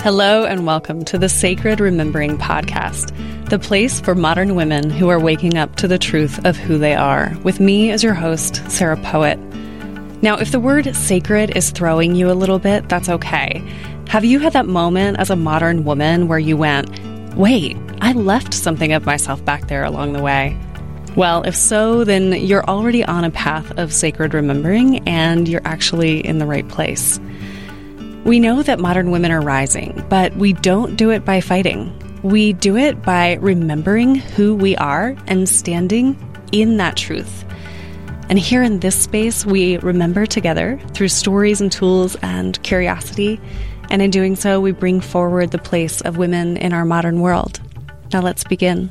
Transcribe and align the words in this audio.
Hello, 0.00 0.46
and 0.46 0.64
welcome 0.64 1.04
to 1.04 1.18
the 1.18 1.28
Sacred 1.28 1.80
Remembering 1.80 2.38
Podcast, 2.38 3.10
the 3.50 3.58
place 3.58 4.00
for 4.00 4.14
modern 4.14 4.54
women 4.54 4.88
who 4.88 5.10
are 5.10 5.20
waking 5.20 5.58
up 5.58 5.76
to 5.76 5.86
the 5.86 5.98
truth 5.98 6.42
of 6.46 6.56
who 6.56 6.78
they 6.78 6.94
are, 6.94 7.36
with 7.42 7.60
me 7.60 7.90
as 7.90 8.02
your 8.02 8.14
host, 8.14 8.62
Sarah 8.70 8.96
Poet. 8.96 9.38
Now, 10.22 10.38
if 10.38 10.50
the 10.50 10.60
word 10.60 10.96
sacred 10.96 11.54
is 11.54 11.72
throwing 11.72 12.14
you 12.14 12.30
a 12.30 12.32
little 12.32 12.58
bit, 12.58 12.88
that's 12.88 13.10
okay. 13.10 13.62
Have 14.08 14.24
you 14.24 14.38
had 14.38 14.54
that 14.54 14.66
moment 14.66 15.18
as 15.18 15.28
a 15.28 15.36
modern 15.36 15.84
woman 15.84 16.26
where 16.26 16.38
you 16.38 16.56
went, 16.56 16.88
wait, 17.34 17.76
I 18.00 18.12
left 18.12 18.54
something 18.54 18.94
of 18.94 19.04
myself 19.04 19.44
back 19.44 19.68
there 19.68 19.84
along 19.84 20.14
the 20.14 20.22
way? 20.22 20.58
Well, 21.16 21.42
if 21.42 21.54
so, 21.54 22.02
then 22.02 22.32
you're 22.32 22.64
already 22.64 23.04
on 23.04 23.22
a 23.22 23.30
path 23.30 23.78
of 23.78 23.92
sacred 23.92 24.34
remembering 24.34 25.06
and 25.08 25.48
you're 25.48 25.62
actually 25.64 26.26
in 26.26 26.38
the 26.38 26.46
right 26.46 26.68
place. 26.68 27.20
We 28.24 28.40
know 28.40 28.64
that 28.64 28.80
modern 28.80 29.12
women 29.12 29.30
are 29.30 29.40
rising, 29.40 30.04
but 30.08 30.34
we 30.36 30.54
don't 30.54 30.96
do 30.96 31.10
it 31.10 31.24
by 31.24 31.40
fighting. 31.40 31.92
We 32.24 32.52
do 32.54 32.76
it 32.76 33.02
by 33.02 33.34
remembering 33.34 34.16
who 34.16 34.56
we 34.56 34.74
are 34.76 35.14
and 35.28 35.48
standing 35.48 36.18
in 36.50 36.78
that 36.78 36.96
truth. 36.96 37.44
And 38.28 38.38
here 38.38 38.64
in 38.64 38.80
this 38.80 38.96
space, 38.96 39.46
we 39.46 39.76
remember 39.78 40.26
together 40.26 40.80
through 40.94 41.08
stories 41.08 41.60
and 41.60 41.70
tools 41.70 42.16
and 42.22 42.60
curiosity. 42.64 43.40
And 43.90 44.02
in 44.02 44.10
doing 44.10 44.34
so, 44.34 44.60
we 44.60 44.72
bring 44.72 45.00
forward 45.00 45.52
the 45.52 45.58
place 45.58 46.00
of 46.00 46.16
women 46.16 46.56
in 46.56 46.72
our 46.72 46.84
modern 46.84 47.20
world. 47.20 47.60
Now 48.12 48.22
let's 48.22 48.42
begin. 48.42 48.90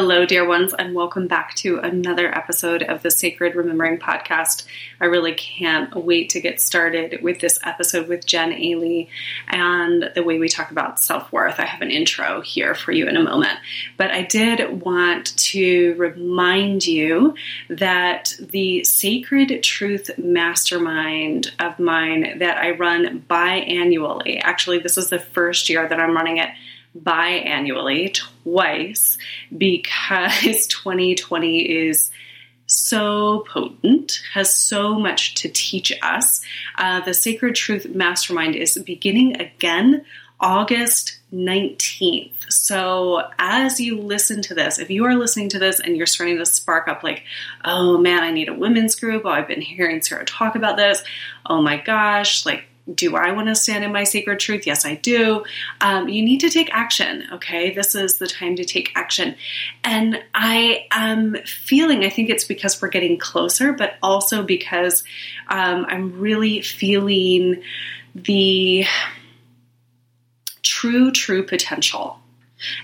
Hello, 0.00 0.24
dear 0.24 0.46
ones, 0.46 0.72
and 0.78 0.94
welcome 0.94 1.26
back 1.26 1.56
to 1.56 1.80
another 1.80 2.32
episode 2.32 2.84
of 2.84 3.02
the 3.02 3.10
Sacred 3.10 3.56
Remembering 3.56 3.98
Podcast. 3.98 4.64
I 5.00 5.06
really 5.06 5.34
can't 5.34 5.92
wait 5.96 6.30
to 6.30 6.40
get 6.40 6.60
started 6.60 7.20
with 7.20 7.40
this 7.40 7.58
episode 7.64 8.06
with 8.06 8.24
Jen 8.24 8.52
Aly 8.52 9.08
and 9.48 10.12
the 10.14 10.22
way 10.22 10.38
we 10.38 10.48
talk 10.48 10.70
about 10.70 11.00
self 11.00 11.32
worth. 11.32 11.58
I 11.58 11.64
have 11.64 11.82
an 11.82 11.90
intro 11.90 12.42
here 12.42 12.76
for 12.76 12.92
you 12.92 13.08
in 13.08 13.16
a 13.16 13.24
moment, 13.24 13.58
but 13.96 14.12
I 14.12 14.22
did 14.22 14.82
want 14.82 15.36
to 15.36 15.94
remind 15.94 16.86
you 16.86 17.34
that 17.68 18.36
the 18.38 18.84
Sacred 18.84 19.64
Truth 19.64 20.12
Mastermind 20.16 21.50
of 21.58 21.80
mine 21.80 22.38
that 22.38 22.56
I 22.56 22.70
run 22.70 23.24
biannually, 23.28 24.38
actually, 24.40 24.78
this 24.78 24.96
is 24.96 25.10
the 25.10 25.18
first 25.18 25.68
year 25.68 25.88
that 25.88 25.98
I'm 25.98 26.14
running 26.14 26.36
it 26.36 26.50
biannually 26.96 28.14
twice 28.14 29.18
because 29.56 30.66
2020 30.68 31.60
is 31.60 32.10
so 32.66 33.44
potent, 33.48 34.20
has 34.34 34.54
so 34.54 34.98
much 34.98 35.34
to 35.36 35.48
teach 35.48 35.92
us. 36.02 36.42
Uh, 36.76 37.00
the 37.00 37.14
Sacred 37.14 37.54
Truth 37.54 37.88
Mastermind 37.94 38.54
is 38.54 38.78
beginning 38.84 39.40
again 39.40 40.04
August 40.40 41.18
19th. 41.32 42.50
So, 42.50 43.22
as 43.38 43.80
you 43.80 44.00
listen 44.00 44.40
to 44.42 44.54
this, 44.54 44.78
if 44.78 44.90
you 44.90 45.04
are 45.04 45.14
listening 45.14 45.48
to 45.50 45.58
this 45.58 45.80
and 45.80 45.96
you're 45.96 46.06
starting 46.06 46.38
to 46.38 46.46
spark 46.46 46.88
up, 46.88 47.02
like, 47.02 47.24
oh 47.64 47.98
man, 47.98 48.22
I 48.22 48.30
need 48.30 48.48
a 48.48 48.54
women's 48.54 48.94
group. 48.94 49.22
Oh, 49.24 49.30
I've 49.30 49.48
been 49.48 49.60
hearing 49.60 50.00
Sarah 50.00 50.24
talk 50.24 50.54
about 50.54 50.76
this. 50.76 51.02
Oh 51.44 51.60
my 51.60 51.76
gosh, 51.78 52.46
like, 52.46 52.64
do 52.94 53.16
I 53.16 53.32
want 53.32 53.48
to 53.48 53.54
stand 53.54 53.84
in 53.84 53.92
my 53.92 54.04
sacred 54.04 54.38
truth? 54.38 54.66
Yes, 54.66 54.84
I 54.84 54.94
do. 54.94 55.44
Um, 55.80 56.08
you 56.08 56.22
need 56.22 56.40
to 56.40 56.50
take 56.50 56.72
action, 56.72 57.24
okay? 57.32 57.72
This 57.74 57.94
is 57.94 58.18
the 58.18 58.26
time 58.26 58.56
to 58.56 58.64
take 58.64 58.92
action. 58.94 59.36
And 59.84 60.22
I 60.34 60.86
am 60.90 61.36
feeling, 61.44 62.04
I 62.04 62.10
think 62.10 62.30
it's 62.30 62.44
because 62.44 62.80
we're 62.80 62.88
getting 62.88 63.18
closer, 63.18 63.72
but 63.72 63.94
also 64.02 64.42
because 64.42 65.04
um, 65.48 65.86
I'm 65.88 66.18
really 66.18 66.62
feeling 66.62 67.62
the 68.14 68.86
true, 70.62 71.10
true 71.10 71.42
potential. 71.44 72.20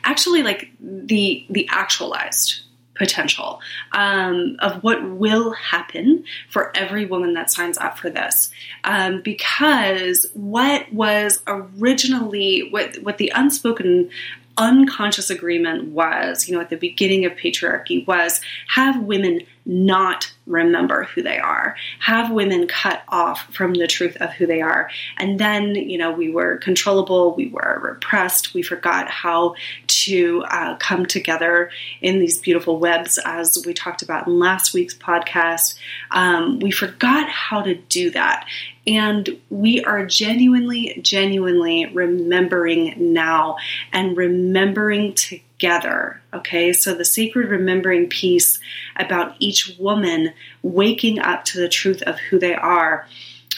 Actually, 0.05 0.43
like 0.45 0.71
the 0.81 1.45
the 1.51 1.67
actualized 1.69 2.63
potential 2.95 3.61
um, 3.93 4.57
of 4.61 4.83
what 4.83 5.03
will 5.09 5.53
happen 5.53 6.25
for 6.49 6.77
every 6.77 7.07
woman 7.07 7.35
that 7.35 7.51
signs 7.51 7.79
up 7.79 7.99
for 7.99 8.11
this. 8.11 8.51
Um, 8.85 9.21
because 9.21 10.27
what 10.35 10.93
was 10.93 11.43
originally 11.47 12.69
what 12.71 12.97
what 13.03 13.19
the 13.19 13.33
unspoken 13.35 14.11
unconscious 14.57 15.31
agreement 15.31 15.89
was, 15.89 16.49
you 16.49 16.55
know, 16.55 16.61
at 16.61 16.71
the 16.71 16.77
beginning 16.77 17.25
of 17.25 17.33
patriarchy 17.33 18.07
was 18.07 18.41
have 18.69 19.03
women 19.03 19.41
not 19.67 20.33
remember 20.47 21.05
who 21.05 21.23
they 21.23 21.39
are, 21.39 21.75
have 22.01 22.31
women 22.31 22.67
cut 22.67 23.03
off 23.09 23.53
from 23.55 23.73
the 23.75 23.87
truth 23.87 24.17
of 24.17 24.31
who 24.33 24.47
they 24.47 24.61
are. 24.61 24.91
And 25.17 25.39
then, 25.39 25.75
you 25.75 25.97
know, 25.97 26.13
we 26.13 26.31
were 26.31 26.59
controllable, 26.59 27.35
we 27.35 27.49
were 27.49 27.81
repressed, 27.83 28.53
we 28.53 28.63
forgot 28.63 29.09
how 29.09 29.55
to 29.87 30.45
uh, 30.49 30.77
come 30.77 31.07
together 31.07 31.71
in 32.03 32.19
these 32.19 32.39
beautiful 32.39 32.79
webs, 32.79 33.19
as 33.25 33.63
we 33.65 33.73
talked 33.73 34.03
about 34.03 34.27
in 34.27 34.39
last 34.39 34.75
week's 34.75 34.95
podcast. 34.95 35.77
Um, 36.11 36.59
we 36.59 36.71
forgot 36.71 37.29
how 37.29 37.63
to 37.63 37.75
do 37.75 38.11
that. 38.11 38.47
And 38.87 39.41
we 39.49 39.83
are 39.85 40.05
genuinely, 40.05 40.99
genuinely 41.01 41.87
remembering 41.87 43.15
now 43.15 43.57
and 43.93 44.15
remembering 44.15 45.15
together. 45.59 46.21
Okay, 46.33 46.73
so 46.73 46.95
the 46.95 47.05
sacred 47.05 47.49
remembering 47.49 48.09
piece 48.09 48.59
about 48.97 49.37
each 49.39 49.77
woman 49.79 50.33
waking 50.63 51.19
up 51.19 51.45
to 51.47 51.59
the 51.59 51.69
truth 51.69 52.03
of 52.03 52.19
who 52.19 52.39
they 52.39 52.55
are, 52.55 53.07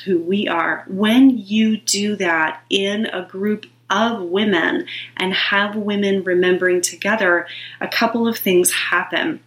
who 0.04 0.18
we 0.18 0.46
are. 0.48 0.84
When 0.88 1.30
you 1.38 1.78
do 1.78 2.16
that 2.16 2.62
in 2.70 3.06
a 3.06 3.26
group 3.26 3.66
of 3.88 4.22
women 4.22 4.86
and 5.16 5.32
have 5.32 5.76
women 5.76 6.24
remembering 6.24 6.80
together, 6.80 7.46
a 7.80 7.88
couple 7.88 8.28
of 8.28 8.36
things 8.36 8.72
happen 8.72 9.40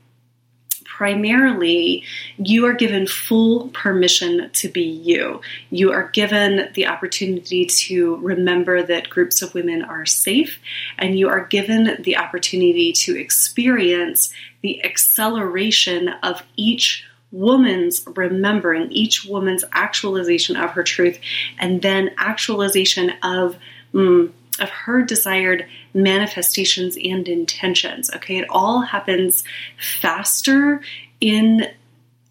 primarily, 0.99 2.03
you 2.37 2.65
are 2.65 2.73
given 2.73 3.07
full 3.07 3.69
permission 3.69 4.49
to 4.51 4.67
be 4.67 4.81
you. 4.81 5.39
You 5.69 5.93
are 5.93 6.09
given 6.09 6.67
the 6.73 6.87
opportunity 6.87 7.65
to 7.87 8.17
remember 8.17 8.83
that 8.83 9.09
groups 9.09 9.41
of 9.41 9.53
women 9.53 9.81
are 9.81 10.05
safe, 10.05 10.59
and 10.97 11.17
you 11.17 11.29
are 11.29 11.45
given 11.45 12.01
the 12.03 12.17
opportunity 12.17 12.91
to 12.91 13.17
experience 13.17 14.29
the 14.59 14.83
acceleration 14.83 16.09
of 16.21 16.43
each 16.57 17.05
woman's 17.31 18.05
remembering, 18.05 18.91
each 18.91 19.23
woman's 19.23 19.63
actualization 19.71 20.57
of 20.57 20.71
her 20.71 20.83
truth, 20.83 21.17
and 21.59 21.81
then 21.81 22.11
actualization 22.17 23.13
of. 23.23 23.55
Mm, 23.93 24.33
of 24.59 24.69
her 24.69 25.01
desired 25.01 25.65
manifestations 25.93 26.97
and 26.97 27.27
intentions. 27.27 28.09
Okay, 28.15 28.37
it 28.37 28.47
all 28.49 28.81
happens 28.81 29.43
faster 29.77 30.81
in 31.19 31.67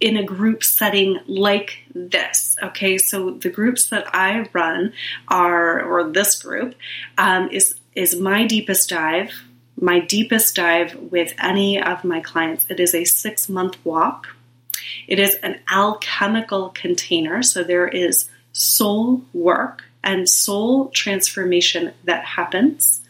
in 0.00 0.16
a 0.16 0.22
group 0.22 0.62
setting 0.62 1.18
like 1.26 1.82
this. 1.94 2.56
Okay, 2.62 2.98
so 2.98 3.30
the 3.30 3.50
groups 3.50 3.88
that 3.88 4.06
I 4.14 4.48
run 4.52 4.92
are, 5.26 5.82
or 5.82 6.08
this 6.10 6.40
group, 6.40 6.74
um, 7.16 7.48
is 7.50 7.74
is 7.94 8.16
my 8.16 8.46
deepest 8.46 8.88
dive. 8.90 9.32
My 9.80 10.00
deepest 10.00 10.56
dive 10.56 10.94
with 10.94 11.34
any 11.38 11.80
of 11.80 12.04
my 12.04 12.20
clients. 12.20 12.66
It 12.68 12.80
is 12.80 12.94
a 12.94 13.04
six 13.04 13.48
month 13.48 13.76
walk. 13.84 14.28
It 15.06 15.18
is 15.18 15.34
an 15.36 15.60
alchemical 15.70 16.70
container, 16.70 17.42
so 17.42 17.62
there 17.62 17.88
is 17.88 18.28
soul 18.52 19.22
work 19.32 19.84
and 20.02 20.28
soul 20.28 20.88
transformation 20.88 21.92
that 22.04 22.24
happens. 22.24 23.00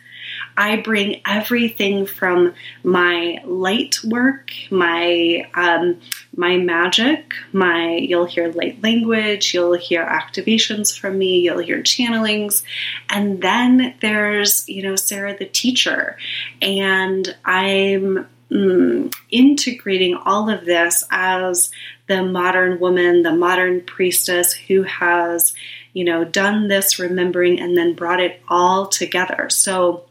I 0.56 0.76
bring 0.76 1.20
everything 1.24 2.04
from 2.04 2.54
my 2.82 3.40
light 3.44 4.02
work, 4.02 4.50
my 4.70 5.48
um, 5.54 6.00
my 6.36 6.56
magic, 6.56 7.32
my 7.52 7.94
you'll 7.94 8.26
hear 8.26 8.50
light 8.50 8.82
language, 8.82 9.54
you'll 9.54 9.74
hear 9.74 10.04
activations 10.04 10.98
from 10.98 11.16
me, 11.16 11.40
you'll 11.40 11.58
hear 11.58 11.80
channelings, 11.82 12.64
and 13.08 13.40
then 13.40 13.94
there's 14.00 14.68
you 14.68 14.82
know 14.82 14.96
Sarah 14.96 15.38
the 15.38 15.46
teacher, 15.46 16.18
and 16.60 17.36
I'm 17.44 18.26
mm, 18.50 19.14
integrating 19.30 20.16
all 20.16 20.50
of 20.50 20.64
this 20.64 21.04
as 21.10 21.70
the 22.08 22.24
modern 22.24 22.80
woman, 22.80 23.22
the 23.22 23.34
modern 23.34 23.82
priestess 23.82 24.52
who 24.52 24.82
has 24.82 25.54
you 25.98 26.04
know, 26.04 26.22
done 26.22 26.68
this 26.68 27.00
remembering 27.00 27.58
and 27.58 27.76
then 27.76 27.92
brought 27.92 28.20
it 28.20 28.40
all 28.46 28.86
together. 28.86 29.50
So, 29.50 30.04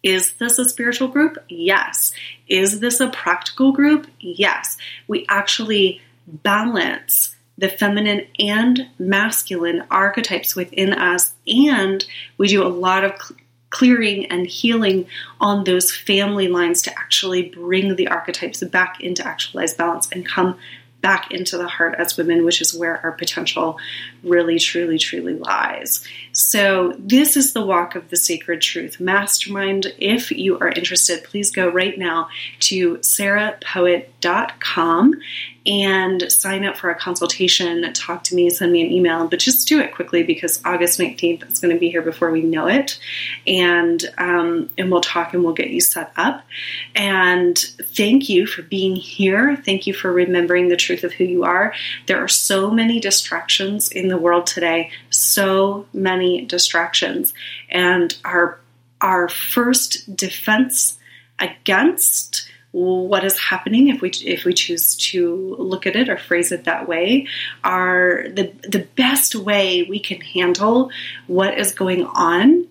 is 0.00 0.34
this 0.34 0.60
a 0.60 0.68
spiritual 0.68 1.08
group? 1.08 1.38
Yes. 1.48 2.14
Is 2.46 2.78
this 2.78 3.00
a 3.00 3.10
practical 3.10 3.72
group? 3.72 4.06
Yes. 4.20 4.76
We 5.08 5.26
actually 5.28 6.00
balance 6.28 7.34
the 7.58 7.68
feminine 7.68 8.28
and 8.38 8.90
masculine 8.96 9.82
archetypes 9.90 10.54
within 10.54 10.92
us, 10.92 11.32
and 11.48 12.04
we 12.38 12.46
do 12.46 12.64
a 12.64 12.68
lot 12.68 13.02
of 13.02 13.14
clearing 13.70 14.26
and 14.26 14.46
healing 14.46 15.06
on 15.40 15.64
those 15.64 15.90
family 15.90 16.46
lines 16.46 16.80
to 16.82 16.96
actually 16.96 17.42
bring 17.48 17.96
the 17.96 18.06
archetypes 18.06 18.62
back 18.62 19.00
into 19.00 19.26
actualized 19.26 19.76
balance 19.76 20.08
and 20.12 20.24
come 20.24 20.56
back 21.00 21.32
into 21.32 21.58
the 21.58 21.66
heart 21.66 21.96
as 21.98 22.16
women, 22.16 22.44
which 22.44 22.60
is 22.62 22.72
where 22.72 22.98
our 23.02 23.12
potential 23.12 23.78
really, 24.22 24.58
truly, 24.58 24.98
truly 24.98 25.34
lies. 25.34 26.06
So, 26.32 26.94
this 26.98 27.36
is 27.36 27.52
the 27.52 27.64
Walk 27.64 27.94
of 27.94 28.10
the 28.10 28.16
Sacred 28.16 28.62
Truth 28.62 28.98
Mastermind. 29.00 29.94
If 29.98 30.30
you 30.30 30.58
are 30.58 30.68
interested, 30.68 31.24
please 31.24 31.50
go 31.50 31.68
right 31.68 31.98
now 31.98 32.28
to 32.60 32.98
sarahpoet.com 32.98 35.20
and 35.64 36.32
sign 36.32 36.64
up 36.64 36.76
for 36.76 36.90
a 36.90 36.94
consultation, 36.94 37.92
talk 37.92 38.24
to 38.24 38.34
me, 38.34 38.50
send 38.50 38.72
me 38.72 38.82
an 38.82 38.90
email, 38.90 39.28
but 39.28 39.38
just 39.38 39.68
do 39.68 39.80
it 39.80 39.94
quickly 39.94 40.24
because 40.24 40.60
August 40.64 40.98
19th 40.98 41.48
is 41.50 41.60
going 41.60 41.72
to 41.72 41.78
be 41.78 41.88
here 41.88 42.02
before 42.02 42.32
we 42.32 42.42
know 42.42 42.66
it. 42.66 42.98
And, 43.46 44.04
um, 44.18 44.70
and 44.76 44.90
we'll 44.90 45.02
talk 45.02 45.34
and 45.34 45.44
we'll 45.44 45.52
get 45.52 45.70
you 45.70 45.80
set 45.80 46.12
up. 46.16 46.44
And 46.96 47.56
thank 47.56 48.28
you 48.28 48.46
for 48.46 48.62
being 48.62 48.96
here. 48.96 49.56
Thank 49.56 49.86
you 49.86 49.94
for 49.94 50.12
remembering 50.12 50.68
the 50.68 50.76
truth 50.76 51.04
of 51.04 51.12
who 51.12 51.24
you 51.24 51.44
are. 51.44 51.74
There 52.06 52.18
are 52.18 52.28
so 52.28 52.70
many 52.70 52.98
distractions 52.98 53.90
in 53.90 54.08
the 54.12 54.18
world 54.18 54.46
today, 54.46 54.90
so 55.10 55.86
many 55.92 56.44
distractions. 56.44 57.34
And 57.68 58.16
our, 58.24 58.60
our 59.00 59.28
first 59.28 60.14
defense 60.14 60.98
against 61.38 62.48
what 62.72 63.22
is 63.22 63.38
happening 63.38 63.88
if 63.88 64.00
we 64.00 64.10
if 64.24 64.46
we 64.46 64.54
choose 64.54 64.96
to 64.96 65.54
look 65.58 65.86
at 65.86 65.94
it 65.94 66.08
or 66.08 66.16
phrase 66.16 66.52
it 66.52 66.64
that 66.64 66.88
way 66.88 67.26
are 67.62 68.24
the 68.28 68.50
the 68.66 68.86
best 68.96 69.34
way 69.34 69.82
we 69.82 70.00
can 70.00 70.22
handle 70.22 70.90
what 71.26 71.58
is 71.58 71.72
going 71.72 72.06
on 72.06 72.66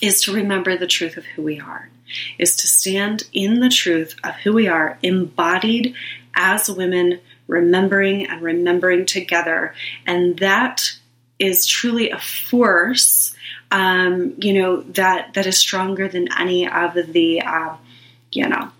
is 0.00 0.22
to 0.22 0.32
remember 0.32 0.74
the 0.74 0.86
truth 0.86 1.18
of 1.18 1.24
who 1.26 1.42
we 1.42 1.60
are 1.60 1.90
is 2.38 2.56
to 2.56 2.66
stand 2.66 3.24
in 3.34 3.60
the 3.60 3.68
truth 3.68 4.16
of 4.24 4.34
who 4.36 4.54
we 4.54 4.66
are 4.66 4.98
embodied 5.02 5.94
as 6.34 6.70
women 6.70 7.20
remembering 7.50 8.26
and 8.26 8.42
remembering 8.42 9.04
together 9.04 9.74
and 10.06 10.38
that 10.38 10.90
is 11.38 11.66
truly 11.66 12.10
a 12.10 12.18
force 12.18 13.34
um, 13.70 14.34
you 14.38 14.54
know 14.54 14.82
that 14.82 15.34
that 15.34 15.46
is 15.46 15.58
stronger 15.58 16.08
than 16.08 16.28
any 16.38 16.68
of 16.68 16.94
the 16.94 17.40
uh, 17.42 17.76
you 18.32 18.48
know 18.48 18.70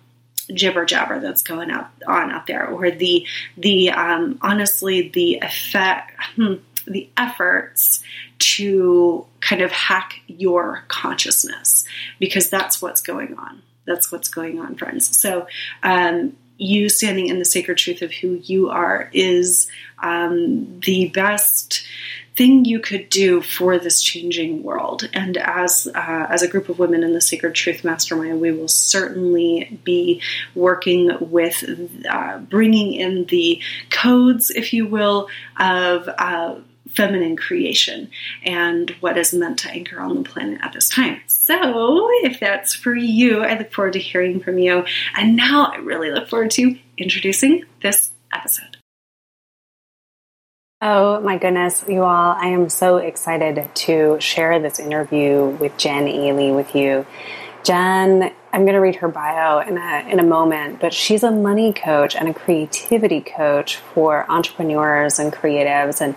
jibber 0.53 0.85
jabber 0.85 1.21
that's 1.21 1.43
going 1.43 1.71
out 1.71 1.91
on 2.07 2.31
out 2.33 2.47
there, 2.47 2.67
or 2.67 2.91
the 2.91 3.27
the 3.57 3.91
um, 3.91 4.39
honestly 4.43 5.09
the 5.09 5.39
effect 5.43 6.13
hmm, 6.35 6.55
the 6.87 7.09
efforts 7.17 8.03
to 8.39 9.27
kind 9.41 9.63
of 9.63 9.71
hack 9.71 10.21
your 10.27 10.85
consciousness 10.89 11.85
because 12.19 12.51
that's 12.51 12.83
what's 12.83 13.01
going 13.01 13.37
on. 13.37 13.63
That's 13.87 14.11
what's 14.11 14.29
going 14.29 14.61
on, 14.61 14.77
friends. 14.77 15.19
So. 15.19 15.47
Um, 15.83 16.37
you 16.61 16.89
standing 16.91 17.29
in 17.29 17.39
the 17.39 17.45
sacred 17.45 17.79
truth 17.79 18.03
of 18.03 18.13
who 18.13 18.35
you 18.45 18.69
are 18.69 19.09
is 19.13 19.67
um, 19.99 20.81
the 20.81 21.09
best 21.09 21.87
thing 22.37 22.65
you 22.65 22.81
could 22.81 23.09
do 23.09 23.41
for 23.41 23.79
this 23.79 24.01
changing 24.01 24.63
world. 24.63 25.09
And 25.13 25.37
as 25.37 25.89
uh, 25.95 26.27
as 26.31 26.43
a 26.43 26.49
group 26.49 26.69
of 26.69 26.79
women 26.79 27.03
in 27.03 27.13
the 27.13 27.21
Sacred 27.21 27.55
Truth 27.55 27.83
Mastermind, 27.83 28.41
we 28.41 28.53
will 28.53 28.69
certainly 28.69 29.81
be 29.85 30.23
working 30.55 31.11
with 31.21 31.65
uh, 32.09 32.39
bringing 32.39 32.95
in 32.95 33.25
the 33.27 33.61
codes, 33.91 34.51
if 34.51 34.73
you 34.73 34.87
will, 34.87 35.29
of. 35.59 36.09
Uh, 36.09 36.57
feminine 36.95 37.37
creation 37.37 38.11
and 38.45 38.91
what 39.01 39.17
is 39.17 39.33
meant 39.33 39.59
to 39.61 39.71
anchor 39.71 40.01
on 40.01 40.15
the 40.17 40.29
planet 40.29 40.61
at 40.63 40.73
this 40.73 40.89
time. 40.89 41.21
So, 41.27 42.09
if 42.23 42.41
that's 42.41 42.75
for 42.75 42.95
you, 42.95 43.43
I 43.43 43.59
look 43.59 43.73
forward 43.73 43.95
to 43.95 43.99
hearing 43.99 44.41
from 44.41 44.59
you. 44.59 44.85
And 45.17 45.37
now 45.37 45.67
I 45.67 45.77
really 45.77 46.11
look 46.11 46.29
forward 46.29 46.51
to 46.53 46.79
introducing 46.97 47.65
this 47.83 48.11
episode. 48.33 48.77
Oh 50.83 51.21
my 51.21 51.37
goodness, 51.37 51.85
you 51.87 52.03
all. 52.05 52.33
I 52.33 52.47
am 52.47 52.71
so 52.71 52.97
excited 52.97 53.69
to 53.75 54.19
share 54.19 54.59
this 54.61 54.79
interview 54.79 55.45
with 55.45 55.77
Jen 55.77 56.09
Aly 56.09 56.53
with 56.53 56.75
you. 56.75 57.05
Jen, 57.65 58.33
I'm 58.53 58.63
going 58.63 58.75
to 58.75 58.81
read 58.81 58.97
her 58.97 59.09
bio 59.09 59.61
in 59.61 59.79
a, 59.79 60.09
in 60.09 60.19
a 60.19 60.25
moment, 60.25 60.81
but 60.81 60.93
she's 60.93 61.23
a 61.23 61.31
money 61.31 61.73
coach 61.73 62.17
and 62.17 62.29
a 62.29 62.35
creativity 62.35 63.21
coach 63.21 63.77
for 63.77 64.29
entrepreneurs 64.29 65.19
and 65.21 65.33
creatives 65.33 66.01
and 66.01 66.17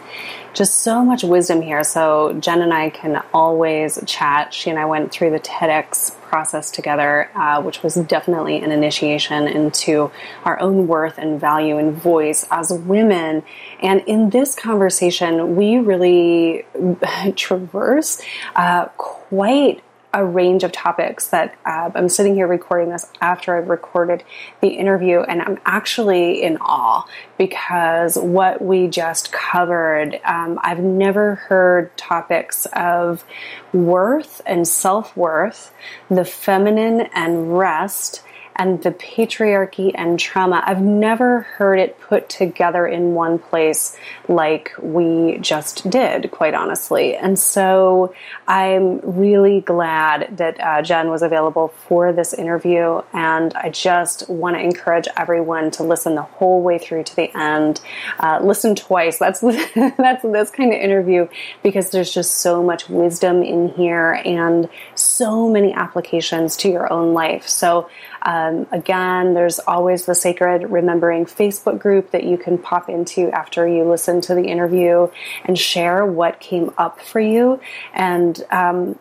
just 0.53 0.80
so 0.80 1.03
much 1.03 1.24
wisdom 1.24 1.62
here. 1.62 1.83
So 1.83 2.33
Jen 2.39 2.62
and 2.62 2.74
I 2.74 2.89
can 2.89 3.24
always 3.33 4.00
chat. 4.06 4.53
She 4.53 4.69
and 4.69 4.80
I 4.80 4.85
went 4.85 5.12
through 5.12 5.31
the 5.31 5.39
TEDx 5.39 6.19
process 6.21 6.71
together, 6.71 7.30
uh, 7.35 7.62
which 7.62 7.83
was 7.83 7.95
definitely 7.95 8.57
an 8.57 8.71
initiation 8.71 9.47
into 9.47 10.09
our 10.44 10.59
own 10.59 10.88
worth 10.88 11.19
and 11.19 11.39
value 11.39 11.77
and 11.77 11.94
voice 11.94 12.47
as 12.50 12.71
women. 12.71 13.44
And 13.79 14.01
in 14.07 14.31
this 14.31 14.56
conversation, 14.56 15.56
we 15.56 15.77
really 15.77 16.65
traverse 17.36 18.19
uh, 18.56 18.86
quite 18.97 19.83
a 20.13 20.24
range 20.24 20.63
of 20.63 20.71
topics 20.71 21.27
that 21.27 21.56
uh, 21.65 21.89
I'm 21.95 22.07
sitting 22.07 22.36
here 22.36 22.48
recording 22.48 22.89
this 22.89 23.10
after 23.19 23.57
I've 23.57 23.69
recorded 23.69 24.24
the 24.62 24.69
interview, 24.69 25.21
and 25.21 25.42
I'm 25.42 25.60
actually 25.65 26.44
in 26.44 26.57
awe 26.57 27.06
because 27.38 28.15
what 28.18 28.62
we 28.62 28.88
just 28.88 29.31
covered, 29.31 30.19
um, 30.24 30.60
I've 30.62 30.80
never 30.80 31.36
heard 31.36 31.95
topics 31.98 32.68
of 32.74 33.25
worth 33.74 34.42
and 34.45 34.68
self 34.68 35.18
worth, 35.18 35.74
the 36.10 36.25
feminine 36.25 37.10
and 37.13 37.57
rest 37.57 38.24
and 38.55 38.81
the 38.83 38.91
patriarchy 38.91 39.91
and 39.95 40.19
trauma. 40.19 40.63
I've 40.65 40.81
never 40.81 41.41
heard 41.41 41.79
it 41.79 42.00
put 42.00 42.29
together 42.29 42.85
in 42.85 43.13
one 43.13 43.39
place 43.39 43.97
like 44.27 44.73
we 44.81 45.38
just 45.39 45.89
did, 45.89 46.31
quite 46.31 46.53
honestly. 46.53 47.15
And 47.15 47.38
so 47.38 48.13
I'm 48.47 49.00
really 49.00 49.61
glad 49.61 50.38
that 50.38 50.59
uh, 50.59 50.81
Jen 50.81 51.09
was 51.09 51.21
available 51.21 51.69
for 51.88 52.13
this 52.13 52.33
interview. 52.33 53.01
And 53.13 53.53
I 53.55 53.69
just 53.69 54.29
want 54.29 54.55
to 54.55 54.61
encourage 54.61 55.07
everyone 55.17 55.71
to 55.71 55.83
listen 55.83 56.15
the 56.15 56.21
whole 56.21 56.61
way 56.61 56.77
through 56.77 57.03
to 57.03 57.15
the 57.15 57.38
end. 57.38 57.81
Uh, 58.19 58.39
listen 58.41 58.75
twice. 58.75 59.17
That's, 59.17 59.39
that's 59.75 60.23
this 60.23 60.50
kind 60.51 60.73
of 60.73 60.79
interview 60.79 61.27
because 61.63 61.89
there's 61.89 62.13
just 62.13 62.38
so 62.38 62.63
much 62.63 62.89
wisdom 62.89 63.44
in 63.44 63.69
here 63.69 64.13
and 64.25 64.69
so 64.95 65.50
many 65.50 65.74
applications 65.74 66.57
to 66.57 66.69
your 66.69 66.91
own 66.91 67.13
life. 67.13 67.48
So 67.48 67.89
um, 68.24 68.68
again, 68.72 69.34
there's 69.34 69.60
always 69.60 70.06
the 70.06 70.15
Sacred 70.15 70.72
Remembering 70.72 71.25
Facebook 71.25 71.80
group 71.80 72.12
that 72.12 72.24
you 72.24 72.38
can 72.38 72.58
pop 72.58 72.89
into 72.89 73.30
after 73.32 73.68
you 73.68 73.84
listen 73.84 74.22
to 74.22 74.36
the 74.36 74.44
interview 74.44 75.10
and 75.44 75.60
share 75.60 76.06
what 76.06 76.39
came 76.39 76.74
up 76.77 77.01
for 77.01 77.20
you. 77.20 77.60
And 77.94 78.42
um, 78.50 78.98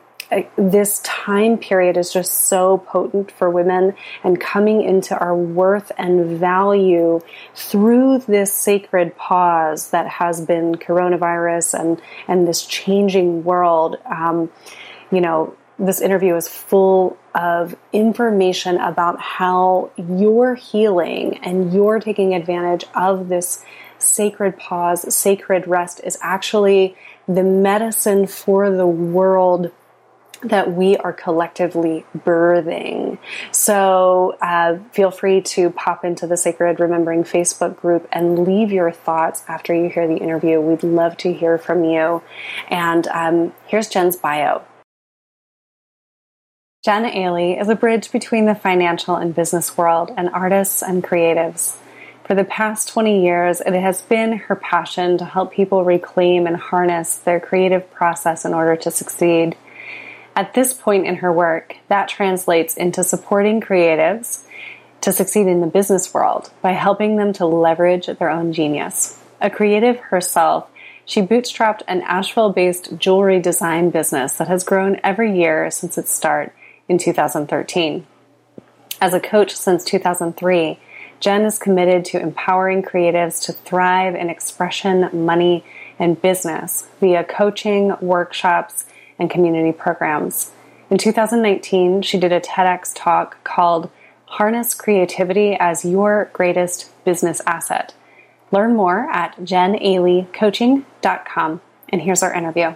this 0.56 1.00
time 1.00 1.58
period 1.58 1.96
is 1.96 2.12
just 2.12 2.32
so 2.32 2.78
potent 2.78 3.30
for 3.30 3.50
women 3.50 3.94
and 4.24 4.40
coming 4.40 4.82
into 4.82 5.16
our 5.16 5.36
worth 5.36 5.92
and 5.98 6.38
value 6.38 7.20
through 7.54 8.18
this 8.20 8.52
sacred 8.52 9.16
pause 9.16 9.90
that 9.90 10.08
has 10.08 10.44
been 10.44 10.74
coronavirus 10.74 11.78
and 11.78 12.02
and 12.28 12.48
this 12.48 12.64
changing 12.64 13.44
world 13.44 13.96
um, 14.06 14.50
you 15.10 15.20
know 15.20 15.54
this 15.82 16.00
interview 16.00 16.36
is 16.36 16.48
full 16.48 17.18
of 17.34 17.76
information 17.92 18.78
about 18.78 19.20
how 19.20 19.90
you're 19.96 20.54
healing 20.54 21.38
and 21.38 21.74
you're 21.74 21.98
taking 21.98 22.34
advantage 22.34 22.84
of 22.94 23.28
this 23.28 23.64
sacred 23.98 24.56
pause, 24.58 25.12
sacred 25.14 25.66
rest 25.66 26.00
is 26.04 26.16
actually 26.22 26.96
the 27.26 27.42
medicine 27.42 28.26
for 28.26 28.70
the 28.70 28.86
world 28.86 29.72
that 30.42 30.72
we 30.72 30.96
are 30.96 31.12
collectively 31.12 32.04
birthing. 32.16 33.18
So 33.52 34.36
uh, 34.40 34.78
feel 34.92 35.10
free 35.10 35.40
to 35.40 35.70
pop 35.70 36.04
into 36.04 36.26
the 36.26 36.36
Sacred 36.36 36.80
Remembering 36.80 37.22
Facebook 37.22 37.76
group 37.76 38.08
and 38.10 38.40
leave 38.40 38.72
your 38.72 38.90
thoughts 38.90 39.44
after 39.46 39.72
you 39.72 39.88
hear 39.88 40.08
the 40.08 40.16
interview. 40.16 40.60
We'd 40.60 40.82
love 40.82 41.16
to 41.18 41.32
hear 41.32 41.58
from 41.58 41.84
you. 41.84 42.22
And 42.68 43.06
um, 43.08 43.54
here's 43.66 43.88
Jen's 43.88 44.16
bio. 44.16 44.64
Jen 46.82 47.04
Aly 47.04 47.56
is 47.56 47.68
a 47.68 47.76
bridge 47.76 48.10
between 48.10 48.46
the 48.46 48.56
financial 48.56 49.14
and 49.14 49.32
business 49.32 49.78
world 49.78 50.10
and 50.16 50.28
artists 50.30 50.82
and 50.82 51.00
creatives. 51.00 51.76
For 52.24 52.34
the 52.34 52.42
past 52.42 52.88
20 52.88 53.22
years, 53.22 53.60
it 53.60 53.72
has 53.72 54.02
been 54.02 54.32
her 54.32 54.56
passion 54.56 55.16
to 55.18 55.24
help 55.24 55.52
people 55.52 55.84
reclaim 55.84 56.44
and 56.44 56.56
harness 56.56 57.18
their 57.18 57.38
creative 57.38 57.88
process 57.92 58.44
in 58.44 58.52
order 58.52 58.74
to 58.74 58.90
succeed. 58.90 59.54
At 60.34 60.54
this 60.54 60.74
point 60.74 61.06
in 61.06 61.14
her 61.16 61.32
work, 61.32 61.76
that 61.86 62.08
translates 62.08 62.76
into 62.76 63.04
supporting 63.04 63.60
creatives 63.60 64.42
to 65.02 65.12
succeed 65.12 65.46
in 65.46 65.60
the 65.60 65.68
business 65.68 66.12
world 66.12 66.50
by 66.62 66.72
helping 66.72 67.14
them 67.14 67.32
to 67.34 67.46
leverage 67.46 68.06
their 68.06 68.28
own 68.28 68.52
genius. 68.52 69.22
A 69.40 69.50
creative 69.50 69.98
herself, 70.00 70.68
she 71.04 71.22
bootstrapped 71.22 71.82
an 71.86 72.02
Asheville 72.02 72.52
based 72.52 72.98
jewelry 72.98 73.38
design 73.38 73.90
business 73.90 74.32
that 74.38 74.48
has 74.48 74.64
grown 74.64 74.98
every 75.04 75.38
year 75.38 75.70
since 75.70 75.96
its 75.96 76.12
start 76.12 76.52
in 76.88 76.98
2013. 76.98 78.06
As 79.00 79.14
a 79.14 79.20
coach 79.20 79.54
since 79.54 79.84
2003, 79.84 80.78
Jen 81.20 81.42
is 81.42 81.58
committed 81.58 82.04
to 82.06 82.20
empowering 82.20 82.82
creatives 82.82 83.44
to 83.46 83.52
thrive 83.52 84.14
in 84.14 84.28
expression, 84.28 85.08
money, 85.24 85.64
and 85.98 86.20
business 86.20 86.86
via 87.00 87.24
coaching, 87.24 87.94
workshops, 88.00 88.84
and 89.18 89.30
community 89.30 89.72
programs. 89.72 90.50
In 90.90 90.98
2019, 90.98 92.02
she 92.02 92.18
did 92.18 92.32
a 92.32 92.40
TEDx 92.40 92.92
talk 92.94 93.42
called 93.44 93.88
Harness 94.26 94.74
Creativity 94.74 95.56
as 95.58 95.84
Your 95.84 96.28
Greatest 96.32 96.90
Business 97.04 97.40
Asset. 97.46 97.94
Learn 98.50 98.74
more 98.74 99.08
at 99.10 99.36
jenalycoaching.com. 99.36 101.60
And 101.88 102.02
here's 102.02 102.22
our 102.22 102.34
interview. 102.34 102.74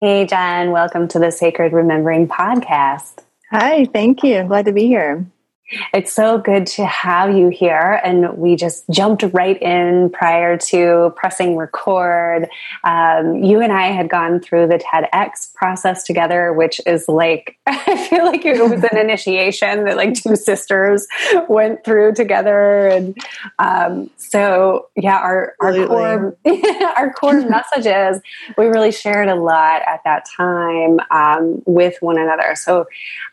Hey, 0.00 0.26
Jen, 0.26 0.70
welcome 0.70 1.08
to 1.08 1.18
the 1.18 1.32
Sacred 1.32 1.72
Remembering 1.72 2.28
podcast. 2.28 3.14
Hi, 3.50 3.84
thank 3.86 4.22
you. 4.22 4.36
I'm 4.36 4.46
glad 4.46 4.66
to 4.66 4.72
be 4.72 4.86
here. 4.86 5.26
It's 5.92 6.12
so 6.12 6.38
good 6.38 6.66
to 6.66 6.86
have 6.86 7.36
you 7.36 7.50
here. 7.50 8.00
And 8.02 8.38
we 8.38 8.56
just 8.56 8.88
jumped 8.90 9.22
right 9.32 9.60
in 9.60 10.10
prior 10.10 10.56
to 10.56 11.12
pressing 11.16 11.56
record. 11.56 12.48
Um, 12.84 13.42
you 13.44 13.60
and 13.60 13.72
I 13.72 13.88
had 13.88 14.08
gone 14.08 14.40
through 14.40 14.68
the 14.68 14.78
TEDx 14.78 15.54
process 15.54 16.04
together, 16.04 16.52
which 16.54 16.80
is 16.86 17.06
like, 17.06 17.58
I 17.66 18.08
feel 18.08 18.24
like 18.24 18.46
it 18.46 18.62
was 18.62 18.82
an 18.82 18.96
initiation 18.98 19.84
that 19.84 19.96
like 19.96 20.14
two 20.14 20.36
sisters 20.36 21.06
went 21.48 21.84
through 21.84 22.14
together. 22.14 22.88
And 22.88 23.16
um, 23.58 24.10
so, 24.16 24.88
yeah, 24.96 25.18
our, 25.18 25.54
our 25.60 25.86
core, 25.86 26.36
our 26.96 27.12
core 27.12 27.40
messages, 27.48 28.22
we 28.56 28.66
really 28.66 28.92
shared 28.92 29.28
a 29.28 29.34
lot 29.34 29.82
at 29.86 30.00
that 30.04 30.24
time 30.34 30.98
um, 31.10 31.62
with 31.66 31.96
one 32.00 32.18
another. 32.18 32.54
So 32.54 32.86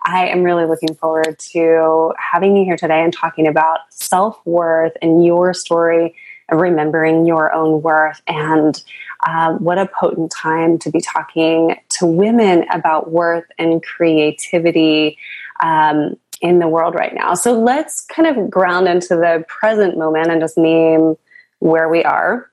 I 0.03 0.27
am 0.27 0.43
really 0.43 0.65
looking 0.65 0.95
forward 0.95 1.39
to 1.53 2.13
having 2.31 2.55
you 2.55 2.65
here 2.65 2.77
today 2.77 3.03
and 3.03 3.13
talking 3.13 3.47
about 3.47 3.79
self 3.89 4.39
worth 4.45 4.93
and 5.01 5.25
your 5.25 5.53
story 5.53 6.15
of 6.49 6.59
remembering 6.59 7.25
your 7.25 7.53
own 7.53 7.81
worth. 7.81 8.21
And 8.27 8.81
uh, 9.25 9.53
what 9.53 9.77
a 9.77 9.87
potent 9.87 10.31
time 10.31 10.77
to 10.79 10.91
be 10.91 11.01
talking 11.01 11.75
to 11.89 12.05
women 12.05 12.65
about 12.71 13.11
worth 13.11 13.45
and 13.57 13.83
creativity. 13.83 15.17
Um, 15.61 16.17
in 16.41 16.59
the 16.59 16.67
world 16.67 16.95
right 16.95 17.15
now. 17.15 17.33
So 17.33 17.59
let's 17.59 18.01
kind 18.01 18.27
of 18.27 18.49
ground 18.49 18.87
into 18.87 19.15
the 19.15 19.45
present 19.47 19.97
moment 19.97 20.29
and 20.29 20.41
just 20.41 20.57
name 20.57 21.15
where 21.59 21.89
we 21.89 22.03
are. 22.03 22.51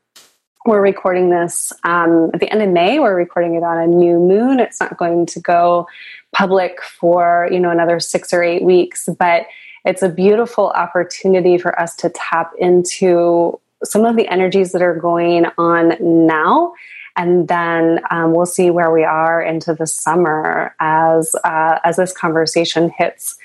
We're 0.65 0.81
recording 0.81 1.31
this 1.31 1.73
um, 1.83 2.31
at 2.33 2.41
the 2.41 2.51
end 2.51 2.63
of 2.63 2.69
May. 2.69 3.01
We're 3.01 3.17
recording 3.17 3.57
it 3.57 3.65
on 3.65 3.79
a 3.79 3.87
new 3.87 4.19
moon. 4.19 4.61
It's 4.61 4.79
not 4.79 4.97
going 4.97 5.27
to 5.27 5.41
go 5.41 5.89
public 6.33 6.81
for 6.83 7.49
you 7.51 7.59
know 7.59 7.71
another 7.71 7.99
six 7.99 8.33
or 8.33 8.43
eight 8.43 8.63
weeks, 8.63 9.09
but 9.19 9.47
it's 9.85 10.03
a 10.03 10.09
beautiful 10.09 10.71
opportunity 10.71 11.59
for 11.59 11.79
us 11.81 11.97
to 11.97 12.11
tap 12.11 12.53
into 12.59 13.59
some 13.83 14.05
of 14.05 14.17
the 14.17 14.29
energies 14.29 14.71
that 14.73 14.83
are 14.83 14.95
going 14.95 15.47
on 15.59 15.97
now 16.01 16.73
and 17.17 17.49
then 17.49 18.01
um, 18.11 18.33
we'll 18.33 18.47
see 18.47 18.71
where 18.71 18.91
we 18.91 19.05
are 19.05 19.43
into 19.43 19.75
the 19.75 19.87
summer 19.87 20.75
as 20.81 21.35
uh, 21.45 21.79
as 21.85 21.97
this 21.97 22.13
conversation 22.13 22.91
hits 22.97 23.37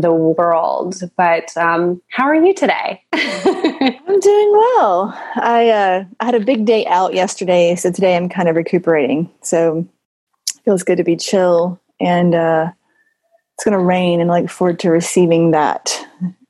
the 0.00 0.12
world. 0.12 1.00
But 1.16 1.56
um, 1.56 2.00
how 2.10 2.24
are 2.24 2.34
you 2.34 2.54
today? 2.54 3.02
I'm 3.12 4.20
doing 4.20 4.52
well. 4.52 5.12
I 5.36 5.70
uh, 5.70 6.04
I 6.20 6.24
had 6.24 6.34
a 6.34 6.40
big 6.40 6.64
day 6.64 6.86
out 6.86 7.14
yesterday, 7.14 7.74
so 7.76 7.90
today 7.90 8.16
I'm 8.16 8.28
kind 8.28 8.48
of 8.48 8.56
recuperating. 8.56 9.30
So 9.42 9.88
it 10.54 10.60
feels 10.64 10.82
good 10.82 10.98
to 10.98 11.04
be 11.04 11.16
chill 11.16 11.80
and 12.00 12.34
uh, 12.34 12.70
it's 13.54 13.64
going 13.64 13.76
to 13.76 13.84
rain 13.84 14.20
and 14.20 14.30
I 14.30 14.40
look 14.40 14.50
forward 14.50 14.78
to 14.80 14.90
receiving 14.90 15.52
that 15.52 16.06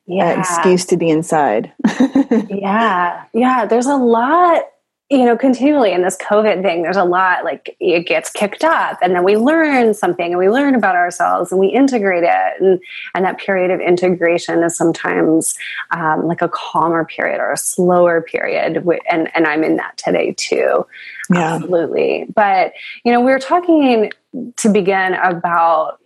yeah. 0.07 0.38
excuse 0.38 0.85
to 0.87 0.97
be 0.97 1.09
inside. 1.09 1.73
yeah. 2.49 3.25
Yeah. 3.33 3.67
There's 3.67 3.87
a 3.87 3.97
lot, 3.97 4.65
you 5.09 5.25
know, 5.25 5.37
continually 5.37 5.93
in 5.93 6.03
this 6.03 6.17
COVID 6.17 6.63
thing, 6.63 6.83
there's 6.83 6.97
a 6.97 7.05
lot 7.05 7.45
like 7.45 7.77
it 7.79 8.09
gets 8.09 8.29
kicked 8.29 8.65
up 8.65 8.99
and 9.01 9.15
then 9.15 9.23
we 9.23 9.37
learn 9.37 9.95
something 9.95 10.33
and 10.33 10.39
we 10.39 10.51
learn 10.51 10.75
about 10.75 10.97
ourselves 10.97 11.53
and 11.53 11.61
we 11.61 11.69
integrate 11.69 12.25
it. 12.25 12.61
And, 12.61 12.81
and 13.15 13.25
that 13.25 13.39
period 13.39 13.71
of 13.71 13.81
integration 13.81 14.65
is 14.65 14.77
sometimes 14.77 15.57
um, 15.93 16.27
like 16.27 16.43
a 16.43 16.49
calmer 16.49 17.05
period 17.05 17.39
or 17.39 17.53
a 17.53 17.57
slower 17.57 18.21
period. 18.21 18.85
And, 19.09 19.31
and 19.37 19.47
I'm 19.47 19.63
in 19.63 19.77
that 19.77 19.97
today 19.97 20.35
too. 20.37 20.85
Yeah. 21.31 21.55
Absolutely. 21.55 22.27
But, 22.35 22.73
you 23.05 23.13
know, 23.13 23.21
we 23.21 23.31
were 23.31 23.39
talking 23.39 24.13
to 24.57 24.69
begin 24.69 25.15
about 25.15 26.01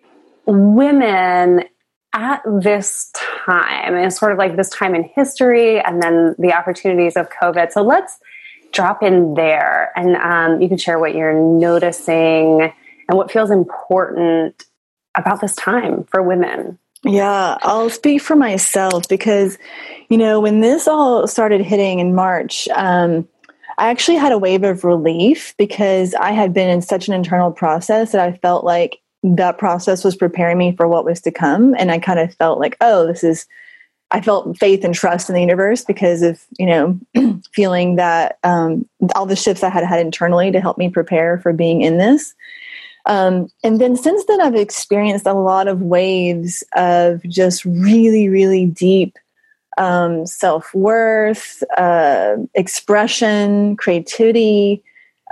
women 0.45 1.65
at 2.13 2.43
this 2.45 3.11
time 3.15 3.95
and 3.95 4.13
sort 4.13 4.33
of 4.33 4.39
like 4.39 4.57
this 4.57 4.69
time 4.69 4.95
in 4.95 5.05
history 5.05 5.81
and 5.81 6.03
then 6.03 6.35
the 6.39 6.53
opportunities 6.53 7.17
of 7.17 7.31
COVID. 7.31 7.73
So 7.73 7.83
let's 7.83 8.19
drop 8.73 9.03
in 9.03 9.35
there 9.35 9.93
and 9.97 10.17
um, 10.17 10.61
you 10.61 10.69
can 10.69 10.79
share 10.79 10.99
what 10.99 11.15
you're 11.15 11.35
noticing 11.35 12.73
and 13.09 13.19
what 13.19 13.31
feels 13.31 13.51
important 13.51 14.65
about 15.17 15.41
this 15.41 15.57
time 15.57 16.05
for 16.05 16.23
women. 16.23 16.79
Yeah, 17.03 17.57
I'll 17.63 17.91
speak 17.91 18.21
for 18.21 18.37
myself 18.37 19.09
because, 19.09 19.59
you 20.09 20.19
know, 20.19 20.41
when 20.41 20.61
this 20.61 20.87
all 20.87 21.27
started 21.27 21.63
hitting 21.63 21.99
in 21.99 22.15
March, 22.15 22.69
um, 22.69 23.27
I 23.79 23.89
actually 23.89 24.19
had 24.19 24.33
a 24.33 24.39
wave 24.39 24.63
of 24.63 24.85
relief 24.85 25.55
because 25.57 26.15
I 26.15 26.33
had 26.33 26.53
been 26.53 26.69
in 26.69 26.83
such 26.83 27.09
an 27.09 27.15
internal 27.15 27.51
process 27.51 28.13
that 28.13 28.21
I 28.21 28.37
felt 28.37 28.65
like 28.65 29.01
that 29.23 29.59
process 29.59 30.05
was 30.05 30.17
preparing 30.17 30.59
me 30.59 30.77
for 30.77 30.87
what 30.87 31.05
was 31.05 31.21
to 31.23 31.31
come. 31.31 31.75
And 31.79 31.91
I 31.91 31.99
kind 31.99 32.19
of 32.19 32.35
felt 32.35 32.59
like, 32.59 32.77
oh, 32.81 33.07
this 33.07 33.25
is, 33.25 33.47
I 34.11 34.21
felt 34.21 34.59
faith 34.59 34.85
and 34.85 34.95
trust 34.95 35.29
in 35.29 35.35
the 35.35 35.41
universe 35.41 35.85
because 35.85 36.23
of, 36.23 36.45
you 36.59 36.67
know, 36.67 36.99
feeling 37.53 37.97
that 37.97 38.39
um, 38.43 38.89
all 39.15 39.27
the 39.27 39.37
shifts 39.37 39.63
I 39.63 39.71
had 39.71 39.85
had 39.85 40.01
internally 40.01 40.51
to 40.51 40.61
help 40.61 40.79
me 40.79 40.89
prepare 40.89 41.39
for 41.39 41.53
being 41.53 41.83
in 41.83 41.99
this. 41.99 42.35
Um, 43.07 43.49
and 43.65 43.81
then 43.81 43.97
since 43.97 44.25
then, 44.27 44.41
I've 44.41 44.57
experienced 44.57 45.27
a 45.27 45.33
lot 45.33 45.69
of 45.69 45.81
waves 45.81 46.63
of 46.75 47.23
just 47.23 47.65
really, 47.65 48.29
really 48.29 48.67
deep 48.67 49.17
um, 49.79 50.27
self 50.27 50.75
worth, 50.75 51.63
uh, 51.77 52.37
expression, 52.55 53.77
creativity. 53.77 54.83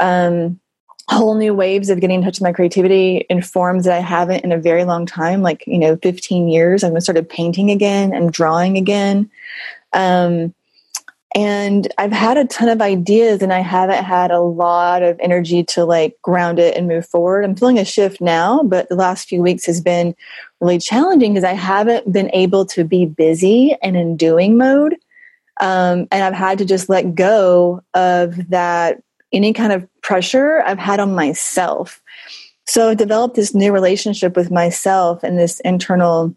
Um, 0.00 0.60
whole 1.08 1.34
new 1.34 1.54
waves 1.54 1.88
of 1.88 2.00
getting 2.00 2.18
in 2.18 2.24
touch 2.24 2.36
with 2.36 2.42
my 2.42 2.52
creativity 2.52 3.18
in 3.30 3.40
forms 3.40 3.84
that 3.84 3.96
I 3.96 4.00
haven't 4.00 4.44
in 4.44 4.52
a 4.52 4.58
very 4.58 4.84
long 4.84 5.06
time, 5.06 5.42
like, 5.42 5.64
you 5.66 5.78
know, 5.78 5.96
15 5.96 6.48
years. 6.48 6.84
I've 6.84 7.02
started 7.02 7.28
painting 7.28 7.70
again 7.70 8.12
and 8.12 8.32
drawing 8.32 8.76
again. 8.76 9.30
Um, 9.94 10.54
and 11.34 11.92
I've 11.98 12.12
had 12.12 12.36
a 12.36 12.46
ton 12.46 12.68
of 12.68 12.80
ideas 12.80 13.42
and 13.42 13.52
I 13.52 13.60
haven't 13.60 14.02
had 14.02 14.30
a 14.30 14.40
lot 14.40 15.02
of 15.02 15.18
energy 15.20 15.62
to 15.64 15.84
like 15.84 16.16
ground 16.22 16.58
it 16.58 16.74
and 16.74 16.88
move 16.88 17.06
forward. 17.06 17.44
I'm 17.44 17.54
feeling 17.54 17.78
a 17.78 17.84
shift 17.84 18.20
now, 18.20 18.62
but 18.62 18.88
the 18.88 18.94
last 18.94 19.28
few 19.28 19.42
weeks 19.42 19.66
has 19.66 19.80
been 19.80 20.14
really 20.60 20.78
challenging 20.78 21.34
because 21.34 21.44
I 21.44 21.52
haven't 21.52 22.10
been 22.12 22.30
able 22.32 22.64
to 22.66 22.84
be 22.84 23.04
busy 23.04 23.76
and 23.82 23.96
in 23.96 24.16
doing 24.16 24.56
mode. 24.56 24.94
Um, 25.60 26.08
and 26.10 26.24
I've 26.24 26.34
had 26.34 26.58
to 26.58 26.64
just 26.64 26.88
let 26.88 27.14
go 27.14 27.82
of 27.92 28.48
that 28.48 29.02
any 29.32 29.52
kind 29.52 29.72
of 29.72 29.86
pressure 30.08 30.62
I've 30.64 30.78
had 30.78 31.00
on 31.00 31.14
myself. 31.14 32.00
So 32.66 32.88
I've 32.88 32.96
developed 32.96 33.36
this 33.36 33.54
new 33.54 33.72
relationship 33.72 34.36
with 34.36 34.50
myself 34.50 35.22
and 35.22 35.38
this 35.38 35.60
internal 35.60 36.34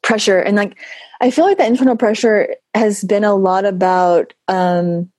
pressure. 0.00 0.38
And 0.38 0.56
like, 0.56 0.78
I 1.20 1.32
feel 1.32 1.44
like 1.44 1.58
the 1.58 1.66
internal 1.66 1.96
pressure 1.96 2.54
has 2.74 3.02
been 3.02 3.24
a 3.24 3.34
lot 3.34 3.64
about, 3.64 4.32
um, 4.46 5.10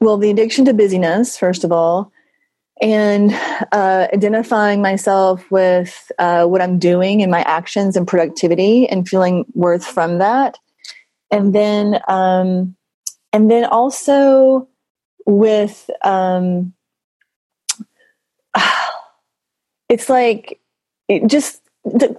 well, 0.00 0.18
the 0.18 0.30
addiction 0.30 0.64
to 0.66 0.72
busyness, 0.72 1.36
first 1.36 1.64
of 1.64 1.72
all, 1.72 2.12
and 2.80 3.32
uh, 3.72 4.06
identifying 4.14 4.80
myself 4.80 5.50
with 5.50 6.12
uh, 6.20 6.44
what 6.46 6.62
I'm 6.62 6.78
doing 6.78 7.22
and 7.22 7.30
my 7.32 7.42
actions 7.42 7.96
and 7.96 8.06
productivity 8.06 8.88
and 8.88 9.08
feeling 9.08 9.46
worth 9.52 9.84
from 9.84 10.18
that. 10.18 10.58
And 11.32 11.52
then, 11.52 11.98
um, 12.06 12.76
and 13.32 13.50
then 13.50 13.64
also 13.64 14.68
with 15.26 15.90
um 16.04 16.72
it's 19.88 20.08
like 20.08 20.60
it 21.08 21.26
just 21.28 21.62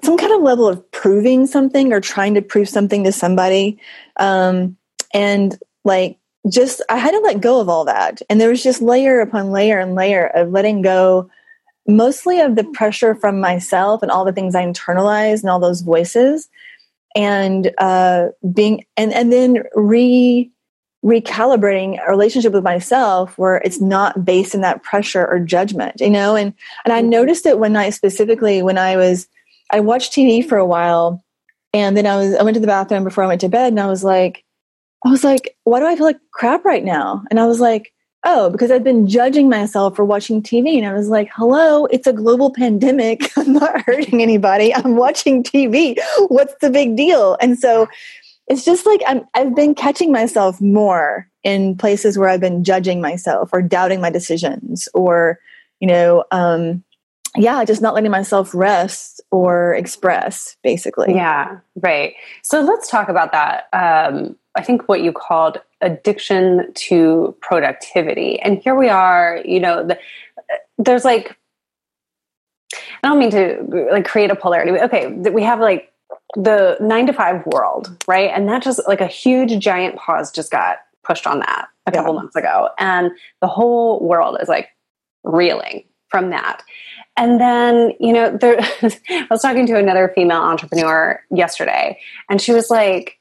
some 0.04 0.18
kind 0.18 0.32
of 0.32 0.42
level 0.42 0.68
of 0.68 0.92
proving 0.92 1.46
something 1.46 1.92
or 1.92 2.00
trying 2.00 2.34
to 2.36 2.42
prove 2.42 2.70
something 2.70 3.04
to 3.04 3.12
somebody. 3.12 3.80
Um 4.18 4.78
and 5.14 5.58
like 5.84 6.18
just 6.50 6.82
i 6.90 6.98
had 6.98 7.12
to 7.12 7.20
let 7.20 7.42
go 7.42 7.60
of 7.60 7.70
all 7.70 7.86
that. 7.86 8.22
And 8.30 8.40
there 8.40 8.50
was 8.50 8.64
just 8.64 8.82
layer 8.82 9.20
upon 9.20 9.52
layer 9.52 9.80
and 9.80 9.96
layer 9.96 10.28
of 10.28 10.52
letting 10.52 10.82
go 10.82 11.30
mostly 11.88 12.40
of 12.40 12.56
the 12.56 12.66
pressure 12.66 13.16
from 13.16 13.40
myself 13.40 14.02
and 14.02 14.12
all 14.12 14.26
the 14.26 14.34
things 14.34 14.56
i 14.56 14.66
internalized 14.66 15.42
and 15.42 15.50
all 15.50 15.60
those 15.60 15.82
voices. 15.82 16.50
And 17.16 17.72
uh 17.78 18.28
being 18.54 18.86
and 18.96 19.14
and 19.14 19.32
then 19.34 19.64
re 19.76 20.52
recalibrating 21.08 21.98
a 22.06 22.12
relationship 22.12 22.52
with 22.52 22.66
myself 22.66 23.38
where 23.38 23.58
it's 23.58 23.80
not 23.80 24.26
based 24.26 24.54
in 24.54 24.60
that 24.60 24.84
pressure 24.84 25.26
or 25.26 25.40
judgment, 25.40 26.02
you 26.02 26.10
know? 26.10 26.36
And 26.36 26.54
and 26.84 26.94
I 26.94 27.00
mm-hmm. 27.00 27.10
noticed 27.10 27.46
it 27.46 27.60
one 27.60 27.74
night 27.74 27.92
specifically 27.92 28.62
when 28.62 28.78
I 28.78 28.98
was 28.98 29.30
I 29.72 29.80
watched 29.80 30.12
TV 30.12 30.48
for 30.48 30.58
a 30.58 30.66
while 30.66 31.24
and 31.74 31.96
then 31.96 32.06
I 32.06 32.18
was 32.18 32.36
I 32.36 32.44
went 32.44 32.56
to 32.56 32.62
the 32.62 32.68
bathroom 32.68 33.06
before 33.06 33.24
I 33.24 33.28
went 33.28 33.42
to 33.42 33.50
bed 33.50 33.72
and 33.72 33.80
I 33.80 33.88
was 33.88 34.04
like 34.04 34.44
I 35.06 35.10
was 35.10 35.24
like, 35.24 35.56
why 35.64 35.80
do 35.80 35.86
I 35.86 35.96
feel 35.96 36.06
like 36.06 36.20
crap 36.32 36.66
right 36.66 36.84
now? 36.84 37.24
And 37.32 37.40
I 37.40 37.46
was 37.46 37.62
like, 37.62 37.94
oh, 38.26 38.50
because 38.50 38.72
I've 38.72 38.84
been 38.84 39.08
judging 39.08 39.48
myself 39.48 39.96
for 39.96 40.04
watching 40.04 40.42
TV. 40.42 40.78
And 40.78 40.86
I 40.86 40.94
was 40.94 41.08
like, 41.08 41.30
hello, 41.34 41.86
it's 41.86 42.08
a 42.08 42.12
global 42.12 42.52
pandemic. 42.52 43.32
I'm 43.38 43.54
not 43.54 43.82
hurting 43.82 44.22
anybody. 44.22 44.76
I'm 44.76 44.98
watching 44.98 45.44
TV. 45.44 45.98
What's 46.28 46.56
the 46.60 46.70
big 46.70 46.98
deal? 46.98 47.38
And 47.40 47.58
so 47.58 47.88
it's 48.48 48.64
just 48.64 48.86
like 48.86 49.02
I'm, 49.08 49.28
I've 49.34 49.56
been 49.56 49.76
catching 49.76 50.12
myself 50.12 50.62
more 50.62 51.28
in 51.44 51.76
places 51.78 52.18
where 52.18 52.30
I've 52.30 52.40
been 52.40 52.64
judging 52.64 53.02
myself 53.02 53.50
or 53.54 53.62
doubting 53.62 54.02
my 54.02 54.10
decisions 54.10 54.88
or, 54.94 55.40
you 55.80 55.88
know, 55.88 56.24
um, 56.32 56.84
yeah, 57.36 57.64
just 57.66 57.82
not 57.82 57.94
letting 57.94 58.10
myself 58.10 58.56
rest 58.56 59.22
or 59.32 59.76
express, 59.76 60.58
basically. 60.64 61.14
Yeah, 61.14 61.60
right. 61.76 62.16
So 62.42 62.62
let's 62.62 62.90
talk 62.90 63.10
about 63.10 63.32
that. 63.32 63.68
Um, 63.74 64.38
I 64.56 64.64
think 64.64 64.88
what 64.90 65.02
you 65.02 65.12
called 65.12 65.60
addiction 65.82 66.74
to 66.74 67.36
productivity. 67.42 68.40
And 68.40 68.58
here 68.64 68.76
we 68.76 68.90
are, 68.90 69.42
you 69.46 69.60
know, 69.60 69.86
the, 69.86 70.00
there's 70.78 71.06
like, 71.06 71.38
I 73.04 73.08
don't 73.08 73.20
mean 73.20 73.32
to 73.32 73.88
like 73.92 74.06
create 74.06 74.32
a 74.32 74.36
polarity. 74.36 74.72
Okay, 74.72 75.08
we 75.08 75.44
have 75.44 75.60
like 75.60 75.94
the 76.36 76.78
nine 76.80 77.08
to 77.08 77.14
five 77.14 77.46
world, 77.46 78.04
right? 78.08 78.32
And 78.34 78.48
that 78.50 78.64
just 78.64 78.82
like 78.88 79.02
a 79.02 79.08
huge 79.08 79.60
giant 79.60 79.96
pause 79.96 80.32
just 80.32 80.52
got 80.52 80.78
pushed 81.04 81.26
on 81.26 81.40
that 81.40 81.68
a 81.86 81.92
couple 81.92 82.14
yeah. 82.14 82.20
months 82.20 82.36
ago. 82.36 82.70
And 82.78 83.12
the 83.42 83.48
whole 83.48 84.06
world 84.06 84.38
is 84.42 84.50
like 84.50 84.70
reeling 85.24 85.86
from 86.10 86.30
that. 86.30 86.64
And 87.16 87.40
then, 87.40 87.94
you 88.00 88.14
know, 88.14 88.38
there, 88.38 88.58
I 88.82 89.28
was 89.30 89.42
talking 89.42 89.66
to 89.68 89.78
another 89.78 90.12
female 90.14 90.42
entrepreneur 90.42 91.20
yesterday, 91.32 92.00
and 92.30 92.42
she 92.42 92.54
was 92.54 92.70
like, 92.70 93.20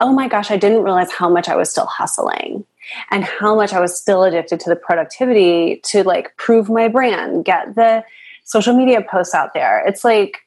oh 0.00 0.12
my 0.12 0.28
gosh, 0.28 0.50
I 0.50 0.56
didn't 0.56 0.82
realize 0.82 1.10
how 1.10 1.28
much 1.28 1.48
I 1.48 1.56
was 1.56 1.70
still 1.70 1.86
hustling 1.86 2.64
and 3.10 3.24
how 3.24 3.56
much 3.56 3.72
I 3.72 3.80
was 3.80 3.98
still 3.98 4.22
addicted 4.22 4.60
to 4.60 4.70
the 4.70 4.76
productivity 4.76 5.80
to 5.84 6.04
like 6.04 6.36
prove 6.36 6.70
my 6.70 6.88
brand, 6.88 7.44
get 7.44 7.74
the 7.74 8.04
social 8.44 8.74
media 8.74 9.02
posts 9.02 9.34
out 9.34 9.54
there. 9.54 9.82
It's 9.86 10.04
like 10.04 10.38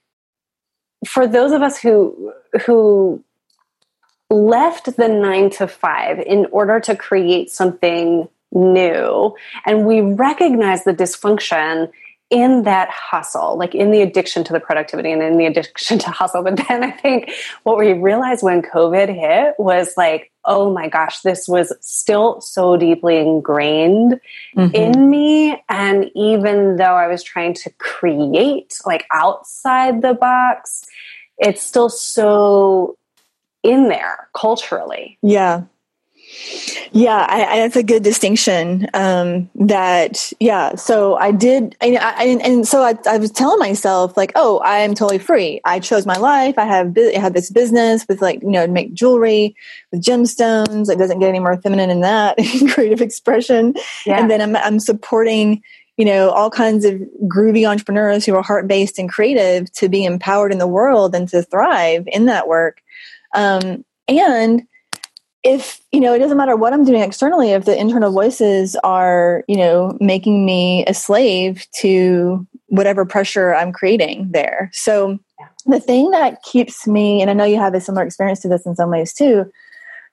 for 1.05 1.27
those 1.27 1.51
of 1.51 1.61
us 1.61 1.77
who 1.77 2.33
who 2.65 3.23
left 4.29 4.95
the 4.95 5.07
9 5.07 5.49
to 5.49 5.67
5 5.67 6.19
in 6.19 6.45
order 6.51 6.79
to 6.79 6.95
create 6.95 7.51
something 7.51 8.29
new 8.53 9.35
and 9.65 9.85
we 9.85 10.01
recognize 10.01 10.83
the 10.83 10.93
dysfunction 10.93 11.91
in 12.31 12.63
that 12.63 12.89
hustle, 12.89 13.57
like 13.57 13.75
in 13.75 13.91
the 13.91 14.01
addiction 14.01 14.43
to 14.45 14.53
the 14.53 14.59
productivity 14.59 15.11
and 15.11 15.21
in 15.21 15.37
the 15.37 15.45
addiction 15.45 15.99
to 15.99 16.09
hustle. 16.09 16.41
But 16.41 16.65
then 16.67 16.83
I 16.83 16.91
think 16.91 17.31
what 17.63 17.77
we 17.77 17.93
realized 17.93 18.41
when 18.41 18.61
COVID 18.61 19.13
hit 19.13 19.55
was 19.59 19.93
like, 19.97 20.30
oh 20.45 20.71
my 20.71 20.87
gosh, 20.87 21.21
this 21.21 21.47
was 21.47 21.73
still 21.81 22.41
so 22.41 22.77
deeply 22.77 23.17
ingrained 23.17 24.19
mm-hmm. 24.55 24.75
in 24.75 25.09
me. 25.09 25.63
And 25.69 26.09
even 26.15 26.77
though 26.77 26.95
I 26.95 27.07
was 27.07 27.23
trying 27.23 27.53
to 27.55 27.69
create 27.77 28.77
like 28.85 29.05
outside 29.13 30.01
the 30.01 30.13
box, 30.13 30.85
it's 31.37 31.61
still 31.61 31.89
so 31.89 32.97
in 33.63 33.89
there 33.89 34.29
culturally. 34.35 35.17
Yeah. 35.21 35.63
Yeah, 36.93 37.25
I, 37.29 37.45
I, 37.45 37.57
that's 37.59 37.75
a 37.75 37.83
good 37.83 38.03
distinction. 38.03 38.87
Um, 38.93 39.49
that 39.55 40.31
yeah. 40.39 40.75
So 40.75 41.15
I 41.15 41.31
did, 41.31 41.75
I, 41.81 41.95
I, 41.95 42.23
and 42.43 42.67
so 42.67 42.83
I, 42.83 42.95
I, 43.07 43.17
was 43.17 43.31
telling 43.31 43.59
myself 43.59 44.17
like, 44.17 44.33
oh, 44.35 44.59
I 44.59 44.79
am 44.79 44.93
totally 44.93 45.19
free. 45.19 45.61
I 45.63 45.79
chose 45.79 46.05
my 46.05 46.17
life. 46.17 46.57
I 46.57 46.65
have 46.65 46.97
I 46.97 47.17
have 47.17 47.33
this 47.33 47.49
business 47.49 48.05
with 48.07 48.21
like 48.21 48.41
you 48.41 48.49
know 48.49 48.67
make 48.67 48.93
jewelry 48.93 49.55
with 49.91 50.03
gemstones. 50.03 50.89
It 50.89 50.97
doesn't 50.97 51.19
get 51.19 51.29
any 51.29 51.39
more 51.39 51.61
feminine 51.61 51.89
than 51.89 52.01
that. 52.01 52.37
Creative 52.73 53.01
expression, 53.01 53.75
yeah. 54.05 54.19
and 54.19 54.29
then 54.29 54.41
I'm 54.41 54.55
I'm 54.57 54.79
supporting 54.79 55.61
you 55.97 56.05
know 56.05 56.29
all 56.29 56.49
kinds 56.49 56.83
of 56.83 57.01
groovy 57.23 57.69
entrepreneurs 57.69 58.25
who 58.25 58.35
are 58.35 58.41
heart 58.41 58.67
based 58.67 58.99
and 58.99 59.09
creative 59.09 59.71
to 59.73 59.87
be 59.87 60.03
empowered 60.03 60.51
in 60.51 60.57
the 60.57 60.67
world 60.67 61.15
and 61.15 61.29
to 61.29 61.41
thrive 61.41 62.03
in 62.07 62.25
that 62.25 62.47
work. 62.47 62.81
Um, 63.33 63.85
and 64.07 64.63
if 65.43 65.81
you 65.91 65.99
know 65.99 66.13
it 66.13 66.19
doesn't 66.19 66.37
matter 66.37 66.55
what 66.55 66.73
i'm 66.73 66.85
doing 66.85 67.01
externally 67.01 67.51
if 67.51 67.65
the 67.65 67.77
internal 67.77 68.11
voices 68.11 68.75
are 68.83 69.43
you 69.47 69.57
know 69.57 69.97
making 69.99 70.45
me 70.45 70.85
a 70.85 70.93
slave 70.93 71.65
to 71.73 72.45
whatever 72.67 73.05
pressure 73.05 73.53
i'm 73.53 73.71
creating 73.71 74.29
there. 74.31 74.69
So 74.73 75.19
the 75.65 75.79
thing 75.79 76.11
that 76.11 76.41
keeps 76.43 76.87
me 76.87 77.21
and 77.21 77.29
i 77.29 77.33
know 77.33 77.45
you 77.45 77.57
have 77.57 77.73
a 77.73 77.81
similar 77.81 78.05
experience 78.05 78.39
to 78.41 78.47
this 78.47 78.65
in 78.65 78.75
some 78.75 78.89
ways 78.89 79.13
too 79.13 79.51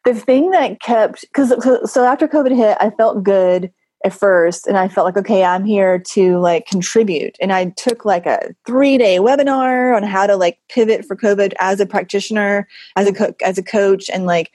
the 0.04 0.14
thing 0.14 0.50
that 0.50 0.80
kept 0.80 1.22
because 1.22 1.50
so 1.90 2.04
after 2.04 2.26
covid 2.28 2.54
hit 2.54 2.76
i 2.80 2.90
felt 2.90 3.22
good 3.22 3.72
at 4.04 4.12
first 4.12 4.66
and 4.66 4.76
i 4.78 4.88
felt 4.88 5.04
like 5.04 5.16
okay 5.16 5.44
i'm 5.44 5.64
here 5.64 5.98
to 5.98 6.38
like 6.38 6.66
contribute. 6.66 7.36
And 7.40 7.52
i 7.52 7.66
took 7.76 8.04
like 8.04 8.26
a 8.26 8.54
three 8.66 8.96
day 8.96 9.18
webinar 9.18 9.96
on 9.96 10.02
how 10.02 10.26
to 10.26 10.36
like 10.36 10.58
pivot 10.68 11.04
for 11.04 11.16
covid 11.16 11.52
as 11.58 11.80
a 11.80 11.86
practitioner 11.86 12.68
as 12.96 13.08
a 13.08 13.12
co- 13.12 13.34
as 13.44 13.58
a 13.58 13.62
coach 13.62 14.08
and 14.08 14.24
like 14.24 14.50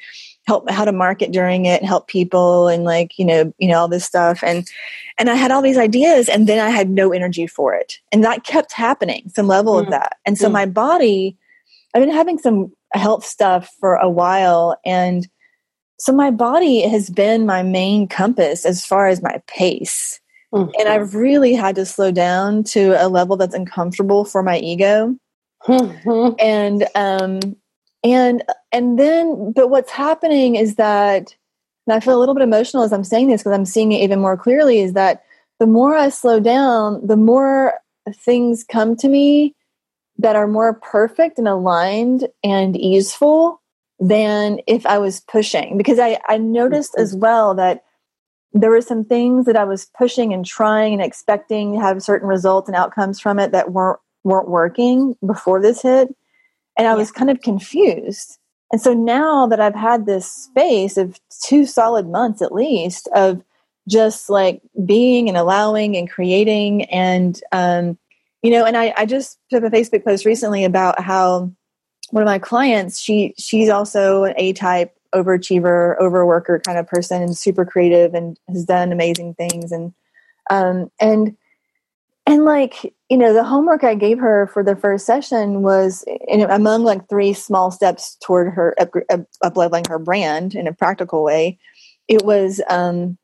help 0.45 0.69
how 0.69 0.83
to 0.83 0.91
market 0.91 1.31
during 1.31 1.65
it 1.65 1.83
help 1.83 2.07
people 2.07 2.67
and 2.67 2.83
like 2.83 3.17
you 3.17 3.25
know 3.25 3.53
you 3.57 3.67
know 3.67 3.79
all 3.79 3.87
this 3.87 4.05
stuff 4.05 4.43
and 4.43 4.67
and 5.17 5.29
i 5.29 5.35
had 5.35 5.51
all 5.51 5.61
these 5.61 5.77
ideas 5.77 6.27
and 6.27 6.47
then 6.47 6.59
i 6.59 6.69
had 6.69 6.89
no 6.89 7.11
energy 7.11 7.47
for 7.47 7.73
it 7.73 7.99
and 8.11 8.23
that 8.23 8.43
kept 8.43 8.71
happening 8.71 9.29
some 9.33 9.47
level 9.47 9.75
mm. 9.75 9.83
of 9.83 9.89
that 9.89 10.17
and 10.25 10.37
so 10.37 10.49
mm. 10.49 10.53
my 10.53 10.65
body 10.65 11.37
i've 11.93 12.01
been 12.01 12.13
having 12.13 12.37
some 12.37 12.71
health 12.93 13.25
stuff 13.25 13.73
for 13.79 13.95
a 13.95 14.09
while 14.09 14.77
and 14.85 15.27
so 15.99 16.11
my 16.11 16.29
body 16.29 16.81
has 16.81 17.09
been 17.09 17.45
my 17.45 17.63
main 17.63 18.07
compass 18.07 18.65
as 18.65 18.85
far 18.85 19.07
as 19.07 19.21
my 19.21 19.41
pace 19.47 20.19
mm-hmm. 20.53 20.69
and 20.79 20.89
i've 20.89 21.15
really 21.15 21.53
had 21.53 21.75
to 21.75 21.85
slow 21.85 22.11
down 22.11 22.63
to 22.63 22.91
a 23.03 23.07
level 23.07 23.37
that's 23.37 23.55
uncomfortable 23.55 24.25
for 24.25 24.43
my 24.43 24.57
ego 24.59 25.15
mm-hmm. 25.67 26.35
and 26.39 26.87
um 26.95 27.55
and 28.03 28.43
and 28.71 28.99
then 28.99 29.51
but 29.51 29.69
what's 29.69 29.91
happening 29.91 30.55
is 30.55 30.75
that 30.75 31.35
and 31.87 31.95
i 31.95 31.99
feel 31.99 32.17
a 32.17 32.19
little 32.19 32.35
bit 32.35 32.43
emotional 32.43 32.83
as 32.83 32.93
i'm 32.93 33.03
saying 33.03 33.27
this 33.27 33.41
because 33.41 33.53
i'm 33.53 33.65
seeing 33.65 33.91
it 33.91 34.03
even 34.03 34.19
more 34.19 34.37
clearly 34.37 34.79
is 34.79 34.93
that 34.93 35.23
the 35.59 35.67
more 35.67 35.95
i 35.95 36.09
slow 36.09 36.39
down 36.39 37.05
the 37.05 37.17
more 37.17 37.73
things 38.11 38.63
come 38.63 38.95
to 38.97 39.07
me 39.07 39.55
that 40.17 40.35
are 40.35 40.47
more 40.47 40.73
perfect 40.73 41.37
and 41.37 41.47
aligned 41.47 42.27
and 42.43 42.75
easeful 42.77 43.61
than 43.99 44.59
if 44.67 44.85
i 44.85 44.97
was 44.97 45.21
pushing. 45.21 45.77
Because 45.77 45.99
i 45.99 46.19
i 46.27 46.37
noticed 46.37 46.93
mm-hmm. 46.93 47.03
as 47.03 47.15
well 47.15 47.55
that 47.55 47.83
there 48.51 48.69
were 48.69 48.81
some 48.81 49.05
things 49.05 49.45
that 49.45 49.55
i 49.55 49.63
was 49.63 49.89
pushing 49.97 50.33
and 50.33 50.45
trying 50.45 50.93
and 50.93 51.01
expecting 51.01 51.73
to 51.73 51.79
have 51.79 52.03
certain 52.03 52.27
results 52.27 52.67
and 52.67 52.75
outcomes 52.75 53.19
from 53.19 53.39
it 53.39 53.51
that 53.51 53.71
weren't 53.71 53.99
weren't 54.23 54.49
working 54.49 55.15
before 55.25 55.61
this 55.61 55.81
hit 55.81 56.13
and 56.77 56.87
I 56.87 56.91
yeah. 56.91 56.97
was 56.97 57.11
kind 57.11 57.29
of 57.29 57.41
confused. 57.41 58.37
And 58.71 58.81
so 58.81 58.93
now 58.93 59.45
that 59.47 59.59
I've 59.59 59.75
had 59.75 60.05
this 60.05 60.31
space 60.31 60.97
of 60.97 61.19
two 61.43 61.65
solid 61.65 62.07
months 62.07 62.41
at 62.41 62.53
least 62.53 63.07
of 63.13 63.43
just 63.87 64.29
like 64.29 64.61
being 64.85 65.27
and 65.27 65.37
allowing 65.37 65.95
and 65.95 66.09
creating 66.09 66.85
and 66.85 67.39
um, 67.51 67.97
you 68.41 68.51
know, 68.51 68.65
and 68.65 68.75
I, 68.75 68.93
I 68.97 69.05
just 69.05 69.37
put 69.49 69.63
up 69.63 69.71
a 69.71 69.75
Facebook 69.75 70.03
post 70.03 70.25
recently 70.25 70.65
about 70.65 70.99
how 70.99 71.51
one 72.09 72.23
of 72.23 72.27
my 72.27 72.39
clients, 72.39 72.99
she 72.99 73.33
she's 73.37 73.69
also 73.69 74.23
an 74.23 74.33
A 74.37 74.53
type 74.53 74.95
overachiever, 75.15 75.97
overworker 75.99 76.61
kind 76.63 76.77
of 76.77 76.87
person 76.87 77.21
and 77.21 77.37
super 77.37 77.65
creative 77.65 78.13
and 78.13 78.37
has 78.49 78.65
done 78.65 78.91
amazing 78.91 79.35
things 79.35 79.71
and 79.71 79.93
um 80.49 80.91
and 80.99 81.37
and 82.25 82.45
like 82.45 82.93
you 83.09 83.17
know 83.17 83.33
the 83.33 83.43
homework 83.43 83.83
i 83.83 83.95
gave 83.95 84.19
her 84.19 84.47
for 84.47 84.63
the 84.63 84.75
first 84.75 85.05
session 85.05 85.61
was 85.61 86.03
in, 86.27 86.41
among 86.41 86.83
like 86.83 87.07
three 87.09 87.33
small 87.33 87.71
steps 87.71 88.17
toward 88.23 88.53
her 88.53 88.75
up, 88.79 88.91
up 89.41 89.57
leveling 89.57 89.85
her 89.89 89.99
brand 89.99 90.55
in 90.55 90.67
a 90.67 90.73
practical 90.73 91.23
way 91.23 91.57
it 92.07 92.23
was 92.23 92.61
um 92.69 93.17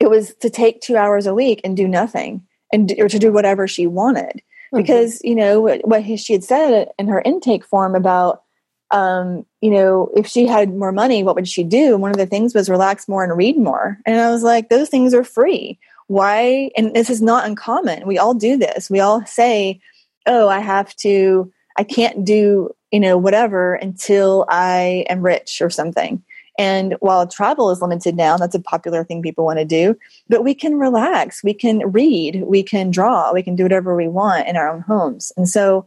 it 0.00 0.08
was 0.08 0.34
to 0.36 0.50
take 0.50 0.80
two 0.80 0.96
hours 0.96 1.26
a 1.26 1.34
week 1.34 1.60
and 1.64 1.76
do 1.76 1.88
nothing 1.88 2.42
and 2.72 2.92
or 2.98 3.08
to 3.08 3.18
do 3.18 3.32
whatever 3.32 3.66
she 3.66 3.86
wanted 3.86 4.36
mm-hmm. 4.36 4.78
because 4.78 5.20
you 5.22 5.34
know 5.34 5.60
what, 5.60 5.86
what 5.86 6.04
she 6.18 6.32
had 6.32 6.44
said 6.44 6.88
in 6.98 7.08
her 7.08 7.22
intake 7.24 7.64
form 7.64 7.94
about 7.94 8.42
um, 8.90 9.44
you 9.60 9.70
know, 9.70 10.10
if 10.16 10.26
she 10.26 10.46
had 10.46 10.74
more 10.74 10.92
money, 10.92 11.22
what 11.22 11.34
would 11.34 11.46
she 11.46 11.62
do? 11.62 11.92
And 11.92 12.00
one 12.00 12.10
of 12.10 12.16
the 12.16 12.24
things 12.24 12.54
was 12.54 12.70
relax 12.70 13.06
more 13.06 13.22
and 13.22 13.36
read 13.36 13.58
more. 13.58 13.98
And 14.06 14.18
I 14.18 14.30
was 14.30 14.42
like, 14.42 14.70
those 14.70 14.88
things 14.88 15.12
are 15.12 15.24
free 15.24 15.78
why 16.08 16.70
and 16.76 16.94
this 16.94 17.08
is 17.08 17.22
not 17.22 17.46
uncommon. 17.46 18.06
We 18.06 18.18
all 18.18 18.34
do 18.34 18.56
this. 18.56 18.90
We 18.90 19.00
all 19.00 19.24
say 19.24 19.80
oh 20.26 20.48
i 20.48 20.58
have 20.58 20.94
to 20.96 21.50
i 21.76 21.84
can't 21.84 22.24
do 22.24 22.70
you 22.90 23.00
know 23.00 23.16
whatever 23.16 23.74
until 23.74 24.44
i 24.48 25.04
am 25.08 25.22
rich 25.22 25.62
or 25.62 25.70
something. 25.70 26.22
And 26.58 26.96
while 26.98 27.24
travel 27.24 27.70
is 27.70 27.80
limited 27.80 28.16
now, 28.16 28.36
that's 28.36 28.56
a 28.56 28.60
popular 28.60 29.04
thing 29.04 29.22
people 29.22 29.44
want 29.44 29.60
to 29.60 29.64
do, 29.64 29.96
but 30.28 30.42
we 30.42 30.54
can 30.54 30.76
relax, 30.76 31.44
we 31.44 31.54
can 31.54 31.88
read, 31.92 32.42
we 32.44 32.64
can 32.64 32.90
draw, 32.90 33.32
we 33.32 33.44
can 33.44 33.54
do 33.54 33.62
whatever 33.62 33.94
we 33.94 34.08
want 34.08 34.48
in 34.48 34.56
our 34.56 34.68
own 34.68 34.80
homes. 34.80 35.30
And 35.36 35.48
so, 35.48 35.86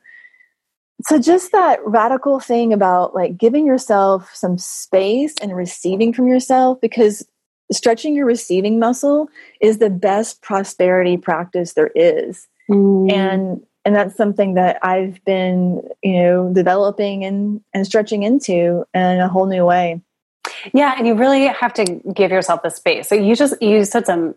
so 1.05 1.19
just 1.19 1.51
that 1.51 1.85
radical 1.85 2.39
thing 2.39 2.71
about 2.71 3.13
like 3.13 3.37
giving 3.37 3.65
yourself 3.65 4.33
some 4.33 4.57
space 4.57 5.35
and 5.41 5.53
receiving 5.57 6.13
from 6.13 6.27
yourself 6.27 6.79
because 6.79 7.27
stretching 7.71 8.15
your 8.15 8.25
receiving 8.25 8.79
muscle 8.79 9.29
is 9.59 9.77
the 9.77 9.89
best 9.89 10.41
prosperity 10.41 11.17
practice 11.17 11.73
there 11.73 11.91
is. 11.95 12.47
Mm. 12.69 13.11
And 13.11 13.65
and 13.83 13.95
that's 13.95 14.15
something 14.15 14.53
that 14.53 14.77
I've 14.83 15.23
been, 15.25 15.81
you 16.03 16.21
know, 16.21 16.51
developing 16.53 17.25
and 17.25 17.61
and 17.73 17.85
stretching 17.85 18.23
into 18.23 18.85
in 18.93 19.19
a 19.19 19.27
whole 19.27 19.47
new 19.47 19.65
way. 19.65 20.01
Yeah, 20.73 20.95
and 20.97 21.07
you 21.07 21.15
really 21.15 21.47
have 21.47 21.73
to 21.73 21.85
give 22.13 22.31
yourself 22.31 22.61
the 22.63 22.69
space. 22.69 23.07
So 23.07 23.15
you 23.15 23.35
just 23.35 23.59
you 23.61 23.83
said 23.85 24.05
some 24.05 24.35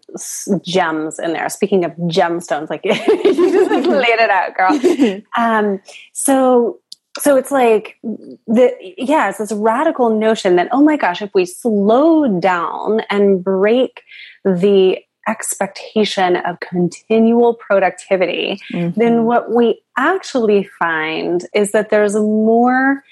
gems 0.62 1.18
in 1.18 1.32
there. 1.32 1.48
Speaking 1.48 1.84
of 1.84 1.92
gemstones, 1.92 2.70
like 2.70 2.80
you 2.84 2.94
just 2.94 3.86
laid 3.86 4.18
it 4.18 4.30
out, 4.30 4.54
girl. 4.54 5.20
Um, 5.36 5.80
so 6.12 6.78
so 7.18 7.36
it's 7.36 7.50
like 7.50 7.98
the 8.02 8.74
yeah, 8.98 9.28
it's 9.28 9.38
this 9.38 9.52
radical 9.52 10.10
notion 10.10 10.56
that 10.56 10.68
oh 10.72 10.82
my 10.82 10.96
gosh, 10.96 11.22
if 11.22 11.32
we 11.34 11.44
slow 11.44 12.40
down 12.40 13.00
and 13.10 13.42
break 13.42 14.02
the 14.44 14.98
expectation 15.26 16.36
of 16.36 16.60
continual 16.60 17.54
productivity, 17.54 18.60
mm-hmm. 18.72 18.98
then 18.98 19.24
what 19.24 19.50
we 19.50 19.80
actually 19.96 20.64
find 20.78 21.46
is 21.54 21.72
that 21.72 21.90
there's 21.90 22.14
more 22.14 23.02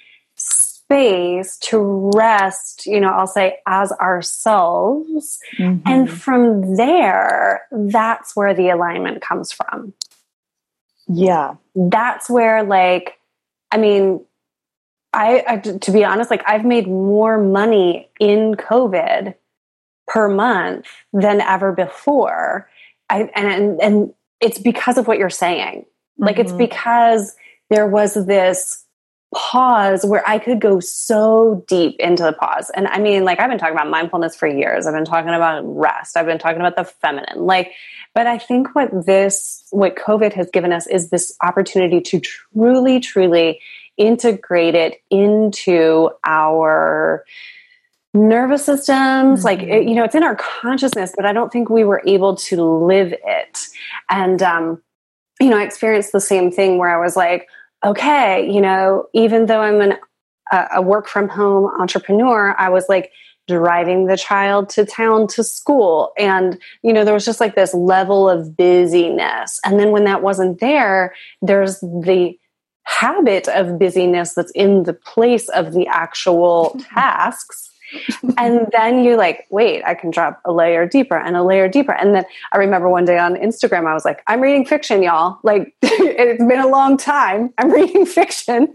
space 0.92 1.56
to 1.58 2.10
rest, 2.14 2.84
you 2.84 3.00
know, 3.00 3.08
I'll 3.08 3.26
say 3.26 3.58
as 3.66 3.92
ourselves. 3.92 5.38
Mm-hmm. 5.56 5.88
And 5.88 6.10
from 6.10 6.76
there, 6.76 7.62
that's 7.70 8.36
where 8.36 8.52
the 8.52 8.68
alignment 8.68 9.22
comes 9.22 9.52
from. 9.52 9.94
Yeah. 11.08 11.54
That's 11.74 12.28
where, 12.28 12.62
like, 12.62 13.18
I 13.72 13.78
mean, 13.78 14.24
I, 15.12 15.42
I 15.48 15.56
to 15.56 15.90
be 15.90 16.04
honest, 16.04 16.30
like, 16.30 16.44
I've 16.46 16.64
made 16.64 16.86
more 16.86 17.42
money 17.42 18.10
in 18.20 18.54
COVID 18.54 19.34
per 20.06 20.28
month 20.28 20.86
than 21.12 21.40
ever 21.40 21.72
before. 21.72 22.68
I, 23.10 23.30
and, 23.34 23.80
and 23.80 24.14
it's 24.40 24.58
because 24.58 24.98
of 24.98 25.08
what 25.08 25.18
you're 25.18 25.30
saying. 25.30 25.86
Like, 26.18 26.36
mm-hmm. 26.36 26.42
it's 26.42 26.52
because 26.52 27.34
there 27.70 27.86
was 27.86 28.14
this 28.14 28.84
pause 29.34 30.04
where 30.04 30.22
I 30.28 30.38
could 30.38 30.60
go 30.60 30.78
so 30.80 31.64
deep 31.66 31.96
into 31.98 32.22
the 32.22 32.32
pause. 32.32 32.70
And 32.74 32.86
I 32.88 32.98
mean, 32.98 33.24
like, 33.24 33.40
I've 33.40 33.48
been 33.48 33.58
talking 33.58 33.74
about 33.74 33.88
mindfulness 33.88 34.36
for 34.36 34.46
years. 34.46 34.86
I've 34.86 34.94
been 34.94 35.04
talking 35.04 35.32
about 35.32 35.62
rest. 35.64 36.16
I've 36.16 36.26
been 36.26 36.38
talking 36.38 36.60
about 36.60 36.76
the 36.76 36.84
feminine. 36.84 37.46
Like, 37.46 37.72
but 38.14 38.26
I 38.26 38.38
think 38.38 38.74
what 38.74 39.06
this, 39.06 39.64
what 39.70 39.96
COVID 39.96 40.34
has 40.34 40.50
given 40.50 40.72
us 40.72 40.86
is 40.86 41.08
this 41.08 41.34
opportunity 41.42 42.00
to 42.02 42.20
truly, 42.20 43.00
truly 43.00 43.60
integrate 43.96 44.74
it 44.74 45.00
into 45.10 46.10
our 46.26 47.24
nervous 48.12 48.66
systems. 48.66 49.40
Mm-hmm. 49.40 49.44
Like, 49.44 49.62
it, 49.62 49.88
you 49.88 49.94
know, 49.94 50.04
it's 50.04 50.14
in 50.14 50.22
our 50.22 50.36
consciousness, 50.36 51.14
but 51.16 51.24
I 51.24 51.32
don't 51.32 51.50
think 51.50 51.70
we 51.70 51.84
were 51.84 52.02
able 52.06 52.36
to 52.36 52.62
live 52.62 53.12
it. 53.12 53.58
And, 54.10 54.42
um, 54.42 54.82
you 55.40 55.48
know, 55.48 55.58
I 55.58 55.62
experienced 55.62 56.12
the 56.12 56.20
same 56.20 56.50
thing 56.50 56.76
where 56.76 56.94
I 56.94 57.02
was 57.02 57.16
like, 57.16 57.48
okay, 57.84 58.48
you 58.50 58.60
know, 58.60 59.06
even 59.12 59.46
though 59.46 59.60
I'm 59.60 59.80
an, 59.80 59.98
a 60.74 60.82
work 60.82 61.08
from 61.08 61.28
home 61.28 61.70
entrepreneur, 61.80 62.54
I 62.58 62.68
was 62.68 62.88
like 62.88 63.10
driving 63.48 64.06
the 64.06 64.16
child 64.16 64.68
to 64.70 64.84
town 64.84 65.26
to 65.26 65.42
school. 65.42 66.12
And, 66.16 66.58
you 66.82 66.92
know, 66.92 67.04
there 67.04 67.14
was 67.14 67.24
just 67.24 67.40
like 67.40 67.54
this 67.54 67.74
level 67.74 68.28
of 68.28 68.56
busyness. 68.56 69.58
And 69.64 69.80
then 69.80 69.90
when 69.90 70.04
that 70.04 70.22
wasn't 70.22 70.60
there, 70.60 71.14
there's 71.40 71.80
the 71.80 72.38
habit 72.84 73.48
of 73.48 73.78
busyness 73.78 74.34
that's 74.34 74.52
in 74.52 74.84
the 74.84 74.92
place 74.92 75.48
of 75.50 75.72
the 75.72 75.86
actual 75.86 76.78
tasks 76.94 77.71
and 78.38 78.66
then 78.72 79.04
you're 79.04 79.16
like, 79.16 79.46
wait, 79.50 79.82
I 79.84 79.94
can 79.94 80.10
drop 80.10 80.40
a 80.44 80.52
layer 80.52 80.86
deeper 80.86 81.16
and 81.16 81.36
a 81.36 81.42
layer 81.42 81.68
deeper. 81.68 81.92
And 81.92 82.14
then 82.14 82.24
I 82.52 82.58
remember 82.58 82.88
one 82.88 83.04
day 83.04 83.18
on 83.18 83.34
Instagram, 83.34 83.86
I 83.86 83.94
was 83.94 84.04
like, 84.04 84.22
I'm 84.26 84.40
reading 84.40 84.64
fiction, 84.64 85.02
y'all. 85.02 85.38
Like 85.42 85.74
it's 85.82 86.42
been 86.42 86.60
a 86.60 86.68
long 86.68 86.96
time. 86.96 87.52
I'm 87.58 87.70
reading 87.72 88.06
fiction. 88.06 88.74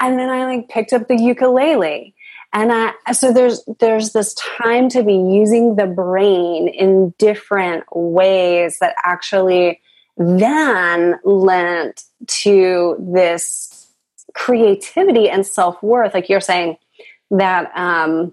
And 0.00 0.18
then 0.18 0.28
I 0.28 0.44
like 0.44 0.68
picked 0.68 0.92
up 0.92 1.08
the 1.08 1.16
ukulele. 1.16 2.14
And 2.54 2.70
I, 2.70 3.12
so 3.12 3.32
there's 3.32 3.64
there's 3.80 4.12
this 4.12 4.34
time 4.34 4.90
to 4.90 5.02
be 5.02 5.14
using 5.14 5.76
the 5.76 5.86
brain 5.86 6.68
in 6.68 7.14
different 7.18 7.84
ways 7.90 8.78
that 8.80 8.94
actually 9.04 9.80
then 10.18 11.18
lent 11.24 12.02
to 12.26 12.96
this 13.00 13.88
creativity 14.34 15.28
and 15.28 15.46
self-worth 15.46 16.14
like 16.14 16.28
you're 16.28 16.40
saying 16.40 16.76
that 17.30 17.70
um 17.74 18.32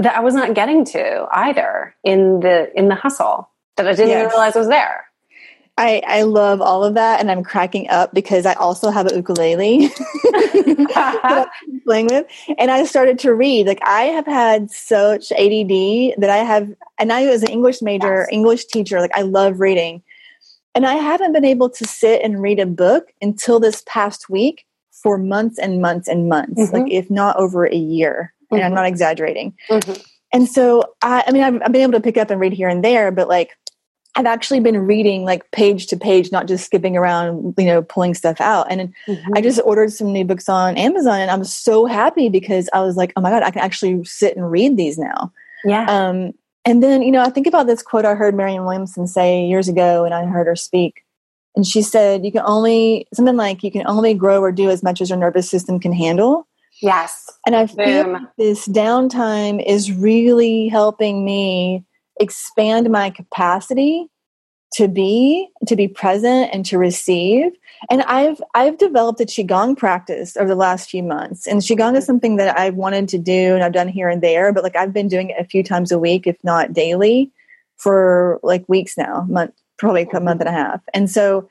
that 0.00 0.16
I 0.16 0.20
was 0.20 0.34
not 0.34 0.54
getting 0.54 0.84
to 0.86 1.26
either 1.30 1.94
in 2.04 2.40
the 2.40 2.76
in 2.76 2.88
the 2.88 2.94
hustle 2.94 3.50
that 3.76 3.86
I 3.86 3.92
didn't 3.92 4.08
yes. 4.08 4.18
even 4.18 4.28
realize 4.28 4.54
was 4.54 4.68
there. 4.68 5.06
I, 5.78 6.02
I 6.06 6.22
love 6.22 6.60
all 6.60 6.84
of 6.84 6.94
that 6.94 7.20
and 7.20 7.30
I'm 7.30 7.42
cracking 7.42 7.88
up 7.88 8.12
because 8.12 8.44
I 8.44 8.52
also 8.54 8.90
have 8.90 9.10
a 9.10 9.16
ukulele 9.16 9.88
playing 11.86 12.08
with. 12.10 12.26
And 12.58 12.70
I 12.70 12.84
started 12.84 13.18
to 13.20 13.32
read. 13.32 13.66
Like 13.66 13.80
I 13.82 14.02
have 14.02 14.26
had 14.26 14.70
such 14.70 15.32
ADD 15.32 16.20
that 16.20 16.28
I 16.28 16.38
have 16.38 16.70
and 16.98 17.10
I 17.10 17.26
was 17.26 17.42
an 17.42 17.48
English 17.48 17.80
major, 17.80 18.20
yes. 18.20 18.28
English 18.30 18.66
teacher, 18.66 19.00
like 19.00 19.16
I 19.16 19.22
love 19.22 19.58
reading. 19.58 20.02
And 20.74 20.84
I 20.84 20.94
haven't 20.94 21.32
been 21.32 21.46
able 21.46 21.70
to 21.70 21.86
sit 21.86 22.20
and 22.22 22.42
read 22.42 22.60
a 22.60 22.66
book 22.66 23.06
until 23.22 23.58
this 23.58 23.82
past 23.86 24.28
week 24.28 24.66
for 24.90 25.16
months 25.16 25.58
and 25.58 25.80
months 25.80 26.08
and 26.08 26.28
months, 26.28 26.60
mm-hmm. 26.60 26.76
like 26.76 26.92
if 26.92 27.10
not 27.10 27.36
over 27.36 27.64
a 27.64 27.74
year 27.74 28.34
mm-hmm. 28.50 28.56
and 28.56 28.64
I'm 28.64 28.74
not 28.74 28.80
mm-hmm. 28.80 28.88
exaggerating. 28.88 29.54
Mm-hmm. 29.68 30.00
And 30.32 30.48
so, 30.48 30.94
I, 31.02 31.24
I 31.26 31.32
mean, 31.32 31.42
I've, 31.42 31.60
I've 31.62 31.72
been 31.72 31.82
able 31.82 31.92
to 31.92 32.00
pick 32.00 32.16
up 32.16 32.30
and 32.30 32.40
read 32.40 32.52
here 32.52 32.68
and 32.68 32.84
there, 32.84 33.10
but 33.10 33.28
like, 33.28 33.56
I've 34.16 34.26
actually 34.26 34.60
been 34.60 34.86
reading 34.86 35.24
like 35.24 35.48
page 35.52 35.86
to 35.88 35.96
page, 35.96 36.32
not 36.32 36.48
just 36.48 36.64
skipping 36.64 36.96
around, 36.96 37.54
you 37.56 37.64
know, 37.64 37.82
pulling 37.82 38.14
stuff 38.14 38.40
out. 38.40 38.66
And 38.68 38.92
mm-hmm. 39.06 39.32
I 39.36 39.40
just 39.40 39.60
ordered 39.64 39.92
some 39.92 40.12
new 40.12 40.24
books 40.24 40.48
on 40.48 40.76
Amazon 40.76 41.20
and 41.20 41.30
I'm 41.30 41.44
so 41.44 41.86
happy 41.86 42.28
because 42.28 42.68
I 42.72 42.80
was 42.80 42.96
like, 42.96 43.12
oh 43.16 43.20
my 43.20 43.30
God, 43.30 43.44
I 43.44 43.50
can 43.50 43.62
actually 43.62 44.04
sit 44.04 44.36
and 44.36 44.50
read 44.50 44.76
these 44.76 44.98
now. 44.98 45.32
Yeah. 45.64 45.86
Um, 45.88 46.32
and 46.64 46.82
then, 46.82 47.02
you 47.02 47.12
know, 47.12 47.22
I 47.22 47.30
think 47.30 47.46
about 47.46 47.66
this 47.66 47.82
quote 47.82 48.04
I 48.04 48.14
heard 48.14 48.34
Marianne 48.34 48.64
Williamson 48.64 49.06
say 49.06 49.46
years 49.46 49.68
ago 49.68 50.04
and 50.04 50.12
I 50.12 50.24
heard 50.24 50.48
her 50.48 50.56
speak. 50.56 51.04
And 51.54 51.66
she 51.66 51.82
said, 51.82 52.24
you 52.24 52.32
can 52.32 52.42
only, 52.44 53.06
something 53.14 53.36
like, 53.36 53.62
you 53.62 53.70
can 53.70 53.86
only 53.86 54.14
grow 54.14 54.40
or 54.40 54.52
do 54.52 54.70
as 54.70 54.82
much 54.82 55.00
as 55.00 55.10
your 55.10 55.18
nervous 55.18 55.48
system 55.48 55.80
can 55.80 55.92
handle. 55.92 56.46
Yes. 56.82 57.30
And 57.46 57.54
I 57.54 57.66
feel 57.66 58.12
like 58.12 58.22
this 58.36 58.66
downtime 58.68 59.64
is 59.64 59.92
really 59.92 60.68
helping 60.68 61.24
me 61.24 61.84
expand 62.18 62.90
my 62.90 63.10
capacity 63.10 64.06
to 64.74 64.86
be 64.86 65.48
to 65.66 65.74
be 65.74 65.88
present 65.88 66.50
and 66.52 66.64
to 66.64 66.78
receive. 66.78 67.50
And 67.90 68.02
i've 68.02 68.40
i've 68.54 68.78
developed 68.78 69.20
a 69.20 69.24
qigong 69.24 69.76
practice 69.76 70.36
over 70.36 70.48
the 70.48 70.54
last 70.54 70.88
few 70.88 71.02
months. 71.02 71.46
And 71.46 71.60
qigong 71.60 71.72
is 71.72 71.78
mm-hmm. 71.78 72.00
something 72.02 72.36
that 72.36 72.56
i've 72.56 72.74
wanted 72.74 73.08
to 73.08 73.18
do 73.18 73.54
and 73.54 73.64
i've 73.64 73.72
done 73.72 73.88
here 73.88 74.08
and 74.08 74.22
there 74.22 74.52
but 74.52 74.62
like 74.62 74.76
i've 74.76 74.92
been 74.92 75.08
doing 75.08 75.30
it 75.30 75.40
a 75.40 75.44
few 75.44 75.64
times 75.64 75.90
a 75.90 75.98
week 75.98 76.26
if 76.26 76.36
not 76.44 76.72
daily 76.72 77.32
for 77.78 78.38
like 78.42 78.64
weeks 78.68 78.96
now 78.96 79.26
month 79.28 79.54
probably 79.80 80.06
a 80.12 80.20
month 80.20 80.40
and 80.40 80.48
a 80.48 80.52
half. 80.52 80.82
And 80.94 81.10
so 81.10 81.48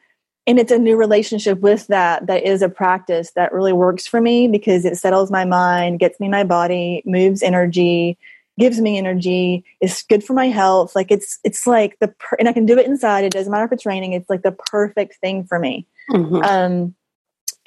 and 0.50 0.58
it's 0.58 0.72
a 0.72 0.80
new 0.80 0.98
relationship 0.98 1.60
with 1.60 1.86
that 1.88 2.26
that 2.26 2.44
is 2.44 2.64
a 2.64 2.70
practice 2.70 3.32
that 3.36 3.54
really 3.54 3.72
works 3.72 4.08
for 4.08 4.20
me 4.20 4.48
because 4.48 4.84
it 4.84 4.98
settles 4.98 5.30
my 5.30 5.46
mind 5.46 6.00
gets 6.00 6.20
me 6.20 6.28
my 6.28 6.44
body 6.44 7.04
moves 7.06 7.44
energy 7.44 8.18
gives 8.58 8.82
me 8.82 8.98
energy 8.98 9.64
it's 9.80 10.02
good 10.04 10.24
for 10.24 10.34
my 10.34 10.48
health 10.48 10.96
like 10.96 11.12
it's 11.12 11.38
it's 11.44 11.68
like 11.68 11.98
the 12.00 12.08
per- 12.08 12.36
and 12.40 12.50
i 12.50 12.54
can 12.54 12.66
do 12.66 12.78
it 12.78 12.88
inside 12.88 13.24
it 13.24 13.32
doesn't 13.32 13.52
matter 13.52 13.66
if 13.66 13.72
it's 13.72 13.86
raining 13.86 14.14
it's 14.14 14.30
like 14.30 14.42
the 14.42 14.52
perfect 14.52 15.16
thing 15.22 15.44
for 15.44 15.60
me 15.60 15.86
mm-hmm. 16.12 16.38
um 16.38 16.96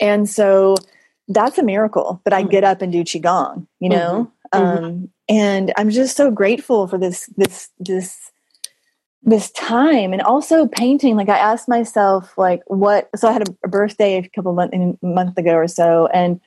and 0.01 0.29
so 0.29 0.75
that's 1.29 1.59
a 1.59 1.63
miracle 1.63 2.21
that 2.25 2.35
i 2.35 2.41
mm-hmm. 2.41 2.51
get 2.51 2.65
up 2.65 2.83
and 2.83 2.93
do 2.93 3.05
qigong 3.05 3.65
you 3.79 3.89
know 3.89 4.31
mm-hmm. 4.53 4.85
um 4.85 5.09
and 5.29 5.73
i'm 5.77 5.89
just 5.89 6.17
so 6.17 6.33
grateful 6.33 6.89
for 6.89 6.99
this 6.99 7.31
this 7.37 7.71
this 7.79 8.32
this 9.23 9.51
time. 9.53 10.13
And 10.13 10.23
also 10.23 10.67
painting 10.67 11.17
like 11.17 11.29
i 11.29 11.39
asked 11.39 11.69
myself 11.69 12.37
like 12.37 12.63
what 12.67 13.09
so 13.15 13.29
i 13.29 13.33
had 13.33 13.49
a, 13.49 13.69
birthday 13.69 14.17
a 14.17 14.29
couple 14.29 14.53
months 14.53 14.77
month 15.03 15.39
ago 15.39 15.55
or 15.55 15.69
so 15.69 16.09
and 16.09 16.41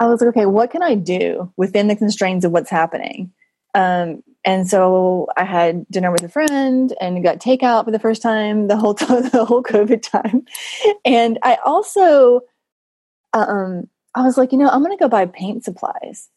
i 0.00 0.06
was 0.06 0.20
like 0.20 0.28
okay 0.36 0.46
what 0.46 0.70
can 0.70 0.82
i 0.82 0.94
do 0.94 1.52
within 1.56 1.88
the 1.88 1.96
constraints 1.96 2.44
of 2.44 2.52
what's 2.52 2.70
happening? 2.70 3.32
Um, 3.74 4.22
and 4.44 4.68
so 4.68 5.28
i 5.36 5.44
had 5.44 5.86
dinner 5.90 6.10
with 6.10 6.22
a 6.22 6.28
friend 6.28 6.94
and 7.00 7.22
got 7.22 7.38
takeout 7.38 7.84
for 7.84 7.90
the 7.90 7.98
first 7.98 8.20
time 8.20 8.68
the 8.68 8.76
whole 8.76 8.94
time, 9.06 9.28
the 9.30 9.44
whole 9.44 9.62
covid 9.62 10.02
time. 10.02 10.44
And 11.04 11.38
i 11.42 11.56
also 11.64 12.42
um 13.32 13.88
i 14.14 14.22
was 14.22 14.36
like 14.36 14.52
you 14.52 14.58
know 14.58 14.68
i'm 14.68 14.82
gonna 14.82 14.96
go 14.96 15.08
buy 15.08 15.24
paint 15.26 15.64
supplies. 15.64 16.28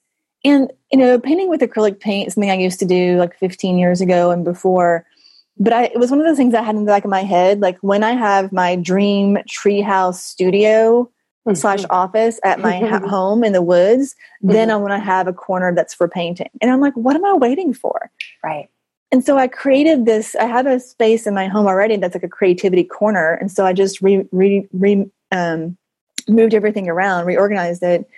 And 0.46 0.72
you 0.92 1.00
know, 1.00 1.20
painting 1.20 1.50
with 1.50 1.62
acrylic 1.62 2.00
paint 2.00 2.32
something 2.32 2.52
I 2.52 2.56
used 2.56 2.80
to 2.80 2.86
do 2.86 3.18
like 3.18 3.38
15 3.40 3.78
years 3.78 4.02
ago 4.02 4.30
and 4.32 4.44
before. 4.44 5.06
But 5.58 5.74
I, 5.74 5.84
it 5.86 6.00
was 6.00 6.10
one 6.10 6.20
of 6.20 6.26
those 6.26 6.38
things 6.38 6.54
I 6.54 6.62
had 6.62 6.76
in 6.76 6.86
the 6.86 6.92
back 6.92 7.04
of 7.04 7.12
my 7.12 7.24
head. 7.24 7.62
Like 7.62 7.78
when 7.80 8.04
I 8.04 8.12
have 8.12 8.52
my 8.52 8.76
dream 8.76 9.38
treehouse 9.48 10.16
studio 10.16 11.10
mm-hmm. 11.48 11.56
slash 11.56 11.84
office 11.90 12.40
at 12.44 12.60
my 12.60 12.80
ha- 12.80 13.00
home 13.08 13.44
in 13.44 13.54
the 13.54 13.62
woods, 13.62 14.16
mm-hmm. 14.44 14.54
then 14.54 14.72
I 14.72 14.78
want 14.78 14.94
to 14.94 15.00
have 15.00 15.28
a 15.28 15.34
corner 15.34 15.74
that's 15.74 15.94
for 15.94 16.08
painting. 16.08 16.50
And 16.62 16.72
I'm 16.72 16.82
like, 16.82 16.96
what 16.96 17.16
am 17.16 17.26
I 17.26 17.34
waiting 17.34 17.74
for? 17.74 18.10
Right. 18.44 18.70
And 19.12 19.24
so 19.24 19.38
I 19.38 19.48
created 19.48 20.06
this. 20.06 20.36
I 20.36 20.46
have 20.46 20.66
a 20.66 20.80
space 20.80 21.28
in 21.28 21.36
my 21.36 21.48
home 21.48 21.68
already 21.68 21.98
that's 21.98 22.16
like 22.16 22.24
a 22.24 22.28
creativity 22.28 22.84
corner, 22.84 23.34
and 23.34 23.52
so 23.52 23.64
I 23.64 23.72
just 23.72 24.02
re, 24.02 24.26
re, 24.32 24.68
re 24.74 25.06
um, 25.32 25.78
moved 26.28 26.56
everything 26.56 26.90
around, 26.90 27.28
reorganized 27.28 27.84
it, 27.84 28.10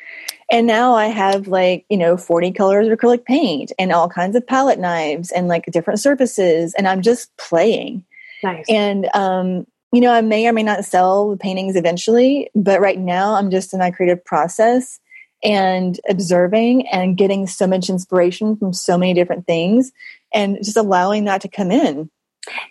and 0.51 0.67
now 0.67 0.93
I 0.93 1.07
have 1.07 1.47
like, 1.47 1.85
you 1.89 1.97
know, 1.97 2.17
40 2.17 2.51
colors 2.51 2.87
of 2.87 2.97
acrylic 2.97 3.25
paint 3.25 3.71
and 3.79 3.91
all 3.91 4.07
kinds 4.07 4.35
of 4.35 4.45
palette 4.45 4.79
knives 4.79 5.31
and 5.31 5.47
like 5.47 5.65
different 5.67 5.99
surfaces. 5.99 6.73
And 6.75 6.87
I'm 6.87 7.01
just 7.01 7.35
playing. 7.37 8.03
Nice. 8.43 8.65
And, 8.69 9.09
um, 9.15 9.65
you 9.91 10.01
know, 10.01 10.11
I 10.11 10.21
may 10.21 10.47
or 10.47 10.53
may 10.53 10.63
not 10.63 10.85
sell 10.85 11.31
the 11.31 11.37
paintings 11.37 11.75
eventually, 11.75 12.49
but 12.53 12.81
right 12.81 12.99
now 12.99 13.35
I'm 13.35 13.49
just 13.49 13.73
in 13.73 13.79
my 13.79 13.91
creative 13.91 14.23
process 14.23 14.99
and 15.43 15.99
observing 16.09 16.87
and 16.89 17.17
getting 17.17 17.47
so 17.47 17.65
much 17.65 17.89
inspiration 17.89 18.55
from 18.57 18.73
so 18.73 18.97
many 18.97 19.13
different 19.13 19.47
things 19.47 19.91
and 20.33 20.57
just 20.57 20.77
allowing 20.77 21.25
that 21.25 21.41
to 21.41 21.47
come 21.47 21.71
in. 21.71 22.09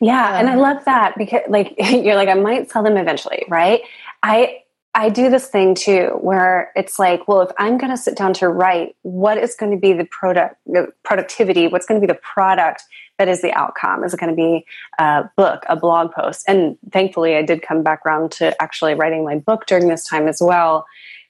Yeah. 0.01 0.29
Um, 0.29 0.35
and 0.35 0.51
I 0.51 0.55
love 0.55 0.85
that 0.85 1.15
because, 1.17 1.43
like, 1.49 1.75
you're 1.79 2.15
like, 2.15 2.29
I 2.29 2.35
might 2.35 2.71
sell 2.71 2.83
them 2.83 2.97
eventually, 2.97 3.45
right? 3.49 3.83
I, 4.23 4.59
I 4.97 5.09
do 5.09 5.29
this 5.29 5.49
thing 5.49 5.75
too, 5.75 6.19
where 6.21 6.71
it's 6.77 7.01
like, 7.01 7.27
well, 7.27 7.41
if 7.41 7.51
I'm 7.59 7.79
going 7.79 7.91
to 7.91 7.97
sit 7.97 8.17
down 8.17 8.33
to 8.35 8.49
write, 8.49 8.95
what 9.03 9.39
is 9.39 9.57
going 9.57 9.73
to 9.73 9.79
be 9.79 9.93
the 9.93 10.05
product, 10.05 10.57
the 10.67 10.93
productivity? 11.03 11.67
What's 11.67 11.85
going 11.85 12.01
to 12.01 12.07
be 12.07 12.13
the 12.13 12.19
product 12.21 12.85
that 13.19 13.29
is 13.29 13.43
the 13.43 13.53
outcome? 13.53 14.05
Is 14.05 14.15
it 14.15 14.21
going 14.21 14.31
to 14.31 14.37
be 14.37 14.65
a 14.99 15.29
book, 15.37 15.65
a 15.69 15.75
blog 15.75 16.13
post? 16.13 16.45
And 16.47 16.79
thankfully, 16.93 17.35
I 17.35 17.43
did 17.43 17.61
come 17.61 17.83
back 17.83 18.07
around 18.07 18.31
to 18.33 18.61
actually 18.63 18.95
writing 18.95 19.25
my 19.25 19.37
book 19.37 19.67
during 19.67 19.89
this 19.89 20.05
time 20.05 20.29
as 20.29 20.39
well. 20.41 20.87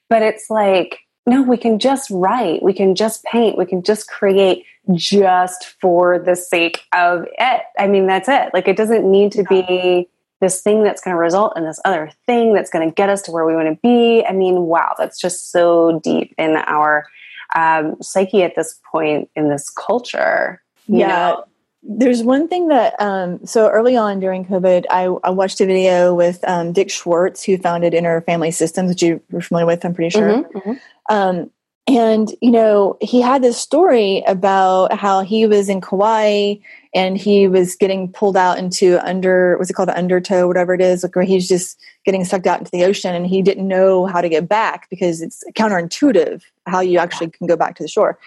But 0.09 0.21
it's 0.21 0.51
like, 0.51 0.99
no, 1.25 1.41
we 1.41 1.57
can 1.57 1.79
just 1.79 2.11
write, 2.11 2.61
we 2.61 2.73
can 2.73 2.93
just 2.93 3.23
paint, 3.23 3.57
we 3.57 3.65
can 3.65 3.81
just 3.81 4.07
create 4.07 4.63
just 4.93 5.65
for 5.81 6.19
the 6.19 6.35
sake 6.35 6.83
of 6.93 7.25
it. 7.39 7.61
I 7.79 7.87
mean, 7.87 8.05
that's 8.05 8.29
it. 8.29 8.53
Like, 8.53 8.67
it 8.67 8.77
doesn't 8.77 9.09
need 9.09 9.31
to 9.31 9.43
be 9.43 10.07
this 10.41 10.61
thing 10.61 10.83
that's 10.83 11.01
going 11.01 11.15
to 11.15 11.19
result 11.19 11.57
in 11.57 11.63
this 11.63 11.79
other 11.85 12.11
thing 12.25 12.53
that's 12.53 12.69
going 12.69 12.87
to 12.87 12.93
get 12.93 13.09
us 13.09 13.21
to 13.23 13.31
where 13.31 13.45
we 13.45 13.55
want 13.55 13.69
to 13.69 13.79
be. 13.81 14.25
I 14.25 14.33
mean, 14.33 14.63
wow, 14.63 14.93
that's 14.97 15.19
just 15.19 15.51
so 15.51 15.99
deep 16.03 16.33
in 16.37 16.57
our 16.57 17.07
um, 17.55 17.95
psyche 18.01 18.43
at 18.43 18.55
this 18.55 18.79
point 18.91 19.29
in 19.35 19.49
this 19.49 19.69
culture. 19.69 20.61
yeah. 20.87 21.07
Know? 21.07 21.45
There's 21.87 22.23
one 22.23 22.47
thing 22.47 22.69
that, 22.69 22.99
um, 22.99 23.45
so 23.45 23.69
early 23.69 23.95
on 23.95 24.19
during 24.19 24.43
COVID, 24.43 24.85
I, 24.89 25.03
I 25.23 25.29
watched 25.29 25.61
a 25.61 25.67
video 25.67 26.15
with 26.15 26.43
um, 26.47 26.73
Dick 26.73 26.89
Schwartz, 26.89 27.43
who 27.43 27.59
founded 27.59 27.93
Inner 27.93 28.21
Family 28.21 28.49
Systems, 28.49 28.89
which 28.89 29.03
you're 29.03 29.21
familiar 29.41 29.67
with, 29.67 29.85
I'm 29.85 29.93
pretty 29.93 30.09
sure. 30.09 30.29
Mm-hmm, 30.29 30.57
mm-hmm. 30.57 30.73
Um, 31.15 31.51
and, 31.85 32.33
you 32.41 32.49
know, 32.49 32.97
he 33.01 33.21
had 33.21 33.43
this 33.43 33.59
story 33.59 34.23
about 34.25 34.93
how 34.93 35.21
he 35.21 35.45
was 35.45 35.69
in 35.69 35.79
Kauai 35.79 36.55
and 36.95 37.17
he 37.17 37.49
was 37.49 37.75
getting 37.75 38.09
pulled 38.09 38.37
out 38.37 38.57
into 38.57 39.05
under, 39.05 39.57
what's 39.57 39.69
it 39.69 39.73
called, 39.73 39.89
the 39.89 39.97
undertow, 39.97 40.47
whatever 40.47 40.73
it 40.73 40.79
is, 40.79 41.03
like 41.03 41.13
where 41.13 41.25
he's 41.25 41.47
just 41.47 41.77
getting 42.05 42.23
sucked 42.23 42.47
out 42.47 42.57
into 42.57 42.71
the 42.71 42.85
ocean 42.85 43.13
and 43.13 43.27
he 43.27 43.41
didn't 43.41 43.67
know 43.67 44.05
how 44.05 44.21
to 44.21 44.29
get 44.29 44.47
back 44.47 44.89
because 44.89 45.21
it's 45.21 45.43
counterintuitive 45.55 46.41
how 46.67 46.79
you 46.79 46.97
actually 46.97 47.29
can 47.29 47.47
go 47.47 47.57
back 47.57 47.75
to 47.75 47.83
the 47.83 47.89
shore. 47.89 48.17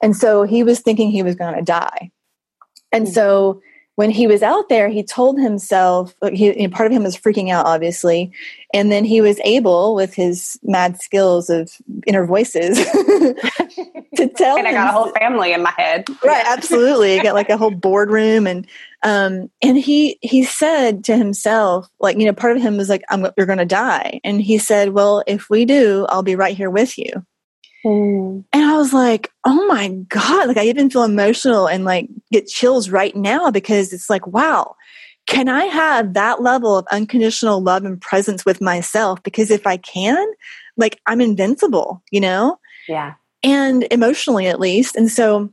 And 0.00 0.16
so 0.16 0.44
he 0.44 0.62
was 0.62 0.78
thinking 0.78 1.10
he 1.10 1.24
was 1.24 1.34
going 1.34 1.56
to 1.56 1.62
die. 1.62 2.12
And 2.92 3.06
mm-hmm. 3.06 3.12
so 3.12 3.60
when 3.96 4.10
he 4.10 4.26
was 4.26 4.42
out 4.42 4.68
there, 4.68 4.88
he 4.88 5.02
told 5.02 5.38
himself, 5.38 6.14
he, 6.32 6.66
part 6.68 6.86
of 6.86 6.92
him 6.92 7.02
was 7.02 7.16
freaking 7.16 7.50
out, 7.50 7.66
obviously. 7.66 8.32
And 8.72 8.90
then 8.90 9.04
he 9.04 9.20
was 9.20 9.38
able, 9.44 9.94
with 9.94 10.14
his 10.14 10.58
mad 10.62 11.00
skills 11.00 11.50
of 11.50 11.70
inner 12.06 12.24
voices, 12.24 12.78
to 14.16 14.28
tell. 14.34 14.56
and 14.56 14.66
I 14.66 14.72
got 14.72 14.88
a 14.88 14.92
whole 14.92 15.12
family 15.12 15.52
in 15.52 15.62
my 15.62 15.74
head. 15.76 16.06
Right, 16.24 16.44
absolutely. 16.46 17.20
I 17.20 17.22
got 17.22 17.34
like 17.34 17.50
a 17.50 17.58
whole 17.58 17.70
boardroom. 17.70 18.46
And, 18.46 18.66
um, 19.02 19.50
and 19.60 19.76
he, 19.76 20.18
he 20.22 20.42
said 20.42 21.04
to 21.04 21.16
himself, 21.16 21.86
like, 22.00 22.16
you 22.16 22.24
know, 22.24 22.32
part 22.32 22.56
of 22.56 22.62
him 22.62 22.78
was 22.78 22.88
like, 22.88 23.02
I'm, 23.10 23.26
you're 23.36 23.46
going 23.46 23.58
to 23.58 23.66
die. 23.66 24.20
And 24.24 24.40
he 24.40 24.56
said, 24.56 24.90
well, 24.94 25.22
if 25.26 25.50
we 25.50 25.66
do, 25.66 26.06
I'll 26.08 26.22
be 26.22 26.36
right 26.36 26.56
here 26.56 26.70
with 26.70 26.96
you. 26.96 27.26
Mm. 27.84 28.44
And 28.52 28.64
I 28.64 28.76
was 28.76 28.92
like, 28.92 29.30
oh 29.44 29.66
my 29.66 29.88
God, 29.88 30.48
like 30.48 30.56
I 30.56 30.66
even 30.66 30.90
feel 30.90 31.02
emotional 31.02 31.66
and 31.66 31.84
like 31.84 32.08
get 32.30 32.46
chills 32.46 32.90
right 32.90 33.14
now 33.14 33.50
because 33.50 33.92
it's 33.92 34.08
like, 34.08 34.26
wow, 34.26 34.76
can 35.26 35.48
I 35.48 35.64
have 35.64 36.14
that 36.14 36.42
level 36.42 36.76
of 36.76 36.86
unconditional 36.90 37.62
love 37.62 37.84
and 37.84 38.00
presence 38.00 38.44
with 38.44 38.60
myself? 38.60 39.22
Because 39.22 39.50
if 39.50 39.66
I 39.66 39.76
can, 39.76 40.26
like 40.76 41.00
I'm 41.06 41.20
invincible, 41.20 42.02
you 42.10 42.20
know? 42.20 42.58
Yeah. 42.88 43.14
And 43.42 43.86
emotionally 43.90 44.46
at 44.46 44.60
least. 44.60 44.96
And 44.96 45.10
so 45.10 45.52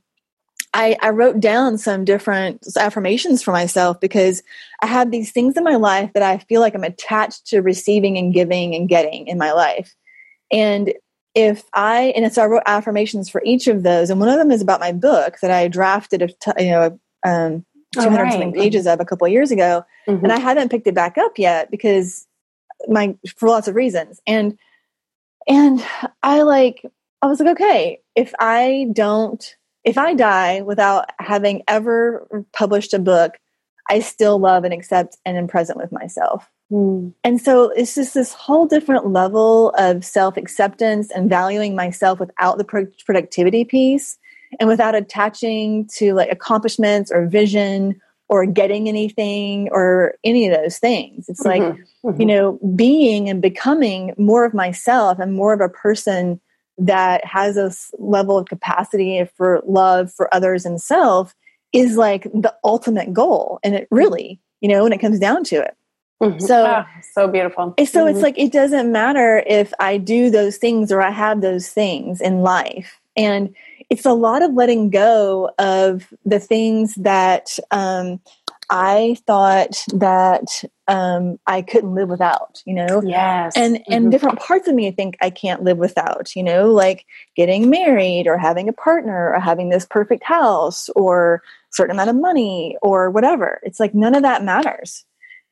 I, 0.73 0.97
I 1.01 1.09
wrote 1.09 1.39
down 1.39 1.79
some 1.79 2.05
different 2.05 2.63
affirmations 2.77 3.41
for 3.41 3.51
myself 3.51 3.99
because 3.99 4.43
I 4.81 4.85
have 4.85 5.09
these 5.09 5.31
things 5.31 5.57
in 5.57 5.63
my 5.63 5.75
life 5.75 6.11
that 6.13 6.21
I 6.21 6.37
feel 6.37 6.61
like 6.61 6.75
I'm 6.75 6.83
attached 6.83 7.47
to 7.47 7.61
receiving 7.61 8.17
and 8.17 8.33
giving 8.33 8.75
and 8.75 8.87
getting 8.87 9.27
in 9.27 9.39
my 9.39 9.51
life. 9.51 9.95
And 10.51 10.93
if 11.35 11.63
I 11.73 12.13
and 12.15 12.31
so 12.33 12.43
I 12.43 12.47
wrote 12.47 12.63
affirmations 12.65 13.29
for 13.29 13.41
each 13.45 13.67
of 13.67 13.83
those, 13.83 14.09
and 14.09 14.19
one 14.19 14.29
of 14.29 14.37
them 14.37 14.51
is 14.51 14.61
about 14.61 14.79
my 14.79 14.91
book 14.91 15.37
that 15.41 15.51
I 15.51 15.67
drafted, 15.67 16.21
a 16.21 16.63
you 16.63 16.71
know, 16.71 16.99
um, 17.25 17.65
two 17.93 18.01
hundred 18.01 18.23
right. 18.23 18.31
something 18.31 18.53
pages 18.53 18.87
of 18.87 18.99
a 18.99 19.05
couple 19.05 19.25
of 19.25 19.33
years 19.33 19.51
ago, 19.51 19.83
mm-hmm. 20.07 20.23
and 20.23 20.33
I 20.33 20.39
haven't 20.39 20.69
picked 20.69 20.87
it 20.87 20.95
back 20.95 21.17
up 21.17 21.37
yet 21.37 21.71
because 21.71 22.27
my 22.87 23.15
for 23.37 23.49
lots 23.49 23.67
of 23.67 23.75
reasons, 23.75 24.19
and 24.25 24.57
and 25.47 25.85
I 26.23 26.41
like 26.41 26.83
I 27.21 27.27
was 27.27 27.39
like, 27.39 27.49
okay, 27.49 28.01
if 28.15 28.33
I 28.39 28.87
don't, 28.93 29.55
if 29.83 29.97
I 29.97 30.13
die 30.13 30.61
without 30.61 31.09
having 31.19 31.63
ever 31.67 32.45
published 32.53 32.93
a 32.93 32.99
book, 32.99 33.37
I 33.89 33.99
still 33.99 34.39
love 34.39 34.63
and 34.63 34.73
accept 34.73 35.17
and 35.25 35.37
am 35.37 35.47
present 35.47 35.77
with 35.77 35.91
myself. 35.91 36.49
Mm. 36.71 37.13
And 37.23 37.41
so 37.41 37.69
it's 37.69 37.95
just 37.95 38.13
this 38.13 38.33
whole 38.33 38.67
different 38.67 39.07
level 39.07 39.71
of 39.71 40.05
self 40.05 40.37
acceptance 40.37 41.11
and 41.11 41.29
valuing 41.29 41.75
myself 41.75 42.19
without 42.19 42.57
the 42.57 42.91
productivity 43.05 43.65
piece 43.65 44.17
and 44.59 44.69
without 44.69 44.95
attaching 44.95 45.87
to 45.95 46.13
like 46.13 46.31
accomplishments 46.31 47.11
or 47.11 47.27
vision 47.27 47.99
or 48.29 48.45
getting 48.45 48.87
anything 48.87 49.69
or 49.71 50.15
any 50.23 50.47
of 50.47 50.55
those 50.55 50.77
things. 50.77 51.27
It's 51.27 51.45
like, 51.45 51.61
mm-hmm. 51.61 52.07
Mm-hmm. 52.07 52.21
you 52.21 52.27
know, 52.27 52.59
being 52.75 53.27
and 53.27 53.41
becoming 53.41 54.13
more 54.17 54.45
of 54.45 54.53
myself 54.53 55.17
and 55.19 55.33
more 55.33 55.53
of 55.53 55.61
a 55.61 55.69
person 55.69 56.39
that 56.77 57.25
has 57.25 57.57
a 57.57 57.71
level 58.01 58.37
of 58.37 58.47
capacity 58.47 59.27
for 59.35 59.61
love 59.65 60.13
for 60.13 60.33
others 60.33 60.65
and 60.65 60.79
self 60.79 61.35
is 61.73 61.97
like 61.97 62.23
the 62.23 62.53
ultimate 62.63 63.13
goal. 63.13 63.59
And 63.63 63.75
it 63.75 63.87
really, 63.91 64.39
you 64.61 64.69
know, 64.69 64.83
when 64.83 64.93
it 64.93 64.99
comes 64.99 65.19
down 65.19 65.43
to 65.45 65.57
it. 65.57 65.75
Mm-hmm. 66.21 66.39
So 66.45 66.65
oh, 66.65 67.01
so 67.13 67.27
beautiful. 67.27 67.73
So 67.77 67.83
mm-hmm. 67.83 68.09
it's 68.09 68.21
like 68.21 68.37
it 68.37 68.51
doesn't 68.51 68.91
matter 68.91 69.41
if 69.47 69.73
I 69.79 69.97
do 69.97 70.29
those 70.29 70.57
things 70.57 70.91
or 70.91 71.01
I 71.01 71.11
have 71.11 71.41
those 71.41 71.69
things 71.69 72.19
in 72.19 72.41
life. 72.41 72.99
And 73.15 73.55
it's 73.89 74.05
a 74.05 74.13
lot 74.13 74.41
of 74.41 74.53
letting 74.53 74.89
go 74.89 75.51
of 75.57 76.13
the 76.25 76.39
things 76.39 76.95
that 76.95 77.57
um, 77.71 78.19
I 78.69 79.17
thought 79.25 79.83
that 79.93 80.63
um, 80.87 81.39
I 81.47 81.61
couldn't 81.61 81.95
live 81.95 82.09
without, 82.09 82.61
you 82.65 82.73
know? 82.73 83.01
Yes. 83.03 83.53
And 83.55 83.77
mm-hmm. 83.77 83.93
and 83.93 84.11
different 84.11 84.39
parts 84.39 84.67
of 84.67 84.75
me 84.75 84.91
think 84.91 85.17
I 85.21 85.29
can't 85.29 85.63
live 85.63 85.77
without, 85.77 86.35
you 86.35 86.43
know, 86.43 86.71
like 86.71 87.05
getting 87.35 87.69
married 87.69 88.27
or 88.27 88.37
having 88.37 88.69
a 88.69 88.73
partner 88.73 89.33
or 89.33 89.39
having 89.39 89.69
this 89.69 89.85
perfect 89.89 90.23
house 90.23 90.89
or 90.89 91.41
certain 91.71 91.95
amount 91.95 92.09
of 92.09 92.15
money 92.15 92.77
or 92.81 93.09
whatever. 93.09 93.59
It's 93.63 93.79
like 93.79 93.95
none 93.95 94.15
of 94.15 94.23
that 94.23 94.43
matters. 94.43 95.05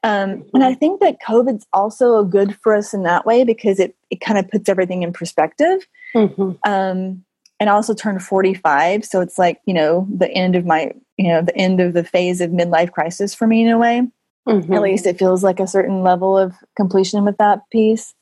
Um, 0.03 0.45
and 0.53 0.63
I 0.63 0.73
think 0.73 1.01
that 1.01 1.21
COVID's 1.21 1.65
also 1.73 2.23
good 2.23 2.55
for 2.61 2.75
us 2.75 2.93
in 2.93 3.03
that 3.03 3.25
way 3.25 3.43
because 3.43 3.79
it, 3.79 3.95
it 4.09 4.21
kind 4.21 4.37
of 4.37 4.49
puts 4.49 4.69
everything 4.69 5.03
in 5.03 5.11
perspective. 5.11 5.87
Mm-hmm. 6.15 6.51
Um, 6.69 7.23
and 7.59 7.69
I 7.69 7.73
also 7.73 7.93
turned 7.93 8.21
45. 8.21 9.03
So 9.05 9.21
it's 9.21 9.37
like, 9.37 9.59
you 9.65 9.73
know, 9.73 10.07
the 10.15 10.29
end 10.29 10.55
of 10.55 10.65
my, 10.65 10.93
you 11.17 11.29
know, 11.29 11.41
the 11.41 11.57
end 11.57 11.81
of 11.81 11.93
the 11.93 12.03
phase 12.03 12.41
of 12.41 12.51
midlife 12.51 12.91
crisis 12.91 13.33
for 13.33 13.47
me 13.47 13.63
in 13.63 13.69
a 13.69 13.77
way. 13.77 14.03
Mm-hmm. 14.47 14.73
At 14.73 14.81
least 14.81 15.07
it 15.07 15.19
feels 15.19 15.43
like 15.43 15.59
a 15.59 15.67
certain 15.67 16.03
level 16.03 16.37
of 16.37 16.55
completion 16.75 17.25
with 17.25 17.37
that 17.37 17.61
piece. 17.71 18.13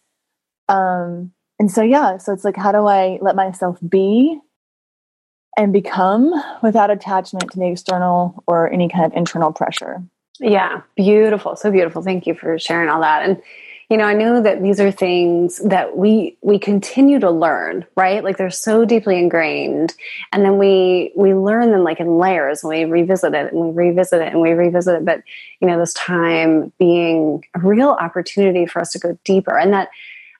Um, 0.69 1.33
and 1.59 1.69
so, 1.69 1.83
yeah, 1.83 2.17
so 2.17 2.33
it's 2.33 2.43
like, 2.43 2.57
how 2.57 2.71
do 2.71 2.87
I 2.87 3.19
let 3.21 3.35
myself 3.35 3.77
be 3.87 4.39
and 5.57 5.71
become 5.71 6.33
without 6.63 6.89
attachment 6.89 7.51
to 7.51 7.59
the 7.59 7.67
external 7.67 8.43
or 8.47 8.71
any 8.71 8.89
kind 8.89 9.05
of 9.05 9.13
internal 9.13 9.53
pressure? 9.53 10.03
Yeah, 10.39 10.81
beautiful. 10.95 11.55
So 11.55 11.71
beautiful. 11.71 12.01
Thank 12.01 12.27
you 12.27 12.35
for 12.35 12.59
sharing 12.59 12.89
all 12.89 13.01
that. 13.01 13.23
And 13.27 13.41
you 13.89 13.97
know, 13.97 14.05
I 14.05 14.15
know 14.15 14.41
that 14.41 14.63
these 14.63 14.79
are 14.79 14.91
things 14.91 15.59
that 15.59 15.95
we 15.95 16.37
we 16.41 16.57
continue 16.57 17.19
to 17.19 17.29
learn, 17.29 17.85
right? 17.95 18.23
Like 18.23 18.37
they're 18.37 18.49
so 18.49 18.83
deeply 18.83 19.19
ingrained, 19.19 19.93
and 20.33 20.43
then 20.43 20.57
we 20.57 21.11
we 21.15 21.35
learn 21.35 21.71
them 21.71 21.83
like 21.83 21.99
in 21.99 22.17
layers, 22.17 22.63
and 22.63 22.69
we 22.69 22.85
revisit 22.85 23.35
it, 23.35 23.53
and 23.53 23.61
we 23.61 23.85
revisit 23.85 24.21
it, 24.21 24.33
and 24.33 24.41
we 24.41 24.53
revisit 24.53 24.95
it. 24.95 25.05
But 25.05 25.21
you 25.61 25.67
know, 25.67 25.79
this 25.79 25.93
time 25.93 26.73
being 26.79 27.43
a 27.53 27.59
real 27.59 27.89
opportunity 27.91 28.65
for 28.65 28.79
us 28.81 28.91
to 28.93 28.99
go 28.99 29.19
deeper, 29.23 29.55
and 29.55 29.71
that 29.73 29.89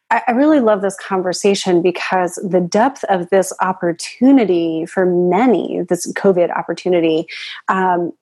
I 0.10 0.32
really 0.32 0.60
love 0.60 0.82
this 0.82 0.96
conversation 0.98 1.82
because 1.82 2.36
the 2.36 2.62
depth 2.62 3.04
of 3.06 3.30
this 3.30 3.52
opportunity 3.60 4.86
for 4.86 5.06
many, 5.06 5.82
this 5.90 6.12
COVID 6.14 6.56
opportunity, 6.56 7.28
um, 7.68 8.14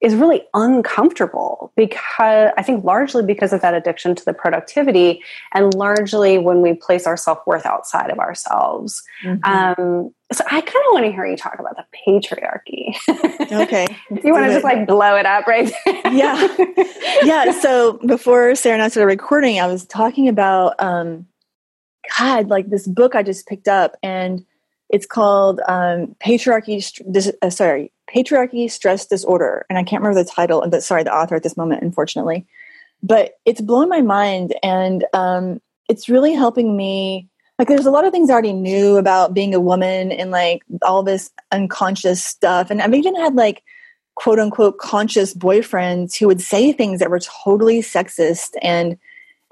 is 0.00 0.14
really 0.14 0.42
uncomfortable 0.52 1.72
because 1.76 2.52
I 2.58 2.62
think 2.62 2.84
largely 2.84 3.22
because 3.22 3.52
of 3.52 3.62
that 3.62 3.74
addiction 3.74 4.14
to 4.14 4.24
the 4.24 4.34
productivity 4.34 5.22
and 5.54 5.72
largely 5.74 6.36
when 6.36 6.60
we 6.60 6.74
place 6.74 7.06
our 7.06 7.16
self 7.16 7.38
worth 7.46 7.64
outside 7.64 8.10
of 8.10 8.18
ourselves. 8.18 9.02
Mm-hmm. 9.22 9.44
Um, 9.44 10.14
so 10.32 10.44
I 10.46 10.60
kind 10.60 10.68
of 10.68 10.92
want 10.92 11.06
to 11.06 11.12
hear 11.12 11.26
you 11.26 11.36
talk 11.36 11.58
about 11.58 11.76
the 11.76 11.86
patriarchy. 12.06 12.94
Okay. 13.52 13.86
you 14.24 14.32
want 14.32 14.46
to 14.46 14.52
just 14.52 14.64
like 14.64 14.86
blow 14.86 15.16
it 15.16 15.26
up 15.26 15.46
right 15.46 15.72
Yeah. 15.86 16.54
Yeah. 17.22 17.52
So 17.52 17.94
before 18.06 18.54
Sarah 18.54 18.74
and 18.74 18.82
I 18.82 18.88
started 18.88 19.06
recording, 19.06 19.60
I 19.60 19.66
was 19.66 19.86
talking 19.86 20.28
about, 20.28 20.74
um, 20.82 21.26
God, 22.18 22.48
like 22.48 22.68
this 22.68 22.86
book 22.86 23.14
I 23.14 23.22
just 23.22 23.46
picked 23.46 23.68
up 23.68 23.96
and 24.02 24.44
it's 24.90 25.06
called 25.06 25.60
um, 25.66 26.14
Patriarchy, 26.22 27.36
uh, 27.42 27.50
sorry, 27.50 27.90
Patriarchy 28.12 28.70
Stress 28.70 29.06
Disorder. 29.06 29.66
And 29.68 29.78
I 29.78 29.82
can't 29.82 30.02
remember 30.02 30.22
the 30.22 30.30
title, 30.30 30.64
but 30.68 30.82
sorry, 30.82 31.02
the 31.02 31.14
author 31.14 31.34
at 31.34 31.42
this 31.42 31.56
moment, 31.56 31.82
unfortunately. 31.82 32.46
But 33.02 33.34
it's 33.44 33.60
blown 33.60 33.88
my 33.88 34.00
mind 34.00 34.54
and 34.62 35.04
um, 35.12 35.60
it's 35.88 36.08
really 36.08 36.32
helping 36.32 36.76
me. 36.76 37.28
Like, 37.58 37.68
there's 37.68 37.86
a 37.86 37.90
lot 37.90 38.04
of 38.04 38.12
things 38.12 38.30
I 38.30 38.32
already 38.32 38.52
knew 38.52 38.96
about 38.96 39.34
being 39.34 39.54
a 39.54 39.60
woman 39.60 40.10
and 40.10 40.30
like 40.30 40.62
all 40.82 41.02
this 41.02 41.30
unconscious 41.52 42.24
stuff. 42.24 42.70
And 42.70 42.82
I've 42.82 42.94
even 42.94 43.14
had 43.14 43.34
like 43.34 43.62
quote 44.16 44.38
unquote 44.38 44.78
conscious 44.78 45.34
boyfriends 45.34 46.16
who 46.16 46.26
would 46.26 46.40
say 46.40 46.72
things 46.72 47.00
that 47.00 47.10
were 47.10 47.20
totally 47.20 47.80
sexist 47.80 48.50
and 48.62 48.96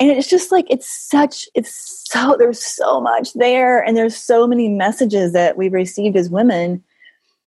and 0.01 0.11
it's 0.11 0.29
just 0.29 0.51
like 0.51 0.67
it's 0.71 0.89
such 0.89 1.49
it's 1.55 2.05
so 2.11 2.37
there's 2.39 2.61
so 2.61 3.01
much 3.01 3.33
there 3.35 3.83
and 3.83 3.97
there's 3.97 4.17
so 4.17 4.47
many 4.47 4.69
messages 4.69 5.33
that 5.33 5.57
we've 5.57 5.73
received 5.73 6.17
as 6.17 6.31
women 6.31 6.83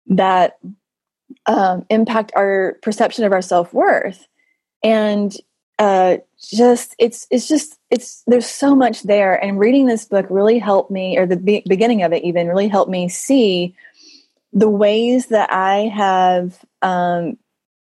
that 0.07 0.59
um, 1.46 1.85
impact 1.90 2.33
our 2.37 2.78
perception 2.83 3.24
of 3.24 3.33
our 3.33 3.42
self-worth. 3.42 4.26
And 4.83 5.35
uh, 5.78 6.18
just 6.52 6.94
it's 6.98 7.26
it's 7.31 7.48
just 7.48 7.78
it's 7.90 8.22
there's 8.26 8.46
so 8.46 8.74
much 8.74 9.02
there. 9.02 9.35
And 9.42 9.59
reading 9.59 9.87
this 9.87 10.05
book 10.05 10.26
really 10.28 10.59
helped 10.59 10.90
me 10.90 11.18
or 11.18 11.26
the 11.26 11.37
be- 11.37 11.64
beginning 11.66 12.02
of 12.02 12.12
it 12.12 12.24
even 12.24 12.48
really 12.48 12.68
helped 12.68 12.90
me 12.90 13.09
see 13.09 13.74
the 14.52 14.68
ways 14.68 15.26
that 15.26 15.50
i 15.52 15.90
have 15.94 16.64
um, 16.83 17.38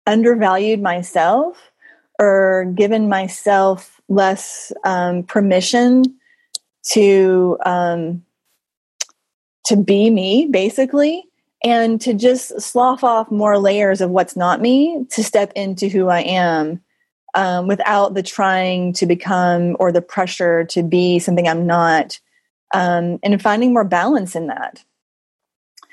undervalued 0.08 0.82
myself 0.82 1.72
or 2.20 2.72
given 2.76 3.10
myself 3.10 4.00
less 4.08 4.72
um, 4.86 5.24
permission 5.24 6.04
to 6.84 7.58
um, 7.66 8.24
to 9.66 9.76
be 9.76 10.10
me 10.10 10.48
basically 10.50 11.26
and 11.66 12.00
to 12.00 12.14
just 12.14 12.62
slough 12.62 13.04
off 13.04 13.30
more 13.30 13.58
layers 13.58 14.00
of 14.00 14.12
what's 14.12 14.38
not 14.38 14.62
me 14.62 15.06
to 15.10 15.24
step 15.24 15.52
into 15.56 15.90
who 15.90 16.08
i 16.08 16.22
am 16.22 16.82
um, 17.34 17.68
without 17.68 18.14
the 18.14 18.24
trying 18.24 18.94
to 18.94 19.06
become 19.06 19.76
or 19.80 19.92
the 19.92 20.02
pressure 20.02 20.64
to 20.64 20.82
be 20.84 21.20
something 21.20 21.48
i'm 21.48 21.68
not 21.68 22.20
um, 22.74 23.20
and 23.24 23.42
finding 23.42 23.74
more 23.74 23.84
balance 23.84 24.36
in 24.36 24.48
that 24.48 24.84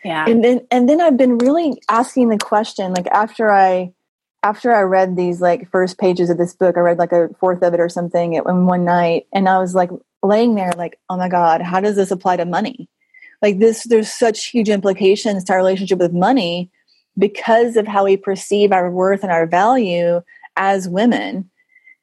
yeah 0.04 0.26
and 0.28 0.44
then 0.44 0.64
and 0.70 0.88
then 0.88 1.00
i've 1.00 1.16
been 1.16 1.38
really 1.38 1.80
asking 1.88 2.28
the 2.28 2.38
question 2.38 2.92
like 2.92 3.06
after 3.08 3.50
i 3.50 3.92
after 4.42 4.74
I 4.74 4.82
read 4.82 5.16
these 5.16 5.40
like 5.40 5.70
first 5.70 5.98
pages 5.98 6.28
of 6.28 6.38
this 6.38 6.54
book, 6.54 6.76
I 6.76 6.80
read 6.80 6.98
like 6.98 7.12
a 7.12 7.28
fourth 7.38 7.62
of 7.62 7.74
it 7.74 7.80
or 7.80 7.88
something 7.88 8.34
in 8.34 8.66
one 8.66 8.84
night, 8.84 9.26
and 9.32 9.48
I 9.48 9.58
was 9.58 9.74
like 9.74 9.90
laying 10.22 10.54
there, 10.54 10.72
like, 10.76 10.98
oh 11.08 11.16
my 11.16 11.28
god, 11.28 11.62
how 11.62 11.80
does 11.80 11.96
this 11.96 12.10
apply 12.10 12.36
to 12.36 12.44
money? 12.44 12.88
Like 13.42 13.58
this, 13.58 13.84
there's 13.84 14.10
such 14.10 14.46
huge 14.46 14.68
implications 14.68 15.44
to 15.44 15.52
our 15.52 15.58
relationship 15.58 15.98
with 15.98 16.12
money 16.12 16.70
because 17.18 17.76
of 17.76 17.86
how 17.86 18.04
we 18.04 18.16
perceive 18.16 18.72
our 18.72 18.90
worth 18.90 19.22
and 19.22 19.32
our 19.32 19.46
value 19.46 20.22
as 20.56 20.88
women, 20.88 21.50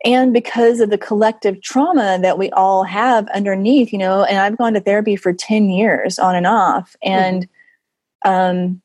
and 0.05 0.33
because 0.33 0.79
of 0.79 0.89
the 0.89 0.97
collective 0.97 1.61
trauma 1.61 2.19
that 2.21 2.37
we 2.37 2.49
all 2.51 2.83
have 2.83 3.27
underneath. 3.29 3.91
You 3.91 3.99
know, 3.99 4.23
and 4.23 4.37
I've 4.37 4.57
gone 4.57 4.73
to 4.73 4.81
therapy 4.81 5.15
for 5.15 5.33
ten 5.33 5.69
years 5.69 6.19
on 6.19 6.35
and 6.35 6.45
off, 6.45 6.95
and 7.01 7.47
mm-hmm. 8.25 8.29
um 8.29 8.81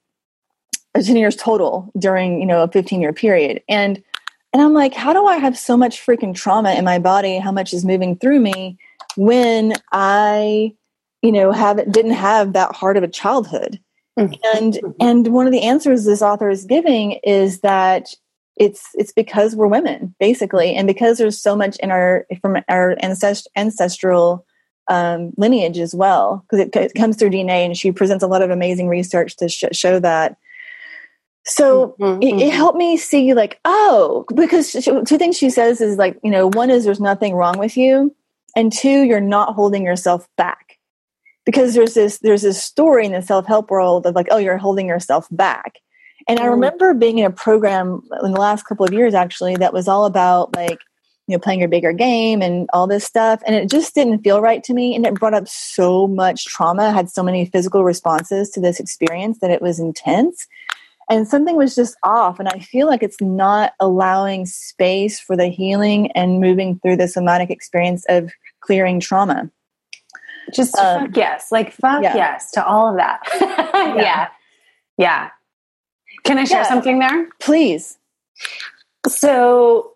10 1.02 1.16
years 1.16 1.36
total 1.36 1.90
during 1.98 2.40
you 2.40 2.46
know 2.46 2.62
a 2.62 2.68
15 2.68 3.00
year 3.00 3.12
period 3.12 3.62
and 3.68 4.02
and 4.52 4.62
i'm 4.62 4.74
like 4.74 4.94
how 4.94 5.12
do 5.12 5.26
i 5.26 5.36
have 5.36 5.58
so 5.58 5.76
much 5.76 6.04
freaking 6.04 6.34
trauma 6.34 6.72
in 6.74 6.84
my 6.84 6.98
body 6.98 7.38
how 7.38 7.50
much 7.50 7.72
is 7.72 7.84
moving 7.84 8.16
through 8.16 8.38
me 8.38 8.78
when 9.16 9.74
i 9.92 10.72
you 11.24 11.32
know 11.32 11.50
have 11.50 11.90
didn't 11.90 12.12
have 12.12 12.52
that 12.52 12.76
hard 12.76 12.96
of 12.96 13.02
a 13.02 13.08
childhood 13.08 13.80
mm-hmm. 14.18 14.34
and 14.56 14.78
and 15.00 15.28
one 15.28 15.46
of 15.46 15.52
the 15.52 15.62
answers 15.62 16.04
this 16.04 16.22
author 16.22 16.50
is 16.50 16.66
giving 16.66 17.12
is 17.24 17.60
that 17.60 18.12
it's 18.56 18.90
it's 18.94 19.12
because 19.12 19.56
we're 19.56 19.66
women 19.66 20.14
basically 20.20 20.74
and 20.74 20.86
because 20.86 21.16
there's 21.16 21.40
so 21.40 21.56
much 21.56 21.76
in 21.78 21.90
our 21.90 22.26
from 22.42 22.58
our 22.68 22.94
ancest- 23.02 23.48
ancestral 23.56 24.46
um, 24.88 25.32
lineage 25.38 25.78
as 25.78 25.94
well 25.94 26.44
because 26.50 26.66
it, 26.66 26.76
it, 26.76 26.94
comes 26.94 27.16
through 27.16 27.30
dna 27.30 27.64
and 27.64 27.76
she 27.76 27.90
presents 27.90 28.22
a 28.22 28.28
lot 28.28 28.42
of 28.42 28.50
amazing 28.50 28.86
research 28.86 29.34
to 29.36 29.48
sh- 29.48 29.64
show 29.72 29.98
that 29.98 30.36
so 31.46 31.96
mm-hmm, 31.98 32.22
it, 32.22 32.26
it, 32.26 32.34
mm-hmm. 32.34 32.56
helped 32.56 32.78
me 32.78 32.96
see 32.96 33.34
like, 33.34 33.60
oh, 33.66 34.24
because 34.34 34.70
she, 34.70 34.80
two 34.80 35.18
things 35.18 35.36
she 35.36 35.50
says 35.50 35.82
is 35.82 35.98
like, 35.98 36.18
you 36.22 36.30
know, 36.30 36.48
one 36.48 36.70
is 36.70 36.86
there's 36.86 37.00
nothing 37.00 37.34
wrong 37.34 37.58
with 37.58 37.76
you. 37.76 38.16
And 38.56 38.72
two, 38.72 39.02
you're 39.02 39.20
not 39.20 39.54
holding 39.54 39.84
yourself 39.84 40.26
back 40.38 40.78
because 41.44 41.74
there's 41.74 41.94
this, 41.94 42.18
there's 42.18 42.42
this 42.42 42.62
story 42.62 43.06
in 43.06 43.12
the 43.12 43.22
self-help 43.22 43.70
world 43.70 44.06
of 44.06 44.14
like, 44.14 44.28
oh, 44.30 44.38
you're 44.38 44.56
holding 44.56 44.88
yourself 44.88 45.26
back. 45.30 45.74
And 46.28 46.38
I 46.40 46.44
mm. 46.44 46.50
remember 46.52 46.94
being 46.94 47.18
in 47.18 47.26
a 47.26 47.30
program 47.30 48.02
in 48.22 48.32
the 48.32 48.40
last 48.40 48.64
couple 48.64 48.86
of 48.86 48.92
years 48.92 49.14
actually 49.14 49.56
that 49.56 49.72
was 49.72 49.88
all 49.88 50.06
about 50.06 50.54
like, 50.56 50.78
you 51.26 51.34
know, 51.34 51.38
playing 51.38 51.60
your 51.60 51.68
bigger 51.68 51.92
game 51.92 52.42
and 52.42 52.68
all 52.72 52.86
this 52.86 53.04
stuff. 53.04 53.42
And 53.46 53.54
it 53.54 53.70
just 53.70 53.94
didn't 53.94 54.22
feel 54.22 54.40
right 54.40 54.62
to 54.64 54.74
me. 54.74 54.94
And 54.94 55.06
it 55.06 55.14
brought 55.14 55.34
up 55.34 55.48
so 55.48 56.06
much 56.06 56.44
trauma, 56.46 56.84
I 56.84 56.92
had 56.92 57.10
so 57.10 57.22
many 57.22 57.46
physical 57.46 57.84
responses 57.84 58.50
to 58.50 58.60
this 58.60 58.80
experience 58.80 59.38
that 59.40 59.50
it 59.50 59.62
was 59.62 59.78
intense 59.78 60.46
and 61.10 61.28
something 61.28 61.56
was 61.56 61.74
just 61.74 61.96
off 62.02 62.38
and 62.38 62.48
i 62.48 62.58
feel 62.58 62.86
like 62.86 63.02
it's 63.02 63.20
not 63.20 63.72
allowing 63.80 64.46
space 64.46 65.20
for 65.20 65.36
the 65.36 65.48
healing 65.48 66.10
and 66.12 66.40
moving 66.40 66.78
through 66.80 66.96
the 66.96 67.08
somatic 67.08 67.50
experience 67.50 68.04
of 68.08 68.30
clearing 68.60 69.00
trauma 69.00 69.50
just 70.54 70.76
um, 70.76 71.06
fuck 71.06 71.16
yes 71.16 71.50
like 71.52 71.72
fuck 71.72 72.02
yeah. 72.02 72.16
yes 72.16 72.50
to 72.50 72.64
all 72.64 72.90
of 72.90 72.96
that 72.96 73.20
yeah. 73.40 73.96
yeah. 73.96 74.28
yeah 74.98 75.30
can 76.24 76.38
i 76.38 76.44
share 76.44 76.62
yeah. 76.62 76.68
something 76.68 76.98
there 76.98 77.28
please 77.40 77.98
so 79.08 79.92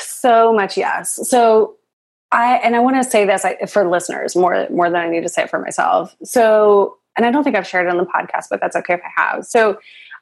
so 0.00 0.52
much 0.52 0.76
yes 0.76 1.18
so 1.28 1.76
i 2.32 2.56
and 2.56 2.74
i 2.74 2.78
want 2.78 2.96
to 2.96 3.08
say 3.08 3.24
this 3.24 3.44
for 3.70 3.88
listeners 3.88 4.34
more 4.34 4.66
more 4.70 4.90
than 4.90 5.00
i 5.00 5.08
need 5.08 5.22
to 5.22 5.28
say 5.28 5.42
it 5.42 5.50
for 5.50 5.58
myself 5.58 6.16
so 6.22 6.96
and 7.16 7.24
i 7.24 7.30
don't 7.30 7.44
think 7.44 7.56
i've 7.56 7.66
shared 7.66 7.86
it 7.86 7.90
on 7.90 7.98
the 7.98 8.04
podcast 8.04 8.46
but 8.50 8.60
that's 8.60 8.76
okay 8.76 8.94
if 8.94 9.00
i 9.04 9.22
have 9.22 9.44
so 9.44 9.78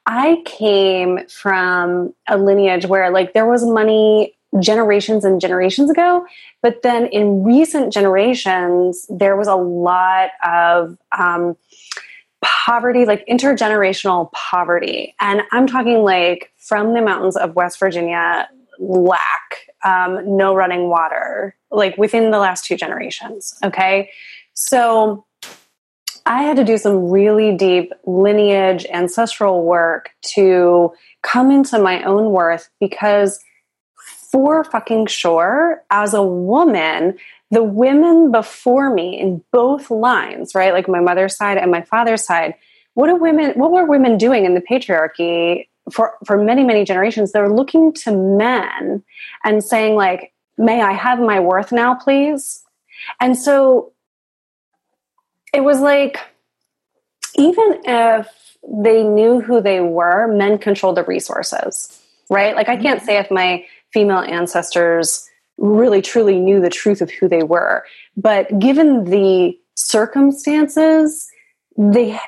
I 0.06 0.40
came 0.44 1.26
from 1.26 2.14
a 2.28 2.38
lineage 2.38 2.86
where 2.86 3.10
like 3.10 3.34
there 3.34 3.50
was 3.50 3.66
money 3.66 4.35
generations 4.60 5.24
and 5.24 5.40
generations 5.40 5.90
ago, 5.90 6.24
but 6.62 6.82
then 6.82 7.06
in 7.06 7.42
recent 7.44 7.92
generations, 7.92 9.06
there 9.08 9.36
was 9.36 9.48
a 9.48 9.54
lot 9.54 10.30
of 10.44 10.96
um, 11.16 11.56
poverty, 12.42 13.04
like 13.04 13.26
intergenerational 13.26 14.30
poverty. 14.32 15.14
And 15.20 15.42
I'm 15.52 15.66
talking 15.66 16.02
like 16.02 16.52
from 16.56 16.94
the 16.94 17.02
mountains 17.02 17.36
of 17.36 17.54
West 17.54 17.78
Virginia, 17.78 18.48
lack, 18.78 19.68
um, 19.84 20.36
no 20.36 20.54
running 20.54 20.88
water, 20.88 21.56
like 21.70 21.96
within 21.98 22.30
the 22.30 22.38
last 22.38 22.64
two 22.64 22.76
generations. 22.76 23.54
Okay. 23.64 24.10
So 24.54 25.24
I 26.24 26.42
had 26.42 26.56
to 26.56 26.64
do 26.64 26.76
some 26.76 27.10
really 27.10 27.56
deep 27.56 27.92
lineage, 28.04 28.84
ancestral 28.92 29.64
work 29.64 30.10
to 30.34 30.92
come 31.22 31.50
into 31.50 31.78
my 31.78 32.02
own 32.02 32.32
worth 32.32 32.68
because, 32.80 33.38
for 34.36 34.64
fucking 34.64 35.06
sure, 35.06 35.82
as 35.90 36.12
a 36.12 36.22
woman, 36.22 37.16
the 37.50 37.62
women 37.62 38.30
before 38.30 38.92
me 38.92 39.18
in 39.18 39.42
both 39.50 39.90
lines, 39.90 40.54
right, 40.54 40.74
like 40.74 40.88
my 40.88 41.00
mother's 41.00 41.34
side 41.34 41.56
and 41.56 41.70
my 41.70 41.80
father's 41.80 42.22
side, 42.22 42.52
what 42.92 43.08
are 43.08 43.16
women? 43.16 43.52
What 43.52 43.72
were 43.72 43.86
women 43.86 44.18
doing 44.18 44.44
in 44.44 44.52
the 44.52 44.60
patriarchy 44.60 45.68
for 45.90 46.16
for 46.26 46.36
many 46.36 46.64
many 46.64 46.84
generations? 46.84 47.32
They're 47.32 47.48
looking 47.48 47.94
to 48.04 48.12
men 48.12 49.02
and 49.42 49.64
saying 49.64 49.94
like, 49.94 50.34
may 50.58 50.82
I 50.82 50.92
have 50.92 51.18
my 51.18 51.40
worth 51.40 51.72
now, 51.72 51.94
please? 51.94 52.62
And 53.18 53.38
so 53.38 53.94
it 55.54 55.64
was 55.64 55.80
like, 55.80 56.18
even 57.36 57.80
if 57.86 58.28
they 58.68 59.02
knew 59.02 59.40
who 59.40 59.62
they 59.62 59.80
were, 59.80 60.28
men 60.28 60.58
controlled 60.58 60.98
the 60.98 61.04
resources, 61.04 62.02
right? 62.28 62.54
Like, 62.54 62.68
I 62.68 62.76
can't 62.76 62.98
mm-hmm. 62.98 63.06
say 63.06 63.16
if 63.16 63.30
my 63.30 63.64
female 63.96 64.18
ancestors 64.18 65.26
really 65.56 66.02
truly 66.02 66.38
knew 66.38 66.60
the 66.60 66.68
truth 66.68 67.00
of 67.00 67.10
who 67.10 67.26
they 67.26 67.42
were, 67.42 67.82
but 68.14 68.58
given 68.58 69.04
the 69.04 69.58
circumstances, 69.74 71.26
they 71.78 72.18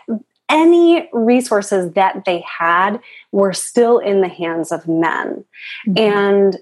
any 0.48 1.10
resources 1.12 1.92
that 1.92 2.24
they 2.24 2.42
had 2.58 2.98
were 3.32 3.52
still 3.52 3.98
in 3.98 4.22
the 4.22 4.28
hands 4.28 4.72
of 4.72 4.88
men. 4.88 5.44
Mm-hmm. 5.86 5.98
And 5.98 6.56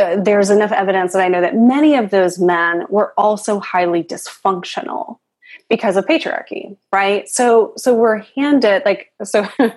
uh, 0.00 0.16
there's 0.22 0.48
enough 0.48 0.72
evidence 0.72 1.12
that 1.12 1.20
I 1.20 1.28
know 1.28 1.42
that 1.42 1.54
many 1.54 1.94
of 1.94 2.08
those 2.08 2.38
men 2.38 2.86
were 2.88 3.12
also 3.18 3.60
highly 3.60 4.02
dysfunctional 4.02 5.18
because 5.68 5.96
of 5.96 6.06
patriarchy 6.06 6.76
right? 6.92 7.28
So 7.28 7.72
so 7.76 7.94
we're 7.94 8.18
handed 8.36 8.82
like 8.84 9.10
so 9.22 9.48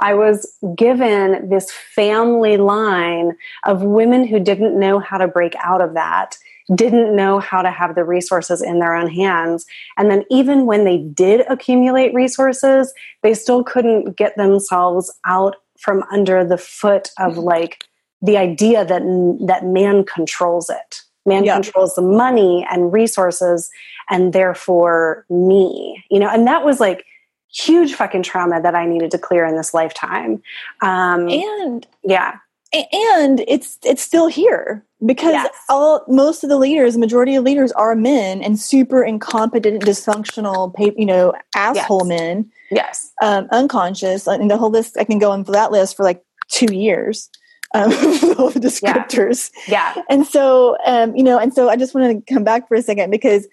i 0.00 0.14
was 0.14 0.56
given 0.76 1.48
this 1.48 1.70
family 1.70 2.56
line 2.56 3.36
of 3.64 3.82
women 3.82 4.26
who 4.26 4.40
didn't 4.40 4.78
know 4.78 4.98
how 4.98 5.18
to 5.18 5.28
break 5.28 5.54
out 5.56 5.80
of 5.80 5.94
that 5.94 6.36
didn't 6.74 7.16
know 7.16 7.40
how 7.40 7.62
to 7.62 7.70
have 7.70 7.94
the 7.94 8.04
resources 8.04 8.62
in 8.62 8.78
their 8.78 8.94
own 8.94 9.08
hands. 9.08 9.66
And 9.96 10.10
then 10.10 10.24
even 10.30 10.66
when 10.66 10.84
they 10.84 10.98
did 10.98 11.44
accumulate 11.48 12.14
resources 12.14 12.92
they 13.22 13.34
still 13.34 13.64
couldn't 13.64 14.16
get 14.16 14.36
themselves 14.36 15.12
out 15.26 15.56
from 15.78 16.04
under 16.12 16.44
the 16.44 16.58
foot 16.58 17.08
of 17.18 17.32
mm-hmm. 17.32 17.40
like 17.40 17.84
the 18.22 18.36
idea 18.36 18.84
that 18.84 19.02
that 19.46 19.64
man 19.64 20.04
controls 20.04 20.68
it 20.68 21.02
man 21.26 21.44
yeah. 21.44 21.54
controls 21.54 21.94
the 21.94 22.02
money 22.02 22.66
and 22.70 22.92
resources 22.92 23.70
and 24.08 24.32
therefore 24.32 25.24
me 25.30 26.02
you 26.10 26.18
know 26.18 26.28
and 26.28 26.46
that 26.46 26.64
was 26.64 26.80
like 26.80 27.04
huge 27.52 27.94
fucking 27.94 28.22
trauma 28.22 28.60
that 28.60 28.74
i 28.74 28.86
needed 28.86 29.10
to 29.10 29.18
clear 29.18 29.44
in 29.44 29.56
this 29.56 29.74
lifetime 29.74 30.42
um 30.82 31.28
and 31.28 31.86
yeah 32.04 32.36
and 32.72 33.42
it's 33.48 33.78
it's 33.84 34.02
still 34.02 34.28
here 34.28 34.84
because 35.04 35.32
yes. 35.32 35.48
all 35.68 36.04
most 36.06 36.44
of 36.44 36.50
the 36.50 36.56
leaders 36.56 36.96
majority 36.96 37.34
of 37.34 37.42
leaders 37.42 37.72
are 37.72 37.96
men 37.96 38.42
and 38.42 38.60
super 38.60 39.02
incompetent 39.02 39.82
dysfunctional 39.82 40.72
you 40.96 41.06
know 41.06 41.32
asshole 41.56 42.06
yes. 42.06 42.20
men 42.20 42.50
yes 42.70 43.12
um, 43.22 43.48
unconscious 43.50 44.28
I 44.28 44.36
and 44.36 44.50
the 44.50 44.56
whole 44.56 44.70
list 44.70 44.96
i 44.98 45.04
can 45.04 45.18
go 45.18 45.32
on 45.32 45.44
for 45.44 45.52
that 45.52 45.72
list 45.72 45.96
for 45.96 46.04
like 46.04 46.24
two 46.48 46.72
years 46.72 47.28
um, 47.74 47.90
the 47.90 48.60
descriptors. 48.60 49.50
Yeah. 49.68 49.92
yeah. 49.96 50.02
And 50.08 50.26
so, 50.26 50.76
um, 50.86 51.14
you 51.14 51.22
know, 51.22 51.38
and 51.38 51.52
so 51.54 51.68
I 51.68 51.76
just 51.76 51.94
want 51.94 52.26
to 52.26 52.34
come 52.34 52.44
back 52.44 52.68
for 52.68 52.74
a 52.74 52.82
second 52.82 53.10
because 53.10 53.46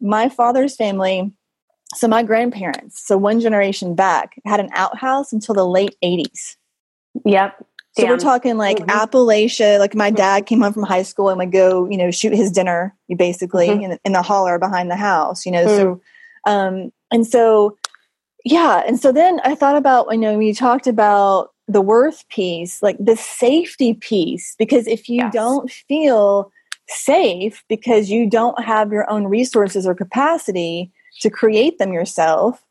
my 0.00 0.28
father's 0.28 0.76
family, 0.76 1.32
so 1.94 2.08
my 2.08 2.22
grandparents, 2.22 3.04
so 3.06 3.16
one 3.16 3.40
generation 3.40 3.94
back, 3.94 4.40
had 4.44 4.60
an 4.60 4.70
outhouse 4.72 5.32
until 5.32 5.54
the 5.54 5.66
late 5.66 5.96
80s. 6.02 6.56
Yep. 7.24 7.64
So 7.96 8.02
Damn. 8.02 8.10
we're 8.10 8.18
talking 8.18 8.56
like 8.56 8.78
mm-hmm. 8.78 8.90
Appalachia. 8.90 9.78
Like 9.78 9.94
my 9.94 10.10
dad 10.10 10.46
came 10.46 10.60
home 10.60 10.72
from 10.72 10.82
high 10.82 11.04
school 11.04 11.28
and 11.28 11.38
would 11.38 11.52
go, 11.52 11.88
you 11.88 11.96
know, 11.96 12.10
shoot 12.10 12.34
his 12.34 12.50
dinner 12.50 12.94
basically 13.16 13.68
mm-hmm. 13.68 13.92
in, 13.92 13.98
in, 14.04 14.12
the 14.12 14.22
holler 14.22 14.58
behind 14.58 14.90
the 14.90 14.96
house, 14.96 15.46
you 15.46 15.52
know. 15.52 15.64
Mm. 15.64 15.76
So, 15.76 16.00
um, 16.44 16.92
and 17.12 17.24
so, 17.24 17.78
yeah. 18.44 18.82
And 18.84 18.98
so 18.98 19.12
then 19.12 19.40
I 19.44 19.54
thought 19.54 19.76
about, 19.76 20.08
you 20.10 20.18
know, 20.18 20.36
we 20.36 20.52
talked 20.52 20.88
about 20.88 21.53
the 21.66 21.80
worth 21.80 22.28
piece, 22.28 22.82
like 22.82 22.96
the 22.98 23.16
safety 23.16 23.94
piece, 23.94 24.54
because 24.58 24.86
if 24.86 25.08
you 25.08 25.16
yes. 25.16 25.32
don't 25.32 25.70
feel 25.70 26.52
safe 26.88 27.64
because 27.68 28.10
you 28.10 28.28
don't 28.28 28.62
have 28.62 28.92
your 28.92 29.08
own 29.10 29.26
resources 29.26 29.86
or 29.86 29.94
capacity 29.94 30.92
to 31.20 31.30
create 31.30 31.78
them 31.78 31.92
yourself, 31.92 32.62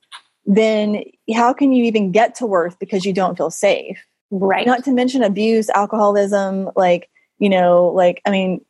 then 0.46 1.04
how 1.34 1.54
can 1.54 1.72
you 1.72 1.86
even 1.86 2.12
get 2.12 2.36
to 2.36 2.46
worth 2.46 2.78
because 2.80 3.06
you 3.06 3.14
don't 3.14 3.38
feel 3.38 3.50
safe? 3.50 4.06
Right. 4.30 4.68
Not 4.68 4.84
to 4.86 4.91
mention 4.91 5.24
abuse, 5.24 5.70
alcoholism, 5.70 6.70
like, 6.76 7.10
you 7.39 7.50
know, 7.50 7.88
like, 7.88 8.22
I 8.26 8.32
mean, 8.32 8.64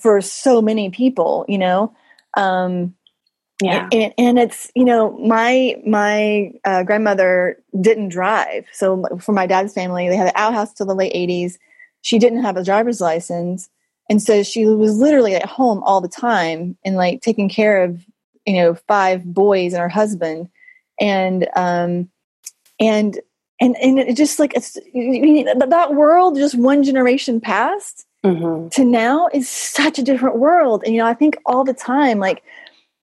for 0.00 0.20
so 0.20 0.62
many 0.62 0.90
people, 0.90 1.44
you 1.48 1.58
know, 1.58 1.94
um, 2.36 2.94
yeah. 3.62 3.88
And, 3.92 4.14
and 4.18 4.38
it's 4.38 4.70
you 4.74 4.84
know 4.84 5.16
my 5.18 5.76
my 5.86 6.52
uh, 6.64 6.82
grandmother 6.82 7.58
didn't 7.80 8.08
drive. 8.08 8.66
So 8.72 9.04
for 9.20 9.32
my 9.32 9.46
dad's 9.46 9.72
family 9.72 10.08
they 10.08 10.16
had 10.16 10.28
an 10.28 10.34
outhouse 10.36 10.72
till 10.72 10.86
the 10.86 10.94
late 10.94 11.14
80s 11.14 11.58
she 12.02 12.18
didn't 12.18 12.42
have 12.42 12.56
a 12.56 12.64
driver's 12.64 13.00
license. 13.00 13.70
And 14.10 14.20
so 14.20 14.42
she 14.42 14.66
was 14.66 14.98
literally 14.98 15.34
at 15.34 15.46
home 15.46 15.82
all 15.84 16.00
the 16.00 16.08
time 16.08 16.76
and 16.84 16.96
like 16.96 17.22
taking 17.22 17.48
care 17.48 17.84
of 17.84 18.04
you 18.44 18.54
know 18.54 18.74
five 18.74 19.24
boys 19.24 19.72
and 19.72 19.80
her 19.80 19.88
husband. 19.88 20.48
And 21.00 21.48
um 21.56 22.10
and 22.78 23.18
and 23.60 23.76
and 23.76 23.98
it 23.98 24.16
just 24.16 24.38
like 24.38 24.54
it's 24.54 24.72
that 24.74 25.94
world 25.94 26.36
just 26.36 26.56
one 26.56 26.82
generation 26.82 27.40
past 27.40 28.04
mm-hmm. 28.24 28.68
to 28.68 28.84
now 28.84 29.28
is 29.32 29.48
such 29.48 29.98
a 29.98 30.02
different 30.02 30.38
world. 30.38 30.82
And 30.84 30.94
you 30.94 31.00
know 31.00 31.06
i 31.06 31.14
think 31.14 31.36
all 31.46 31.64
the 31.64 31.74
time 31.74 32.18
like 32.18 32.42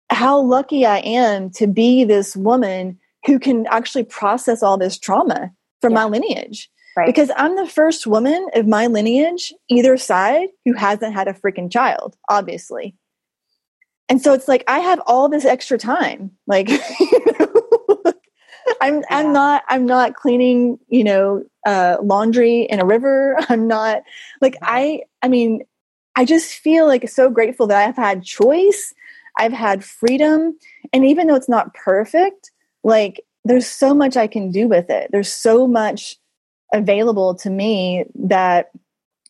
how 0.09 0.41
lucky 0.41 0.85
I 0.85 0.97
am 0.99 1.49
to 1.51 1.67
be 1.67 2.03
this 2.03 2.35
woman 2.35 2.99
who 3.25 3.39
can 3.39 3.67
actually 3.67 4.03
process 4.03 4.63
all 4.63 4.77
this 4.77 4.97
trauma 4.97 5.51
from 5.81 5.93
yeah. 5.93 5.99
my 5.99 6.05
lineage. 6.05 6.69
Right. 6.97 7.05
Because 7.05 7.31
I'm 7.35 7.55
the 7.55 7.67
first 7.67 8.07
woman 8.07 8.47
of 8.55 8.67
my 8.67 8.87
lineage, 8.87 9.53
either 9.69 9.95
side, 9.97 10.49
who 10.65 10.73
hasn't 10.73 11.13
had 11.13 11.27
a 11.27 11.33
freaking 11.33 11.71
child, 11.71 12.17
obviously. 12.27 12.95
And 14.09 14.21
so 14.21 14.33
it's 14.33 14.47
like 14.47 14.63
I 14.67 14.79
have 14.79 15.01
all 15.05 15.29
this 15.29 15.45
extra 15.45 15.77
time. 15.77 16.31
Like 16.47 16.69
I'm 18.81 18.95
yeah. 18.95 19.01
I'm 19.09 19.31
not 19.31 19.63
I'm 19.69 19.85
not 19.85 20.15
cleaning, 20.15 20.79
you 20.87 21.03
know, 21.03 21.43
uh, 21.65 21.97
laundry 22.01 22.63
in 22.63 22.79
a 22.79 22.85
river. 22.85 23.37
I'm 23.49 23.67
not 23.67 24.01
like 24.41 24.57
I 24.61 25.03
I 25.21 25.27
mean, 25.27 25.63
I 26.15 26.25
just 26.25 26.53
feel 26.53 26.87
like 26.87 27.07
so 27.07 27.29
grateful 27.29 27.67
that 27.67 27.87
I've 27.87 27.95
had 27.95 28.23
choice 28.23 28.93
I've 29.37 29.53
had 29.53 29.83
freedom. 29.83 30.57
And 30.93 31.05
even 31.05 31.27
though 31.27 31.35
it's 31.35 31.49
not 31.49 31.73
perfect, 31.73 32.51
like 32.83 33.21
there's 33.45 33.67
so 33.67 33.93
much 33.93 34.17
I 34.17 34.27
can 34.27 34.51
do 34.51 34.67
with 34.67 34.89
it. 34.89 35.09
There's 35.11 35.31
so 35.31 35.67
much 35.67 36.17
available 36.73 37.35
to 37.35 37.49
me 37.49 38.05
that 38.15 38.71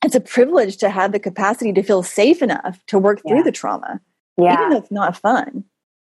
it's 0.04 0.16
a 0.16 0.22
privilege 0.22 0.78
to 0.78 0.90
have 0.90 1.12
the 1.12 1.20
capacity 1.20 1.74
to 1.74 1.84
feel 1.84 2.04
safe 2.04 2.42
enough 2.42 2.80
to 2.88 2.98
work 2.98 3.22
yeah. 3.24 3.34
through 3.34 3.44
the 3.44 3.52
trauma. 3.52 4.00
Yeah. 4.38 4.54
Even 4.54 4.70
though 4.70 4.78
it's 4.78 4.92
not 4.92 5.18
fun. 5.18 5.66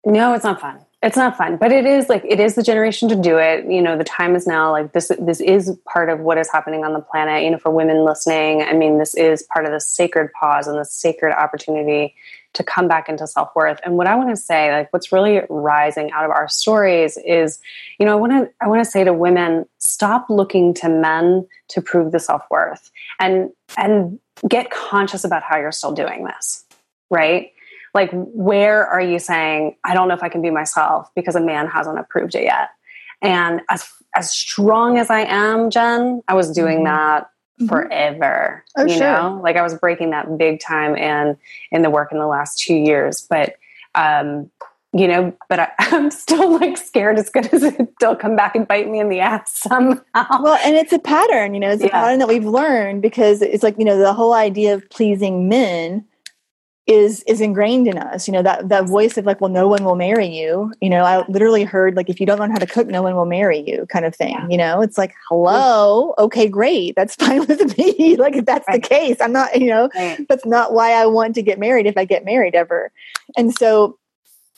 No, 0.05 0.33
it's 0.33 0.43
not 0.43 0.61
fun. 0.61 0.79
It's 1.01 1.17
not 1.17 1.37
fun, 1.37 1.57
but 1.57 1.71
it 1.71 1.85
is 1.85 2.09
like 2.09 2.23
it 2.27 2.39
is 2.39 2.55
the 2.55 2.63
generation 2.63 3.09
to 3.09 3.15
do 3.15 3.37
it. 3.37 3.65
You 3.69 3.81
know, 3.81 3.95
the 3.95 4.03
time 4.03 4.35
is 4.35 4.47
now. 4.47 4.71
Like 4.71 4.93
this, 4.93 5.11
this 5.19 5.39
is 5.39 5.77
part 5.87 6.09
of 6.09 6.19
what 6.21 6.39
is 6.39 6.49
happening 6.51 6.83
on 6.83 6.93
the 6.93 6.99
planet. 6.99 7.43
You 7.43 7.51
know, 7.51 7.59
for 7.59 7.69
women 7.69 8.03
listening, 8.03 8.63
I 8.63 8.73
mean, 8.73 8.97
this 8.97 9.13
is 9.13 9.43
part 9.43 9.65
of 9.65 9.71
the 9.71 9.79
sacred 9.79 10.31
pause 10.33 10.67
and 10.67 10.79
the 10.79 10.85
sacred 10.85 11.35
opportunity 11.35 12.15
to 12.55 12.63
come 12.63 12.87
back 12.87 13.07
into 13.07 13.27
self 13.27 13.49
worth. 13.55 13.79
And 13.83 13.95
what 13.97 14.07
I 14.07 14.15
want 14.15 14.29
to 14.29 14.35
say, 14.35 14.71
like 14.71 14.91
what's 14.91 15.11
really 15.11 15.41
rising 15.49 16.11
out 16.11 16.25
of 16.25 16.31
our 16.31 16.47
stories 16.47 17.17
is, 17.17 17.59
you 17.99 18.05
know, 18.05 18.13
I 18.13 18.15
want 18.15 18.31
to 18.31 18.51
I 18.61 18.67
want 18.67 18.83
to 18.83 18.89
say 18.89 19.03
to 19.03 19.13
women, 19.13 19.65
stop 19.77 20.29
looking 20.29 20.73
to 20.75 20.89
men 20.89 21.47
to 21.69 21.81
prove 21.81 22.11
the 22.11 22.19
self 22.19 22.43
worth, 22.49 22.91
and 23.19 23.51
and 23.77 24.19
get 24.47 24.71
conscious 24.71 25.23
about 25.23 25.43
how 25.43 25.57
you're 25.57 25.71
still 25.71 25.93
doing 25.93 26.25
this, 26.25 26.65
right? 27.09 27.51
Like, 27.93 28.09
where 28.11 28.85
are 28.85 29.01
you 29.01 29.19
saying, 29.19 29.77
I 29.85 29.93
don't 29.93 30.09
know 30.09 30.15
if 30.15 30.23
I 30.23 30.27
can 30.27 30.41
be 30.41 30.49
myself 30.49 31.09
because 31.15 31.35
a 31.35 31.41
man 31.41 31.67
hasn't 31.67 31.97
approved 31.97 32.35
it 32.35 32.43
yet? 32.43 32.69
And 33.21 33.61
as 33.69 33.87
as 34.15 34.31
strong 34.31 34.97
as 34.97 35.09
I 35.09 35.21
am, 35.21 35.69
Jen, 35.69 36.21
I 36.27 36.33
was 36.35 36.51
doing 36.51 36.77
mm-hmm. 36.77 36.85
that 36.85 37.29
mm-hmm. 37.59 37.67
forever. 37.67 38.63
Oh, 38.77 38.85
you 38.85 38.97
sure. 38.97 38.99
know, 38.99 39.39
like 39.43 39.55
I 39.55 39.61
was 39.61 39.73
breaking 39.75 40.11
that 40.11 40.37
big 40.37 40.59
time 40.59 40.95
in 40.95 41.37
in 41.71 41.81
the 41.81 41.89
work 41.89 42.11
in 42.11 42.19
the 42.19 42.27
last 42.27 42.59
two 42.59 42.75
years. 42.75 43.25
But 43.29 43.55
um, 43.95 44.49
you 44.95 45.09
know, 45.09 45.33
but 45.49 45.59
I, 45.59 45.71
am 45.91 46.09
still 46.09 46.57
like 46.57 46.77
scared 46.77 47.19
it's 47.19 47.29
going 47.29 47.49
to 47.49 47.87
still 47.97 48.15
come 48.15 48.35
back 48.37 48.55
and 48.55 48.65
bite 48.65 48.89
me 48.89 48.99
in 48.99 49.09
the 49.09 49.19
ass 49.19 49.51
somehow. 49.67 50.01
Well, 50.13 50.57
and 50.63 50.75
it's 50.75 50.93
a 50.93 50.99
pattern, 50.99 51.53
you 51.53 51.59
know, 51.59 51.71
it's 51.71 51.83
a 51.83 51.87
yeah. 51.87 51.91
pattern 51.91 52.19
that 52.19 52.29
we've 52.29 52.45
learned 52.45 53.01
because 53.01 53.41
it's 53.41 53.61
like, 53.61 53.77
you 53.77 53.83
know, 53.83 53.97
the 53.97 54.13
whole 54.13 54.33
idea 54.33 54.73
of 54.73 54.89
pleasing 54.89 55.49
men 55.49 56.05
is 56.87 57.23
is 57.23 57.41
ingrained 57.41 57.87
in 57.87 57.97
us 57.97 58.27
you 58.27 58.31
know 58.31 58.43
that 58.43 58.69
that 58.69 58.85
voice 58.85 59.17
of 59.17 59.25
like 59.25 59.41
well 59.41 59.49
no 59.49 59.67
one 59.67 59.83
will 59.83 59.95
marry 59.95 60.27
you. 60.27 60.71
You 60.81 60.89
know 60.89 61.03
i 61.03 61.25
literally 61.27 61.63
heard 61.63 61.95
like 61.95 62.09
if 62.09 62.19
you 62.19 62.25
don't 62.25 62.39
learn 62.39 62.51
how 62.51 62.59
to 62.59 62.67
cook 62.67 62.87
no 62.87 63.01
one 63.01 63.15
will 63.15 63.25
marry 63.25 63.59
you 63.59 63.87
kind 63.87 64.05
of 64.05 64.15
thing 64.15 64.35
yeah. 64.35 64.47
you 64.49 64.57
know? 64.57 64.81
It's 64.81 64.97
like 64.97 65.13
hello? 65.29 66.13
Okay 66.19 66.47
great. 66.47 66.95
That's 66.95 67.15
fine 67.23 67.45
with 67.47 67.77
me. 67.77 68.15
Like 68.25 68.35
if 68.35 68.45
that's 68.45 68.67
right. 68.67 68.81
the 68.81 68.87
case 68.87 69.17
i'm 69.19 69.33
not 69.33 69.59
you 69.59 69.67
know 69.67 69.89
right. 69.95 70.25
that's 70.27 70.45
not 70.45 70.73
why 70.73 70.91
i 70.93 71.05
want 71.05 71.35
to 71.35 71.41
get 71.41 71.59
married 71.59 71.85
if 71.85 71.97
i 71.97 72.05
get 72.05 72.23
married 72.23 72.55
ever. 72.55 72.91
And 73.37 73.53
so 73.53 73.97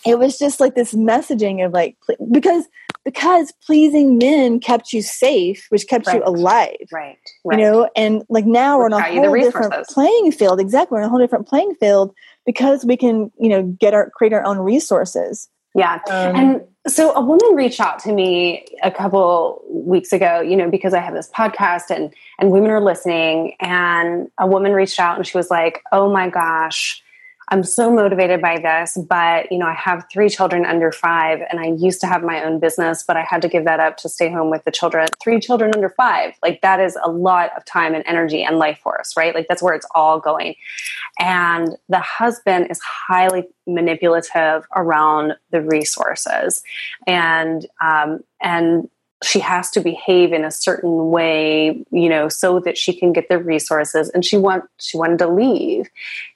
it 0.06 0.20
was 0.20 0.38
just 0.38 0.60
like 0.60 0.76
this 0.76 0.94
messaging 0.94 1.66
of 1.66 1.74
like 1.74 1.98
because 2.32 2.68
because 3.04 3.54
pleasing 3.66 4.18
men 4.18 4.60
kept 4.60 4.92
you 4.92 5.02
safe, 5.02 5.66
which 5.70 5.88
kept 5.88 6.08
right. 6.08 6.18
you 6.18 6.24
alive. 6.26 6.76
Right. 6.92 7.18
right. 7.46 7.58
You 7.58 7.66
know, 7.66 7.90
and 7.96 8.24
like 8.28 8.46
now 8.46 8.78
we're 8.78 8.86
on 8.86 8.94
a 8.94 9.02
whole 9.02 9.34
different 9.34 9.88
playing 9.88 10.34
field. 10.34 10.60
Exactly. 10.60 10.96
We're 10.96 11.04
on 11.04 11.08
a 11.08 11.10
whole 11.10 11.20
different 11.20 11.48
playing 11.48 11.76
field 11.76 12.14
because 12.46 12.84
we 12.86 12.98
can, 12.98 13.32
you 13.40 13.50
know, 13.50 13.64
get 13.64 13.94
our 13.94 14.10
create 14.10 14.34
our 14.34 14.44
own 14.46 14.60
resources. 14.60 15.48
Yeah. 15.74 16.00
Um, 16.10 16.36
and 16.36 16.62
so 16.88 17.14
a 17.14 17.22
woman 17.22 17.56
reached 17.56 17.80
out 17.80 18.00
to 18.00 18.12
me 18.12 18.66
a 18.84 18.92
couple 18.92 19.64
weeks 19.70 20.12
ago, 20.12 20.42
you 20.42 20.56
know, 20.56 20.70
because 20.70 20.94
I 20.94 21.00
have 21.00 21.14
this 21.14 21.30
podcast 21.30 21.90
and 21.90 22.14
and 22.40 22.52
women 22.52 22.72
are 22.72 22.82
listening 22.82 23.56
and 23.60 24.28
a 24.38 24.48
woman 24.48 24.74
reached 24.74 25.00
out 25.00 25.18
and 25.18 25.26
she 25.26 25.38
was 25.38 25.50
like, 25.50 25.82
"Oh 25.92 26.12
my 26.12 26.30
gosh, 26.30 27.02
I'm 27.50 27.64
so 27.64 27.90
motivated 27.90 28.42
by 28.42 28.60
this, 28.60 28.98
but 29.10 29.50
you 29.52 29.58
know, 29.58 29.68
I 29.68 29.74
have 29.74 30.06
three 30.12 30.30
children 30.30 30.66
under 30.66 30.92
five, 30.92 31.40
and 31.50 31.60
I 31.60 31.68
used 31.68 32.02
to 32.02 32.08
have 32.08 32.22
my 32.22 32.44
own 32.44 32.60
business, 32.60 33.04
but 33.08 33.16
I 33.16 33.24
had 33.24 33.42
to 33.44 33.48
give 33.48 33.64
that 33.64 33.80
up 33.80 33.96
to 33.98 34.10
stay 34.10 34.30
home 34.30 34.50
with 34.50 34.66
the 34.66 34.72
children. 34.72 35.08
Three 35.24 35.40
children 35.40 35.74
under 35.74 35.90
five, 35.90 36.34
like 36.44 36.62
that 36.62 36.82
is 36.82 36.98
a 37.02 37.10
lot 37.10 37.52
of 37.56 37.64
time 37.64 37.94
and 37.94 38.04
energy 38.06 38.44
and 38.44 38.58
life 38.58 38.80
force, 38.80 39.16
right? 39.16 39.34
Like 39.34 39.48
that's 39.48 39.62
where 39.62 39.74
it's 39.74 39.88
all 39.96 40.20
going. 40.20 40.56
And 41.20 41.78
the 41.88 42.00
husband 42.00 42.68
is 42.70 42.82
highly 42.82 43.48
manipulative 43.66 44.66
around 44.76 45.34
the 45.52 45.62
resources, 45.62 46.64
and 47.06 47.66
um, 47.82 48.20
and 48.42 48.90
she 49.24 49.40
has 49.40 49.72
to 49.72 49.80
behave 49.80 50.32
in 50.32 50.46
a 50.46 50.52
certain 50.52 51.10
way 51.10 51.84
you 51.90 52.08
know 52.08 52.30
so 52.30 52.60
that 52.60 52.78
she 52.78 52.94
can 52.94 53.12
get 53.12 53.28
the 53.30 53.40
resources 53.40 54.10
and 54.10 54.24
she 54.24 54.38
want 54.38 54.64
she 54.80 54.96
wanted 54.96 55.18
to 55.18 55.28
leave 55.28 55.90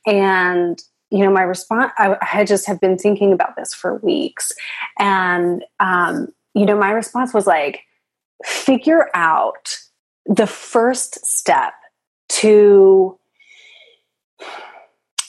and 0.08 0.82
you 1.12 1.20
know, 1.20 1.32
my 1.32 1.42
response, 1.42 1.92
I, 1.98 2.16
I 2.34 2.46
just 2.46 2.66
have 2.68 2.80
been 2.80 2.98
thinking 2.98 3.34
about 3.34 3.56
this 3.56 3.74
for 3.74 3.98
weeks. 3.98 4.52
And, 4.98 5.64
um, 5.80 6.30
you 6.54 6.66
know, 6.66 6.78
my 6.78 6.92
response 6.92 7.34
was 7.34 7.46
like, 7.46 7.82
figure 8.46 9.10
out 9.14 9.78
the 10.26 10.48
first 10.48 11.24
step 11.26 11.74
to 12.30 13.20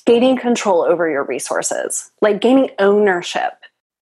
gaining 0.07 0.37
control 0.37 0.83
over 0.83 1.11
your 1.11 1.25
resources, 1.25 2.11
like 2.21 2.41
gaining 2.41 2.71
ownership 2.79 3.53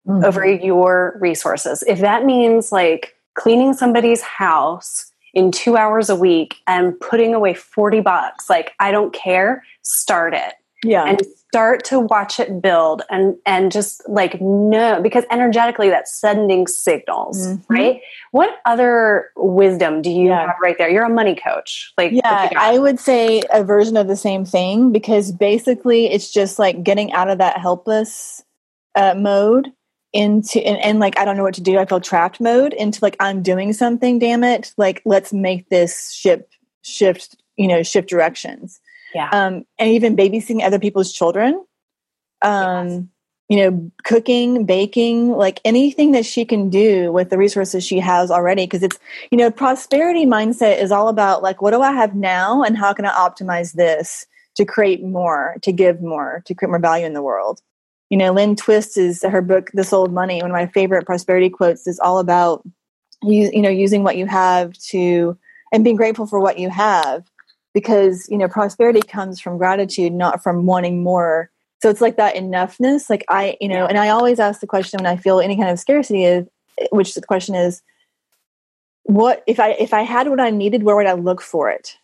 mm-hmm. 0.07 0.25
over 0.25 0.45
your 0.45 1.17
resources. 1.21 1.83
If 1.87 2.01
that 2.01 2.25
means 2.25 2.71
like 2.71 3.15
cleaning 3.35 3.73
somebody's 3.73 4.21
house 4.21 5.11
in 5.35 5.51
two 5.51 5.77
hours 5.79 6.11
a 6.11 6.17
week 6.17 6.57
and 6.67 6.99
putting 7.01 7.35
away 7.35 7.55
40 7.55 8.01
bucks, 8.01 8.51
like 8.51 8.73
I 8.79 8.91
don't 8.91 9.13
care, 9.13 9.65
start 9.83 10.35
it. 10.35 10.55
Yeah. 10.85 11.05
And 11.05 11.23
start 11.53 11.85
to 11.85 12.01
watch 12.01 12.41
it 12.41 12.63
build 12.63 13.03
and 13.11 13.37
and 13.45 13.71
just 13.71 14.01
like 14.09 14.41
know 14.41 15.03
because 15.03 15.23
energetically 15.31 15.91
that's 15.91 16.19
sending 16.19 16.67
signals 16.67 17.47
mm-hmm. 17.47 17.75
right? 17.75 18.01
What 18.31 18.57
other 18.65 19.31
wisdom 19.37 20.01
do 20.01 20.11
you 20.11 20.29
yeah. 20.29 20.47
have 20.47 20.57
right 20.63 20.77
there? 20.79 20.89
You're 20.89 21.05
a 21.05 21.11
money 21.11 21.35
coach. 21.35 21.93
Like 21.99 22.13
yeah 22.13 22.49
i 22.57 22.79
would 22.79 22.99
say 22.99 23.43
a 23.53 23.63
version 23.63 23.99
of 23.99 24.09
the 24.09 24.17
same 24.17 24.47
thing 24.47 24.93
because 24.93 25.31
basically 25.31 26.07
it's 26.07 26.33
just 26.33 26.59
like 26.59 26.83
getting 26.83 27.13
out 27.13 27.29
of 27.29 27.37
that 27.37 27.59
helpless 27.59 28.43
uh, 28.95 29.15
mode 29.15 29.71
into 30.15 30.59
and, 30.67 30.83
and 30.83 31.01
like 31.01 31.19
i 31.19 31.25
don't 31.27 31.37
know 31.37 31.43
what 31.43 31.55
to 31.55 31.61
do. 31.61 31.77
I 31.77 31.85
feel 31.85 32.01
trapped 32.01 32.41
mode 32.41 32.73
into 32.73 32.99
like 33.03 33.17
i'm 33.21 33.43
doing 33.43 33.75
something 33.75 34.19
damn 34.19 34.43
it. 34.43 34.73
Like 34.79 35.03
let's 35.05 35.35
make 35.35 35.69
this 35.69 36.15
ship 36.15 36.51
shift 36.81 37.37
you 37.57 37.69
know 37.69 37.83
shift 37.83 38.09
directions 38.09 38.81
yeah. 39.15 39.29
Um, 39.33 39.65
and 39.79 39.91
even 39.91 40.17
babysitting 40.17 40.63
other 40.63 40.79
people's 40.79 41.13
children. 41.13 41.65
Um, 42.43 42.89
yes. 42.89 43.03
You 43.49 43.57
know, 43.59 43.93
cooking, 44.05 44.65
baking, 44.65 45.33
like 45.33 45.61
anything 45.65 46.13
that 46.13 46.25
she 46.25 46.45
can 46.45 46.71
do 46.71 47.13
with 47.13 47.29
the 47.29 47.37
resources 47.37 47.85
she 47.85 47.99
has 47.99 48.31
already. 48.31 48.65
Because 48.65 48.83
it's, 48.83 48.99
you 49.31 49.37
know, 49.37 49.51
prosperity 49.51 50.25
mindset 50.25 50.81
is 50.81 50.91
all 50.91 51.09
about 51.09 51.43
like, 51.43 51.61
what 51.61 51.73
do 51.73 51.83
I 51.83 51.93
have 51.93 52.15
now 52.15 52.63
and 52.63 52.79
how 52.79 52.95
can 52.95 53.05
I 53.05 53.11
optimize 53.11 53.75
this 53.75 54.25
to 54.57 54.65
create 54.65 55.03
more, 55.03 55.57
to 55.63 55.73
give 55.73 56.01
more, 56.01 56.43
to 56.47 56.55
create 56.55 56.71
more 56.71 56.79
value 56.79 57.05
in 57.05 57.13
the 57.13 57.21
world? 57.21 57.61
You 58.09 58.17
know, 58.17 58.33
Lynne 58.33 58.57
Twist 58.57 58.97
is 58.97 59.23
her 59.23 59.43
book, 59.43 59.71
The 59.75 59.85
Soul 59.85 60.07
of 60.07 60.13
Money. 60.13 60.41
One 60.41 60.51
of 60.51 60.55
my 60.55 60.67
favorite 60.67 61.05
prosperity 61.05 61.51
quotes 61.51 61.87
is 61.87 62.01
all 62.01 62.19
about, 62.19 62.63
you, 63.23 63.51
you 63.53 63.61
know, 63.61 63.71
using 63.71 64.03
what 64.03 64.17
you 64.17 64.27
have 64.27 64.73
to, 64.91 65.37
and 65.73 65.85
being 65.85 65.97
grateful 65.97 66.27
for 66.27 66.39
what 66.39 66.59
you 66.59 66.69
have 66.71 67.25
because 67.75 68.29
you 68.29 68.39
know 68.39 68.49
prosperity 68.49 69.01
comes 69.01 69.41
from 69.41 69.59
gratitude 69.59 70.13
not 70.13 70.43
from 70.43 70.67
wanting 70.67 71.03
more. 71.03 71.51
So 71.83 71.91
it's 71.91 72.01
like 72.01 72.17
that 72.17 72.35
enoughness. 72.35 73.11
Like 73.11 73.25
i 73.29 73.57
you 73.61 73.69
know 73.69 73.87
and 73.87 73.99
i 73.99 74.09
always 74.09 74.39
ask 74.39 74.61
the 74.61 74.67
question 74.67 74.99
when 74.99 75.07
i 75.07 75.17
feel 75.17 75.41
any 75.41 75.57
kind 75.57 75.71
of 75.71 75.79
scarcity 75.79 76.25
is 76.25 76.47
which 76.91 77.15
the 77.15 77.23
question 77.23 77.55
is 77.55 77.83
what 79.05 79.43
if 79.47 79.61
i 79.61 79.71
if 79.73 79.93
i 79.93 80.03
had 80.03 80.29
what 80.29 80.41
i 80.41 80.51
needed 80.51 80.85
where 80.85 80.97
would 80.97 81.07
i 81.07 81.13
look 81.13 81.41
for 81.43 81.69
it? 81.71 81.97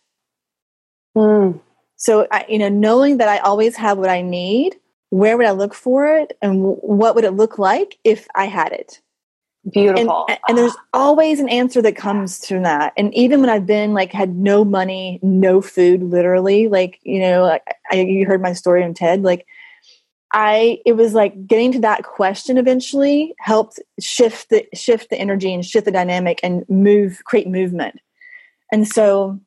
Mm. 1.17 1.59
so 1.95 2.27
I, 2.31 2.45
you 2.47 2.59
know 2.59 2.69
knowing 2.69 3.17
that 3.17 3.27
i 3.27 3.39
always 3.39 3.75
have 3.77 3.97
what 3.97 4.09
i 4.09 4.21
need 4.21 4.75
where 5.09 5.37
would 5.37 5.47
i 5.47 5.51
look 5.51 5.73
for 5.73 6.05
it? 6.05 6.37
And 6.39 6.61
what 6.61 7.15
would 7.15 7.23
it 7.23 7.31
look 7.31 7.57
like 7.57 7.97
if 8.03 8.27
i 8.35 8.45
had 8.45 8.71
it 8.71 9.01
Beautiful. 9.71 10.25
And, 10.29 10.39
and, 10.47 10.57
there's 10.57 10.75
always 10.93 11.39
an 11.39 11.49
answer 11.49 11.81
that 11.81 11.95
comes 11.95 12.45
from 12.45 12.63
that. 12.63 12.93
And 12.97 13.13
even 13.13 13.41
when 13.41 13.49
I've 13.49 13.65
been 13.65 13.93
like 13.93 14.11
had 14.11 14.35
no 14.35 14.63
money, 14.63 15.19
no 15.21 15.61
food, 15.61 16.01
literally, 16.01 16.67
like, 16.67 16.99
you 17.03 17.19
know, 17.19 17.45
I, 17.45 17.59
I, 17.91 17.95
you 18.01 18.25
heard 18.25 18.41
my 18.41 18.53
story 18.53 18.83
on 18.83 18.93
TED, 18.93 19.23
like 19.23 19.45
I, 20.33 20.79
it 20.85 20.93
was 20.93 21.13
like 21.13 21.47
getting 21.47 21.71
to 21.73 21.79
that 21.79 22.03
question 22.03 22.57
eventually 22.57 23.33
helped 23.39 23.79
shift 23.99 24.49
the, 24.49 24.65
shift 24.73 25.09
the 25.09 25.17
energy 25.17 25.53
and 25.53 25.65
shift 25.65 25.85
the 25.85 25.91
dynamic 25.91 26.39
and 26.43 26.63
move, 26.69 27.21
create 27.25 27.47
movement. 27.47 27.99
And 28.71 28.87
so, 28.87 29.39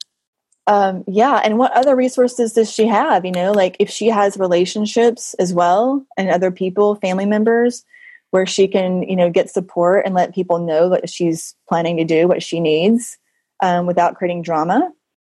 um, 0.66 1.04
yeah. 1.06 1.40
And 1.44 1.58
what 1.58 1.72
other 1.72 1.96
resources 1.96 2.52
does 2.52 2.70
she 2.70 2.86
have? 2.86 3.24
You 3.24 3.32
know, 3.32 3.52
like 3.52 3.76
if 3.78 3.90
she 3.90 4.08
has 4.08 4.36
relationships 4.36 5.34
as 5.34 5.52
well 5.52 6.04
and 6.16 6.28
other 6.28 6.50
people, 6.50 6.96
family 6.96 7.26
members, 7.26 7.84
where 8.33 8.47
she 8.47 8.66
can 8.66 9.03
you 9.05 9.14
know 9.14 9.30
get 9.30 9.49
support 9.49 10.05
and 10.05 10.14
let 10.14 10.35
people 10.35 10.59
know 10.59 10.89
what 10.89 11.09
she's 11.09 11.55
planning 11.68 11.97
to 11.97 12.05
do 12.05 12.26
what 12.26 12.43
she 12.43 12.59
needs 12.59 13.16
um, 13.61 13.87
without 13.87 14.16
creating 14.16 14.43
drama 14.43 14.91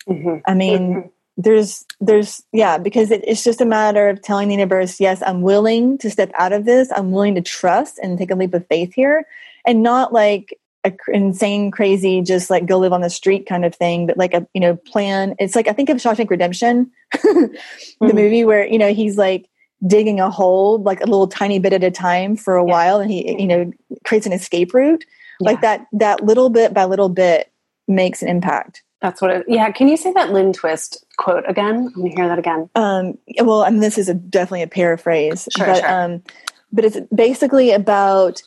mm-hmm. 0.09 0.37
i 0.45 0.53
mean 0.53 0.93
mm-hmm. 0.93 1.07
there's 1.37 1.85
there's 2.01 2.43
yeah 2.51 2.77
because 2.77 3.09
it, 3.09 3.23
it's 3.25 3.43
just 3.43 3.61
a 3.61 3.65
matter 3.65 4.09
of 4.09 4.21
telling 4.21 4.49
the 4.49 4.55
universe 4.55 4.99
yes 4.99 5.23
i'm 5.25 5.41
willing 5.41 5.97
to 5.97 6.09
step 6.09 6.31
out 6.37 6.51
of 6.51 6.65
this 6.65 6.91
i'm 6.95 7.11
willing 7.11 7.35
to 7.35 7.41
trust 7.41 7.97
and 7.99 8.17
take 8.17 8.31
a 8.31 8.35
leap 8.35 8.53
of 8.53 8.67
faith 8.67 8.93
here 8.93 9.25
and 9.65 9.81
not 9.81 10.11
like 10.11 10.59
a 10.83 10.91
insane 11.09 11.71
crazy 11.71 12.21
just 12.21 12.49
like 12.49 12.65
go 12.65 12.77
live 12.77 12.93
on 12.93 13.01
the 13.01 13.09
street 13.09 13.47
kind 13.47 13.63
of 13.63 13.75
thing 13.75 14.07
but 14.07 14.17
like 14.17 14.33
a 14.33 14.47
you 14.53 14.61
know 14.61 14.75
plan 14.75 15.35
it's 15.39 15.55
like 15.55 15.67
i 15.67 15.73
think 15.73 15.89
of 15.89 15.97
shawshank 15.97 16.29
redemption 16.29 16.91
the 17.11 17.19
mm-hmm. 17.21 18.15
movie 18.15 18.43
where 18.43 18.65
you 18.67 18.77
know 18.77 18.93
he's 18.93 19.17
like 19.17 19.49
digging 19.85 20.19
a 20.19 20.29
hole 20.29 20.81
like 20.81 21.01
a 21.01 21.05
little 21.05 21.27
tiny 21.27 21.59
bit 21.59 21.73
at 21.73 21.83
a 21.83 21.91
time 21.91 22.35
for 22.35 22.55
a 22.55 22.65
yeah. 22.65 22.71
while 22.71 22.99
and 22.99 23.11
he 23.11 23.39
you 23.39 23.47
know 23.47 23.71
creates 24.05 24.25
an 24.25 24.33
escape 24.33 24.73
route 24.73 25.05
yeah. 25.39 25.45
like 25.45 25.61
that 25.61 25.85
that 25.91 26.23
little 26.23 26.49
bit 26.49 26.73
by 26.73 26.83
little 26.83 27.09
bit 27.09 27.51
makes 27.87 28.23
an 28.23 28.27
impact 28.27 28.81
that's 29.01 29.21
what 29.21 29.29
it 29.29 29.45
yeah 29.47 29.69
can 29.71 29.87
you 29.87 29.95
say 29.95 30.11
that 30.13 30.31
lynne 30.31 30.51
twist 30.51 31.05
quote 31.17 31.43
again 31.47 31.85
let 31.85 31.97
me 31.97 32.09
hear 32.15 32.27
that 32.27 32.39
again 32.39 32.67
um 32.73 33.15
well 33.43 33.63
mean 33.69 33.79
this 33.79 33.99
is 33.99 34.09
a, 34.09 34.15
definitely 34.15 34.63
a 34.63 34.67
paraphrase 34.67 35.47
sure, 35.55 35.67
but 35.67 35.79
sure. 35.79 36.03
um 36.03 36.23
but 36.71 36.83
it's 36.83 36.97
basically 37.13 37.71
about 37.71 38.41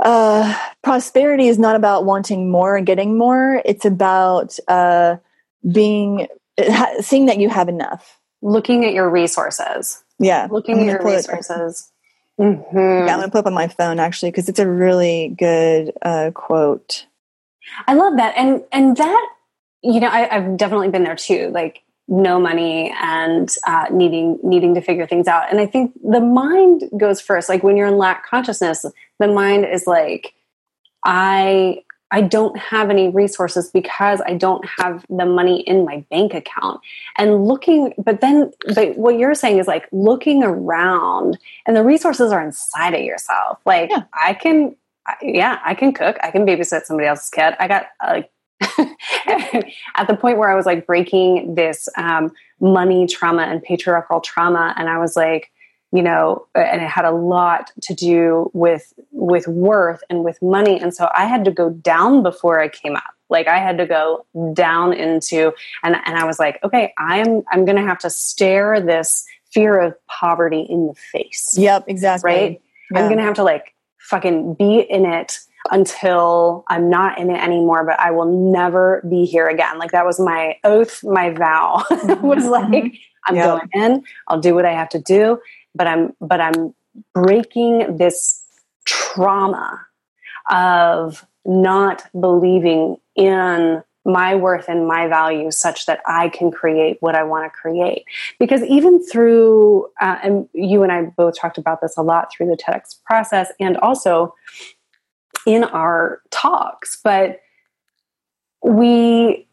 uh 0.00 0.56
prosperity 0.82 1.46
is 1.46 1.58
not 1.58 1.76
about 1.76 2.04
wanting 2.04 2.50
more 2.50 2.76
and 2.76 2.86
getting 2.86 3.16
more 3.16 3.62
it's 3.64 3.84
about 3.84 4.58
uh 4.66 5.16
being 5.70 6.26
seeing 7.00 7.26
that 7.26 7.38
you 7.38 7.48
have 7.48 7.68
enough 7.68 8.18
looking 8.42 8.84
at 8.84 8.92
your 8.92 9.08
resources 9.08 10.02
yeah. 10.20 10.46
Looking 10.50 10.78
at 10.80 10.86
your 10.86 11.04
resources. 11.04 11.90
Mm-hmm. 12.38 12.76
Yeah, 12.76 13.12
I'm 13.12 13.18
going 13.18 13.22
to 13.22 13.30
put 13.30 13.38
up 13.38 13.46
on 13.46 13.54
my 13.54 13.66
phone 13.66 13.98
actually 13.98 14.30
because 14.30 14.48
it's 14.48 14.60
a 14.60 14.68
really 14.68 15.34
good 15.36 15.92
uh, 16.02 16.30
quote. 16.32 17.06
I 17.88 17.94
love 17.94 18.16
that. 18.18 18.34
And, 18.36 18.62
and 18.70 18.96
that, 18.96 19.28
you 19.82 19.98
know, 19.98 20.08
I, 20.08 20.36
I've 20.36 20.56
definitely 20.56 20.90
been 20.90 21.02
there 21.04 21.16
too. 21.16 21.50
Like, 21.52 21.82
no 22.12 22.40
money 22.40 22.92
and 23.00 23.54
uh, 23.68 23.86
needing 23.92 24.36
needing 24.42 24.74
to 24.74 24.80
figure 24.80 25.06
things 25.06 25.28
out. 25.28 25.48
And 25.48 25.60
I 25.60 25.66
think 25.66 25.92
the 26.02 26.18
mind 26.18 26.82
goes 26.98 27.20
first. 27.20 27.48
Like 27.48 27.62
when 27.62 27.76
you're 27.76 27.86
in 27.86 27.98
lack 27.98 28.26
consciousness, 28.28 28.84
the 29.20 29.28
mind 29.28 29.64
is 29.64 29.86
like, 29.86 30.34
I 31.04 31.84
I 32.10 32.22
don't 32.22 32.56
have 32.58 32.90
any 32.90 33.08
resources 33.08 33.70
because 33.70 34.20
I 34.26 34.34
don't 34.34 34.64
have 34.78 35.04
the 35.08 35.26
money 35.26 35.60
in 35.60 35.84
my 35.84 36.04
bank 36.10 36.34
account. 36.34 36.80
And 37.16 37.46
looking, 37.46 37.94
but 37.98 38.20
then, 38.20 38.52
but 38.74 38.96
what 38.96 39.18
you're 39.18 39.34
saying 39.34 39.58
is 39.58 39.66
like 39.66 39.86
looking 39.92 40.42
around 40.42 41.38
and 41.66 41.76
the 41.76 41.84
resources 41.84 42.32
are 42.32 42.42
inside 42.42 42.94
of 42.94 43.02
yourself. 43.02 43.58
Like 43.64 43.90
yeah. 43.90 44.04
I 44.12 44.34
can, 44.34 44.76
yeah, 45.22 45.60
I 45.64 45.74
can 45.74 45.92
cook. 45.92 46.16
I 46.22 46.30
can 46.30 46.46
babysit 46.46 46.84
somebody 46.84 47.06
else's 47.06 47.30
kid. 47.30 47.54
I 47.58 47.68
got 47.68 47.86
like, 48.02 48.30
at 49.96 50.06
the 50.06 50.16
point 50.16 50.36
where 50.36 50.50
I 50.50 50.54
was 50.54 50.66
like 50.66 50.86
breaking 50.86 51.54
this 51.54 51.88
um, 51.96 52.32
money 52.60 53.06
trauma 53.06 53.42
and 53.42 53.62
patriarchal 53.62 54.20
trauma. 54.20 54.74
And 54.76 54.88
I 54.88 54.98
was 54.98 55.16
like, 55.16 55.50
you 55.92 56.02
know, 56.02 56.46
and 56.54 56.80
it 56.80 56.88
had 56.88 57.04
a 57.04 57.10
lot 57.10 57.72
to 57.82 57.94
do 57.94 58.50
with 58.52 58.92
with 59.10 59.48
worth 59.48 60.02
and 60.08 60.24
with 60.24 60.40
money. 60.40 60.78
And 60.80 60.94
so 60.94 61.08
I 61.14 61.26
had 61.26 61.44
to 61.44 61.50
go 61.50 61.70
down 61.70 62.22
before 62.22 62.60
I 62.60 62.68
came 62.68 62.96
up. 62.96 63.14
Like 63.28 63.48
I 63.48 63.58
had 63.58 63.78
to 63.78 63.86
go 63.86 64.26
down 64.52 64.92
into 64.92 65.52
and 65.82 65.96
and 66.04 66.16
I 66.16 66.24
was 66.24 66.38
like, 66.38 66.62
okay, 66.62 66.92
I'm 66.98 67.42
I'm 67.50 67.64
gonna 67.64 67.86
have 67.86 67.98
to 68.00 68.10
stare 68.10 68.80
this 68.80 69.24
fear 69.52 69.80
of 69.80 69.94
poverty 70.06 70.66
in 70.68 70.86
the 70.86 70.94
face. 70.94 71.56
Yep, 71.58 71.84
exactly. 71.88 72.30
Right? 72.30 72.62
Yeah. 72.92 73.00
I'm 73.00 73.08
gonna 73.08 73.22
have 73.22 73.34
to 73.34 73.44
like 73.44 73.74
fucking 73.98 74.54
be 74.54 74.80
in 74.80 75.04
it 75.04 75.40
until 75.70 76.64
I'm 76.68 76.88
not 76.88 77.18
in 77.18 77.30
it 77.30 77.42
anymore, 77.42 77.84
but 77.84 77.98
I 78.00 78.10
will 78.10 78.50
never 78.52 79.04
be 79.08 79.24
here 79.24 79.46
again. 79.46 79.78
Like 79.78 79.92
that 79.92 80.06
was 80.06 80.18
my 80.18 80.56
oath, 80.64 81.04
my 81.04 81.30
vow 81.30 81.84
was 82.22 82.46
like, 82.46 82.84
mm-hmm. 82.84 82.96
I'm 83.26 83.36
yep. 83.36 83.46
going 83.46 83.68
in, 83.74 84.04
I'll 84.28 84.40
do 84.40 84.54
what 84.54 84.64
I 84.64 84.72
have 84.72 84.88
to 84.90 84.98
do, 84.98 85.38
but 85.74 85.86
I'm, 85.86 86.14
but 86.20 86.40
I'm 86.40 86.74
breaking 87.14 87.96
this 87.96 88.44
trauma 88.84 89.86
of 90.50 91.26
not 91.44 92.04
believing 92.18 92.96
in 93.16 93.82
my 94.04 94.34
worth 94.34 94.68
and 94.68 94.86
my 94.86 95.06
value 95.06 95.50
such 95.50 95.86
that 95.86 96.00
I 96.06 96.30
can 96.30 96.50
create 96.50 96.96
what 97.00 97.14
I 97.14 97.22
want 97.22 97.44
to 97.44 97.50
create. 97.50 98.04
Because 98.38 98.62
even 98.62 99.04
through, 99.04 99.88
uh, 100.00 100.16
and 100.22 100.48
you 100.54 100.82
and 100.82 100.90
I 100.90 101.02
both 101.02 101.38
talked 101.38 101.58
about 101.58 101.80
this 101.80 101.96
a 101.96 102.02
lot 102.02 102.32
through 102.32 102.46
the 102.46 102.56
TEDx 102.56 102.96
process 103.04 103.52
and 103.60 103.76
also 103.78 104.34
in 105.46 105.64
our 105.64 106.22
talks, 106.30 106.98
but 107.02 107.40
we 108.64 109.46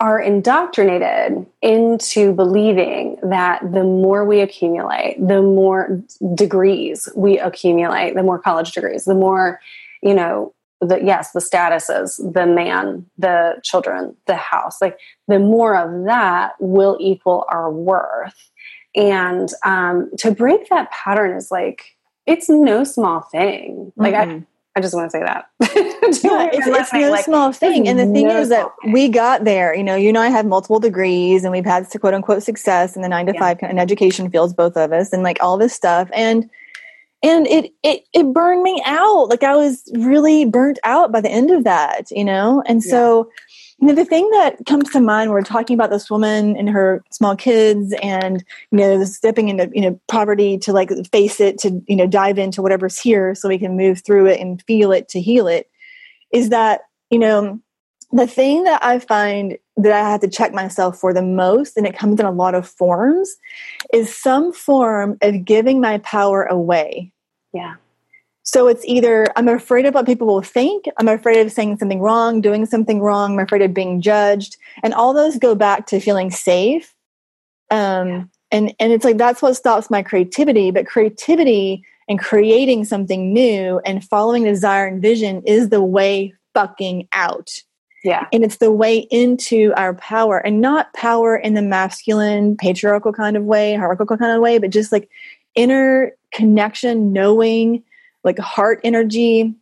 are 0.00 0.18
indoctrinated 0.18 1.46
into 1.60 2.32
believing 2.32 3.18
that 3.22 3.60
the 3.60 3.84
more 3.84 4.24
we 4.24 4.40
accumulate, 4.40 5.16
the 5.20 5.42
more 5.42 6.02
degrees 6.34 7.06
we 7.14 7.38
accumulate, 7.38 8.14
the 8.14 8.22
more 8.22 8.38
college 8.38 8.72
degrees, 8.72 9.04
the 9.04 9.14
more, 9.14 9.60
you 10.02 10.14
know, 10.14 10.54
the 10.80 11.04
yes, 11.04 11.32
the 11.32 11.40
statuses, 11.40 12.16
the 12.32 12.46
man, 12.46 13.04
the 13.18 13.60
children, 13.62 14.16
the 14.26 14.36
house, 14.36 14.80
like 14.80 14.98
the 15.28 15.38
more 15.38 15.76
of 15.76 16.06
that 16.06 16.52
will 16.58 16.96
equal 16.98 17.44
our 17.50 17.70
worth. 17.70 18.50
And 18.96 19.50
um, 19.64 20.10
to 20.18 20.30
break 20.30 20.70
that 20.70 20.90
pattern 20.90 21.36
is 21.36 21.50
like 21.50 21.96
it's 22.26 22.48
no 22.48 22.84
small 22.84 23.20
thing. 23.20 23.92
Like 23.96 24.14
mm-hmm. 24.14 24.38
I 24.38 24.46
I 24.76 24.80
just 24.80 24.94
want 24.94 25.10
to 25.10 25.18
say 25.18 25.24
that. 25.24 25.46
yeah, 25.60 26.48
it's, 26.52 26.66
it's 26.66 26.92
no 26.92 27.10
like, 27.10 27.24
small 27.24 27.52
thing. 27.52 27.88
And 27.88 27.98
the 27.98 28.06
thing 28.06 28.28
no 28.28 28.40
is 28.40 28.50
that 28.50 28.68
we 28.92 29.08
got 29.08 29.44
there. 29.44 29.74
You 29.74 29.82
know, 29.82 29.96
you 29.96 30.08
and 30.08 30.18
I 30.18 30.28
have 30.28 30.46
multiple 30.46 30.78
degrees 30.78 31.42
and 31.42 31.52
we've 31.52 31.64
had 31.64 31.90
to 31.90 31.98
quote 31.98 32.14
unquote 32.14 32.44
success 32.44 32.94
in 32.94 33.02
the 33.02 33.08
nine 33.08 33.26
to 33.26 33.32
yeah. 33.34 33.40
five 33.40 33.58
and 33.62 33.80
education 33.80 34.30
fields, 34.30 34.54
both 34.54 34.76
of 34.76 34.92
us, 34.92 35.12
and 35.12 35.22
like 35.24 35.42
all 35.42 35.58
this 35.58 35.74
stuff. 35.74 36.08
And 36.14 36.48
and 37.22 37.46
it 37.48 37.72
it 37.82 38.04
it 38.14 38.32
burned 38.32 38.62
me 38.62 38.80
out. 38.86 39.28
Like 39.28 39.42
I 39.42 39.56
was 39.56 39.90
really 39.94 40.44
burnt 40.44 40.78
out 40.84 41.10
by 41.10 41.20
the 41.20 41.30
end 41.30 41.50
of 41.50 41.64
that, 41.64 42.10
you 42.12 42.24
know? 42.24 42.62
And 42.64 42.82
so 42.82 43.28
yeah 43.28 43.36
you 43.80 43.86
know, 43.86 43.94
the 43.94 44.04
thing 44.04 44.28
that 44.30 44.58
comes 44.66 44.90
to 44.90 45.00
mind, 45.00 45.30
we're 45.30 45.42
talking 45.42 45.74
about 45.74 45.88
this 45.88 46.10
woman 46.10 46.54
and 46.56 46.68
her 46.68 47.02
small 47.10 47.34
kids 47.34 47.94
and, 48.02 48.44
you 48.70 48.78
know, 48.78 49.02
stepping 49.04 49.48
into, 49.48 49.70
you 49.72 49.80
know, 49.80 49.98
poverty 50.06 50.58
to 50.58 50.72
like 50.72 50.90
face 51.10 51.40
it, 51.40 51.56
to, 51.58 51.82
you 51.88 51.96
know, 51.96 52.06
dive 52.06 52.38
into 52.38 52.60
whatever's 52.60 52.98
here 52.98 53.34
so 53.34 53.48
we 53.48 53.58
can 53.58 53.78
move 53.78 54.04
through 54.04 54.26
it 54.26 54.38
and 54.38 54.62
feel 54.66 54.92
it 54.92 55.08
to 55.08 55.20
heal 55.20 55.48
it, 55.48 55.70
is 56.30 56.50
that, 56.50 56.82
you 57.08 57.18
know, 57.18 57.58
the 58.12 58.26
thing 58.26 58.64
that 58.64 58.84
I 58.84 58.98
find 58.98 59.56
that 59.78 59.92
I 59.92 60.10
have 60.10 60.20
to 60.20 60.28
check 60.28 60.52
myself 60.52 60.98
for 60.98 61.14
the 61.14 61.22
most, 61.22 61.76
and 61.76 61.86
it 61.86 61.96
comes 61.96 62.20
in 62.20 62.26
a 62.26 62.30
lot 62.30 62.54
of 62.54 62.68
forms, 62.68 63.34
is 63.94 64.14
some 64.14 64.52
form 64.52 65.16
of 65.22 65.44
giving 65.44 65.80
my 65.80 65.98
power 65.98 66.44
away. 66.44 67.12
Yeah. 67.54 67.76
So 68.42 68.68
it's 68.68 68.84
either 68.84 69.26
I'm 69.36 69.48
afraid 69.48 69.86
of 69.86 69.94
what 69.94 70.06
people 70.06 70.26
will 70.26 70.42
think, 70.42 70.86
I'm 70.98 71.08
afraid 71.08 71.44
of 71.44 71.52
saying 71.52 71.76
something 71.76 72.00
wrong, 72.00 72.40
doing 72.40 72.66
something 72.66 73.00
wrong, 73.00 73.34
I'm 73.34 73.44
afraid 73.44 73.62
of 73.62 73.74
being 73.74 74.00
judged. 74.00 74.56
And 74.82 74.94
all 74.94 75.12
those 75.12 75.38
go 75.38 75.54
back 75.54 75.86
to 75.86 76.00
feeling 76.00 76.30
safe. 76.30 76.94
Um, 77.70 78.08
yeah. 78.08 78.24
and, 78.50 78.74
and 78.80 78.92
it's 78.92 79.04
like 79.04 79.18
that's 79.18 79.42
what 79.42 79.56
stops 79.56 79.90
my 79.90 80.02
creativity. 80.02 80.70
But 80.70 80.86
creativity 80.86 81.84
and 82.08 82.18
creating 82.18 82.84
something 82.84 83.32
new 83.32 83.80
and 83.84 84.04
following 84.04 84.44
desire 84.44 84.86
and 84.86 85.00
vision 85.00 85.42
is 85.46 85.68
the 85.68 85.82
way 85.82 86.34
fucking 86.54 87.08
out. 87.12 87.50
Yeah. 88.02 88.26
And 88.32 88.42
it's 88.42 88.56
the 88.56 88.72
way 88.72 88.98
into 89.10 89.72
our 89.76 89.94
power 89.94 90.38
and 90.38 90.60
not 90.60 90.92
power 90.94 91.36
in 91.36 91.54
the 91.54 91.62
masculine, 91.62 92.56
patriarchal 92.56 93.12
kind 93.12 93.36
of 93.36 93.44
way, 93.44 93.74
hierarchical 93.74 94.16
kind 94.16 94.32
of 94.32 94.40
way, 94.40 94.58
but 94.58 94.70
just 94.70 94.90
like 94.90 95.08
inner 95.54 96.12
connection, 96.32 97.12
knowing 97.12 97.84
like 98.24 98.38
heart 98.38 98.80
energy 98.84 99.54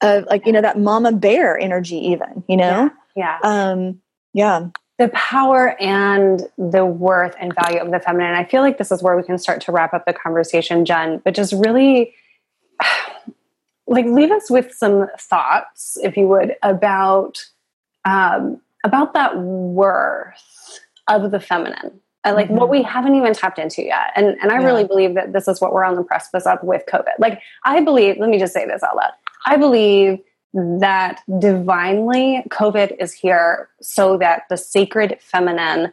of 0.00 0.24
like 0.26 0.46
you 0.46 0.52
know 0.52 0.60
that 0.60 0.78
mama 0.78 1.12
bear 1.12 1.58
energy 1.58 1.96
even 1.96 2.44
you 2.48 2.56
know? 2.56 2.90
Yeah, 3.16 3.38
yeah. 3.42 3.70
um 3.70 4.00
yeah. 4.32 4.68
The 4.98 5.08
power 5.10 5.80
and 5.80 6.42
the 6.58 6.84
worth 6.84 7.36
and 7.38 7.54
value 7.54 7.78
of 7.78 7.92
the 7.92 8.00
feminine. 8.00 8.34
I 8.34 8.44
feel 8.44 8.62
like 8.62 8.78
this 8.78 8.90
is 8.90 9.00
where 9.00 9.16
we 9.16 9.22
can 9.22 9.38
start 9.38 9.60
to 9.62 9.72
wrap 9.72 9.94
up 9.94 10.06
the 10.06 10.12
conversation 10.12 10.84
jen 10.84 11.20
but 11.24 11.34
just 11.34 11.52
really 11.52 12.14
like 13.86 14.06
leave 14.06 14.30
us 14.30 14.50
with 14.50 14.72
some 14.72 15.08
thoughts 15.18 15.96
if 16.02 16.16
you 16.16 16.28
would 16.28 16.56
about 16.62 17.44
um 18.04 18.60
about 18.84 19.14
that 19.14 19.38
worth 19.38 20.80
of 21.08 21.30
the 21.30 21.40
feminine 21.40 22.00
like 22.32 22.46
mm-hmm. 22.46 22.56
what 22.56 22.68
we 22.68 22.82
haven't 22.82 23.14
even 23.14 23.32
tapped 23.34 23.58
into 23.58 23.82
yet. 23.82 24.12
And 24.16 24.36
and 24.42 24.50
I 24.50 24.60
yeah. 24.60 24.66
really 24.66 24.84
believe 24.84 25.14
that 25.14 25.32
this 25.32 25.48
is 25.48 25.60
what 25.60 25.72
we're 25.72 25.84
on 25.84 25.96
the 25.96 26.02
precipice 26.02 26.46
of 26.46 26.62
with 26.62 26.84
COVID. 26.86 27.18
Like 27.18 27.40
I 27.64 27.80
believe, 27.80 28.18
let 28.18 28.30
me 28.30 28.38
just 28.38 28.52
say 28.52 28.66
this 28.66 28.82
out 28.82 28.96
loud. 28.96 29.12
I 29.46 29.56
believe 29.56 30.20
that 30.54 31.20
divinely 31.38 32.42
COVID 32.48 32.96
is 32.98 33.12
here 33.12 33.68
so 33.80 34.16
that 34.18 34.44
the 34.48 34.56
sacred 34.56 35.18
feminine 35.20 35.92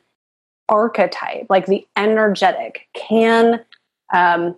archetype, 0.69 1.45
like 1.49 1.65
the 1.65 1.85
energetic, 1.95 2.87
can 2.93 3.63
um, 4.13 4.55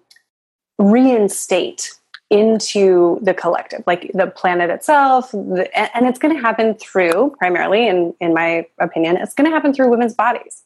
reinstate 0.78 1.94
into 2.30 3.20
the 3.22 3.34
collective, 3.34 3.84
like 3.88 4.12
the 4.14 4.28
planet 4.28 4.70
itself. 4.70 5.32
The, 5.32 5.70
and 5.96 6.06
it's 6.06 6.20
going 6.20 6.36
to 6.36 6.42
happen 6.42 6.76
through, 6.76 7.36
primarily, 7.40 7.88
in, 7.88 8.14
in 8.20 8.34
my 8.34 8.68
opinion, 8.80 9.18
it's 9.18 9.34
going 9.34 9.50
to 9.50 9.54
happen 9.54 9.74
through 9.74 9.90
women's 9.90 10.14
bodies. 10.14 10.64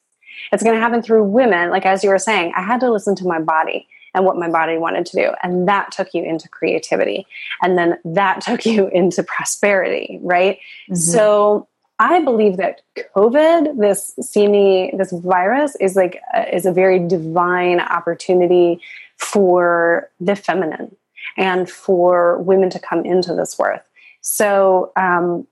It's 0.51 0.63
going 0.63 0.75
to 0.75 0.81
happen 0.81 1.01
through 1.01 1.23
women. 1.23 1.69
Like, 1.69 1.85
as 1.85 2.03
you 2.03 2.09
were 2.09 2.19
saying, 2.19 2.53
I 2.55 2.61
had 2.61 2.79
to 2.81 2.91
listen 2.91 3.15
to 3.15 3.25
my 3.25 3.39
body 3.39 3.87
and 4.13 4.25
what 4.25 4.37
my 4.37 4.49
body 4.49 4.77
wanted 4.77 5.05
to 5.07 5.17
do. 5.17 5.31
And 5.41 5.67
that 5.67 5.91
took 5.91 6.13
you 6.13 6.23
into 6.23 6.49
creativity. 6.49 7.25
And 7.61 7.77
then 7.77 7.97
that 8.03 8.41
took 8.45 8.65
you 8.65 8.87
into 8.89 9.23
prosperity, 9.23 10.19
right? 10.21 10.57
Mm-hmm. 10.89 10.95
So, 10.95 11.67
I 11.99 12.19
believe 12.19 12.57
that 12.57 12.81
COVID, 13.15 13.77
this 13.77 14.15
seeming 14.19 14.97
this 14.97 15.11
virus, 15.11 15.75
is 15.79 15.95
like 15.95 16.19
uh, 16.35 16.45
is 16.51 16.65
a 16.65 16.71
very 16.71 16.97
divine 16.97 17.79
opportunity 17.79 18.81
for 19.17 20.09
the 20.19 20.35
feminine 20.35 20.95
and 21.37 21.69
for 21.69 22.39
women 22.39 22.71
to 22.71 22.79
come 22.79 23.05
into 23.05 23.35
this 23.35 23.57
worth. 23.59 23.83
So 24.21 24.91
um, 24.95 25.47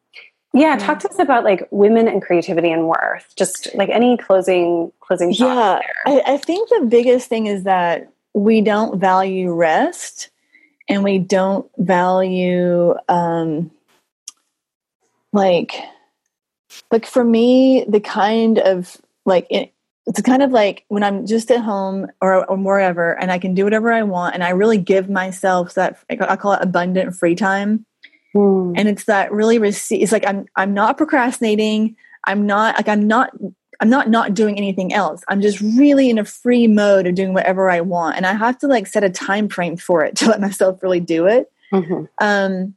yeah, 0.54 0.78
talk 0.78 1.00
to 1.00 1.10
us 1.10 1.20
about 1.20 1.44
like 1.44 1.68
women 1.72 2.08
and 2.08 2.22
creativity 2.22 2.72
and 2.72 2.88
worth. 2.88 3.34
Just 3.36 3.68
like 3.76 3.90
any 3.90 4.18
closing 4.18 4.92
closing 5.00 5.32
Yeah, 5.32 5.82
I, 6.06 6.22
I 6.26 6.38
think 6.38 6.70
the 6.70 6.88
biggest 6.88 7.30
thing 7.30 7.46
is 7.46 7.64
that 7.64 8.12
we 8.34 8.62
don't 8.62 9.00
value 9.00 9.54
rest, 9.54 10.30
and 10.88 11.04
we 11.04 11.20
don't 11.20 11.70
value 11.78 12.96
um, 13.08 13.70
like 15.34 15.76
like 16.92 17.06
for 17.06 17.24
me 17.24 17.86
the 17.88 18.00
kind 18.00 18.58
of 18.58 18.98
like 19.26 19.46
it, 19.52 19.72
it's 20.08 20.22
kind 20.22 20.42
of 20.42 20.52
like 20.52 20.86
when 20.88 21.04
I'm 21.04 21.28
just 21.28 21.52
at 21.52 21.62
home 21.62 22.08
or, 22.22 22.44
or 22.50 22.58
wherever 22.58 23.20
and 23.20 23.32
I 23.32 23.38
can 23.38 23.54
do 23.54 23.64
whatever 23.64 23.94
I 23.94 24.02
want 24.02 24.34
and 24.34 24.44
I 24.44 24.50
really 24.50 24.80
give 24.80 25.10
myself 25.10 25.76
that 25.76 26.00
I 26.10 26.36
call 26.36 26.54
it 26.54 26.64
abundant 26.64 27.16
free 27.16 27.36
time 27.36 27.86
Mm. 28.36 28.74
And 28.78 28.88
it's 28.88 29.06
that 29.06 29.32
really 29.32 29.58
receive 29.58 30.02
it's 30.02 30.12
like 30.12 30.26
I'm 30.28 30.46
I'm 30.56 30.74
not 30.74 30.98
procrastinating. 30.98 31.96
I'm 32.26 32.46
not 32.46 32.76
like 32.76 32.88
I'm 32.88 33.08
not 33.08 33.32
I'm 33.80 33.90
not 33.90 34.10
not 34.10 34.34
doing 34.34 34.58
anything 34.58 34.94
else. 34.94 35.24
I'm 35.28 35.42
just 35.42 35.62
really 35.62 36.10
in 36.10 36.20
a 36.20 36.26
free 36.26 36.68
mode 36.68 37.08
of 37.08 37.16
doing 37.16 37.34
whatever 37.34 37.70
I 37.70 37.82
want. 37.82 38.18
And 38.18 38.26
I 38.26 38.34
have 38.34 38.58
to 38.60 38.68
like 38.68 38.88
set 38.88 39.04
a 39.04 39.10
time 39.10 39.50
frame 39.50 39.78
for 39.78 40.04
it 40.04 40.16
to 40.18 40.30
let 40.30 40.42
myself 40.42 40.82
really 40.84 41.00
do 41.00 41.28
it. 41.28 41.52
Mm-hmm. 41.74 42.06
Um 42.20 42.76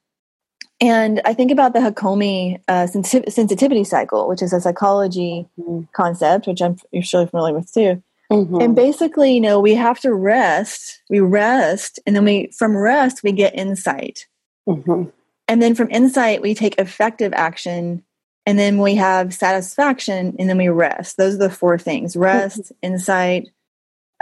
and 0.81 1.21
I 1.25 1.33
think 1.33 1.53
about 1.53 1.75
the 1.75 1.79
Hakomi 1.79 2.61
uh, 2.67 2.89
sensitivity 2.89 3.85
cycle, 3.85 4.27
which 4.27 4.43
is 4.43 4.53
a 4.53 4.61
psychology 4.61 5.47
mm-hmm. 5.57 5.83
concept, 5.93 6.49
which 6.49 6.61
I'm 6.61 6.77
you're 6.91 7.05
surely 7.05 7.29
familiar 7.29 7.55
with 7.55 7.73
too. 7.73 8.03
Mm-hmm. 8.33 8.61
And 8.61 8.75
basically, 8.75 9.35
you 9.35 9.41
know, 9.41 9.61
we 9.61 9.75
have 9.75 10.01
to 10.01 10.13
rest. 10.13 11.03
We 11.11 11.21
rest, 11.21 12.01
and 12.07 12.17
then 12.17 12.25
we 12.25 12.51
from 12.57 12.77
rest 12.77 13.23
we 13.23 13.31
get 13.31 13.55
insight. 13.55 14.27
Mm-hmm. 15.53 15.63
And 15.63 15.63
then 15.63 15.75
from 15.75 15.91
insight, 15.91 16.43
we 16.43 16.55
take 16.55 16.79
effective 16.79 17.33
action. 17.35 18.03
And 18.45 18.59
then 18.59 18.79
we 18.79 18.97
have 18.97 19.33
satisfaction 19.33 20.35
and 20.39 20.49
then 20.49 20.59
we 20.59 20.69
rest. 20.69 21.17
Those 21.17 21.35
are 21.35 21.39
the 21.39 21.51
four 21.51 21.79
things 21.79 22.17
rest, 22.17 22.73
insight, 22.83 23.49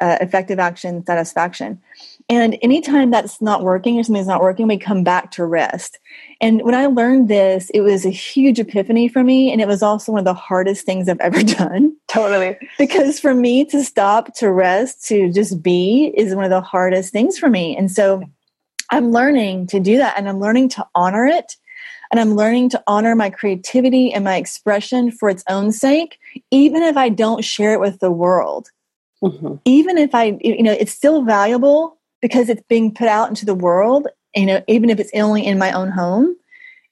uh, 0.00 0.18
effective 0.20 0.58
action, 0.58 1.04
satisfaction. 1.06 1.80
And 2.28 2.58
anytime 2.62 3.10
that's 3.10 3.40
not 3.40 3.62
working 3.62 3.98
or 3.98 4.02
something's 4.02 4.26
not 4.26 4.42
working, 4.42 4.66
we 4.66 4.76
come 4.76 5.04
back 5.04 5.30
to 5.32 5.44
rest. 5.44 5.98
And 6.40 6.62
when 6.62 6.74
I 6.74 6.86
learned 6.86 7.28
this, 7.28 7.70
it 7.70 7.80
was 7.80 8.04
a 8.04 8.10
huge 8.10 8.58
epiphany 8.58 9.08
for 9.08 9.24
me. 9.24 9.52
And 9.52 9.60
it 9.60 9.68
was 9.68 9.82
also 9.82 10.12
one 10.12 10.20
of 10.20 10.24
the 10.24 10.34
hardest 10.34 10.84
things 10.84 11.08
I've 11.08 11.20
ever 11.20 11.42
done. 11.42 11.96
Totally. 12.08 12.58
because 12.78 13.20
for 13.20 13.34
me 13.34 13.64
to 13.66 13.82
stop, 13.84 14.34
to 14.36 14.50
rest, 14.50 15.06
to 15.06 15.32
just 15.32 15.62
be 15.62 16.12
is 16.14 16.34
one 16.34 16.44
of 16.44 16.50
the 16.50 16.60
hardest 16.60 17.12
things 17.12 17.38
for 17.38 17.48
me. 17.48 17.74
And 17.76 17.90
so 17.90 18.22
I'm 18.90 19.12
learning 19.12 19.68
to 19.68 19.80
do 19.80 19.96
that 19.98 20.16
and 20.16 20.28
I'm 20.28 20.40
learning 20.40 20.70
to 20.70 20.86
honor 20.94 21.26
it. 21.26 21.56
And 22.10 22.18
I'm 22.18 22.34
learning 22.34 22.70
to 22.70 22.82
honor 22.88 23.14
my 23.14 23.30
creativity 23.30 24.12
and 24.12 24.24
my 24.24 24.36
expression 24.36 25.12
for 25.12 25.30
its 25.30 25.44
own 25.48 25.70
sake, 25.70 26.18
even 26.50 26.82
if 26.82 26.96
I 26.96 27.08
don't 27.08 27.44
share 27.44 27.72
it 27.72 27.80
with 27.80 28.00
the 28.00 28.10
world. 28.10 28.68
Mm-hmm. 29.22 29.56
Even 29.64 29.96
if 29.96 30.12
I, 30.14 30.36
you 30.40 30.62
know, 30.62 30.72
it's 30.72 30.92
still 30.92 31.22
valuable 31.22 31.98
because 32.20 32.48
it's 32.48 32.62
being 32.68 32.92
put 32.92 33.06
out 33.06 33.28
into 33.28 33.46
the 33.46 33.54
world, 33.54 34.08
you 34.34 34.46
know, 34.46 34.62
even 34.66 34.90
if 34.90 34.98
it's 34.98 35.12
only 35.14 35.46
in 35.46 35.58
my 35.58 35.70
own 35.72 35.90
home. 35.90 36.34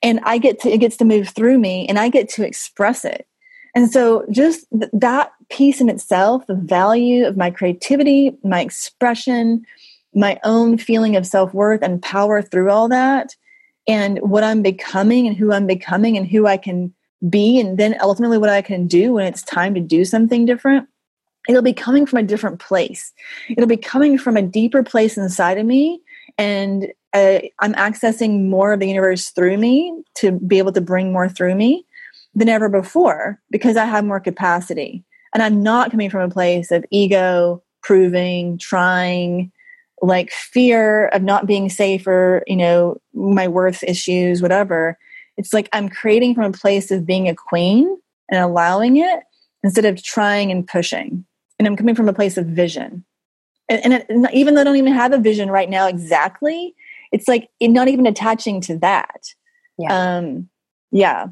And 0.03 0.21
I 0.23 0.39
get 0.39 0.61
to, 0.61 0.71
it 0.71 0.79
gets 0.79 0.97
to 0.99 1.05
move 1.05 1.31
through 1.31 1.59
me 1.59 1.87
and 1.89 1.99
I 1.99 2.11
get 2.11 2.29
to 2.31 2.47
express 2.47 3.05
it. 3.05 3.27
And 3.75 3.91
so 3.91 4.25
just 4.31 4.67
th- 4.71 4.91
that 4.93 5.33
piece 5.51 5.81
in 5.81 5.89
itself, 5.89 6.47
the 6.47 6.55
value 6.55 7.27
of 7.27 7.37
my 7.37 7.51
creativity, 7.51 8.37
my 8.45 8.61
expression, 8.61 9.65
my 10.15 10.39
own 10.45 10.79
feeling 10.79 11.17
of 11.17 11.27
self 11.27 11.53
worth 11.55 11.83
and 11.83 12.03
power 12.03 12.43
through 12.43 12.71
all 12.71 12.89
that, 12.89 13.35
and 13.87 14.19
what 14.19 14.45
I'm 14.45 14.63
becoming 14.63 15.27
and 15.27 15.37
who 15.37 15.53
I'm 15.53 15.67
becoming 15.67 16.17
and 16.17 16.27
who 16.27 16.47
I 16.47 16.57
can 16.57 16.93
be, 17.29 17.59
and 17.59 17.79
then 17.79 17.97
ultimately 18.01 18.39
what 18.39 18.51
I 18.51 18.63
can 18.63 18.87
do 18.87 19.15
when 19.15 19.27
it's 19.27 19.43
time 19.43 19.75
to 19.75 19.81
do 19.81 20.05
something 20.05 20.47
different 20.47 20.89
it'll 21.49 21.63
be 21.63 21.73
coming 21.73 22.07
from 22.07 22.19
a 22.19 22.23
different 22.23 22.61
place. 22.61 23.13
It'll 23.49 23.67
be 23.67 23.77
coming 23.77 24.19
from 24.19 24.37
a 24.37 24.43
deeper 24.43 24.83
place 24.83 25.17
inside 25.17 25.59
of 25.59 25.67
me. 25.67 26.01
And 26.37 26.89
uh, 27.15 27.41
I'm 27.61 27.75
accessing 27.75 28.49
more 28.49 28.75
of 28.75 28.81
the 28.81 28.89
universe 28.89 29.31
through 29.31 29.57
me 29.57 30.03
to 30.17 30.33
be 30.33 30.59
able 30.59 30.73
to 30.73 30.81
bring 30.81 31.11
more 31.11 31.29
through 31.29 31.55
me 31.55 31.87
than 32.35 32.51
ever 32.51 32.69
before 32.69 33.41
because 33.51 33.77
I 33.77 33.87
have 33.87 34.05
more 34.05 34.21
capacity. 34.21 35.05
And 35.33 35.43
I'm 35.43 35.63
not 35.63 35.91
coming 35.91 36.11
from 36.11 36.31
a 36.31 36.33
place 36.33 36.71
of 36.71 36.85
ego, 36.91 37.63
proving, 37.83 38.59
trying, 38.59 39.51
like 40.03 40.31
fear 40.31 41.09
of 41.09 41.23
not 41.23 41.47
being 41.47 41.69
safe 41.69 42.07
or, 42.07 42.43
you 42.47 42.57
know, 42.57 43.01
my 43.15 43.49
worth 43.49 43.83
issues, 43.83 44.41
whatever. 44.41 44.99
It's 45.37 45.53
like 45.53 45.69
I'm 45.73 45.89
creating 45.89 46.35
from 46.35 46.45
a 46.45 46.53
place 46.53 46.91
of 46.91 47.07
being 47.07 47.29
a 47.29 47.35
queen 47.35 47.99
and 48.31 48.41
allowing 48.41 48.97
it 48.97 49.23
instead 49.63 49.85
of 49.85 50.03
trying 50.03 50.51
and 50.51 50.67
pushing 50.67 51.25
and 51.59 51.67
I'm 51.67 51.77
coming 51.77 51.95
from 51.95 52.09
a 52.09 52.13
place 52.13 52.37
of 52.37 52.47
vision. 52.47 53.05
And, 53.69 53.93
and, 53.93 54.25
it, 54.25 54.31
even 54.33 54.55
though 54.55 54.63
I 54.63 54.65
don't 54.65 54.77
even 54.77 54.93
have 54.93 55.13
a 55.13 55.19
vision 55.19 55.51
right 55.51 55.69
now 55.69 55.87
exactly, 55.87 56.75
it's 57.13 57.29
like 57.29 57.51
it, 57.61 57.69
not 57.69 57.89
even 57.89 58.07
attaching 58.07 58.61
to 58.63 58.79
that. 58.79 59.35
Yeah. 59.79 60.17
Um, 60.17 60.49
yeah. 60.91 61.29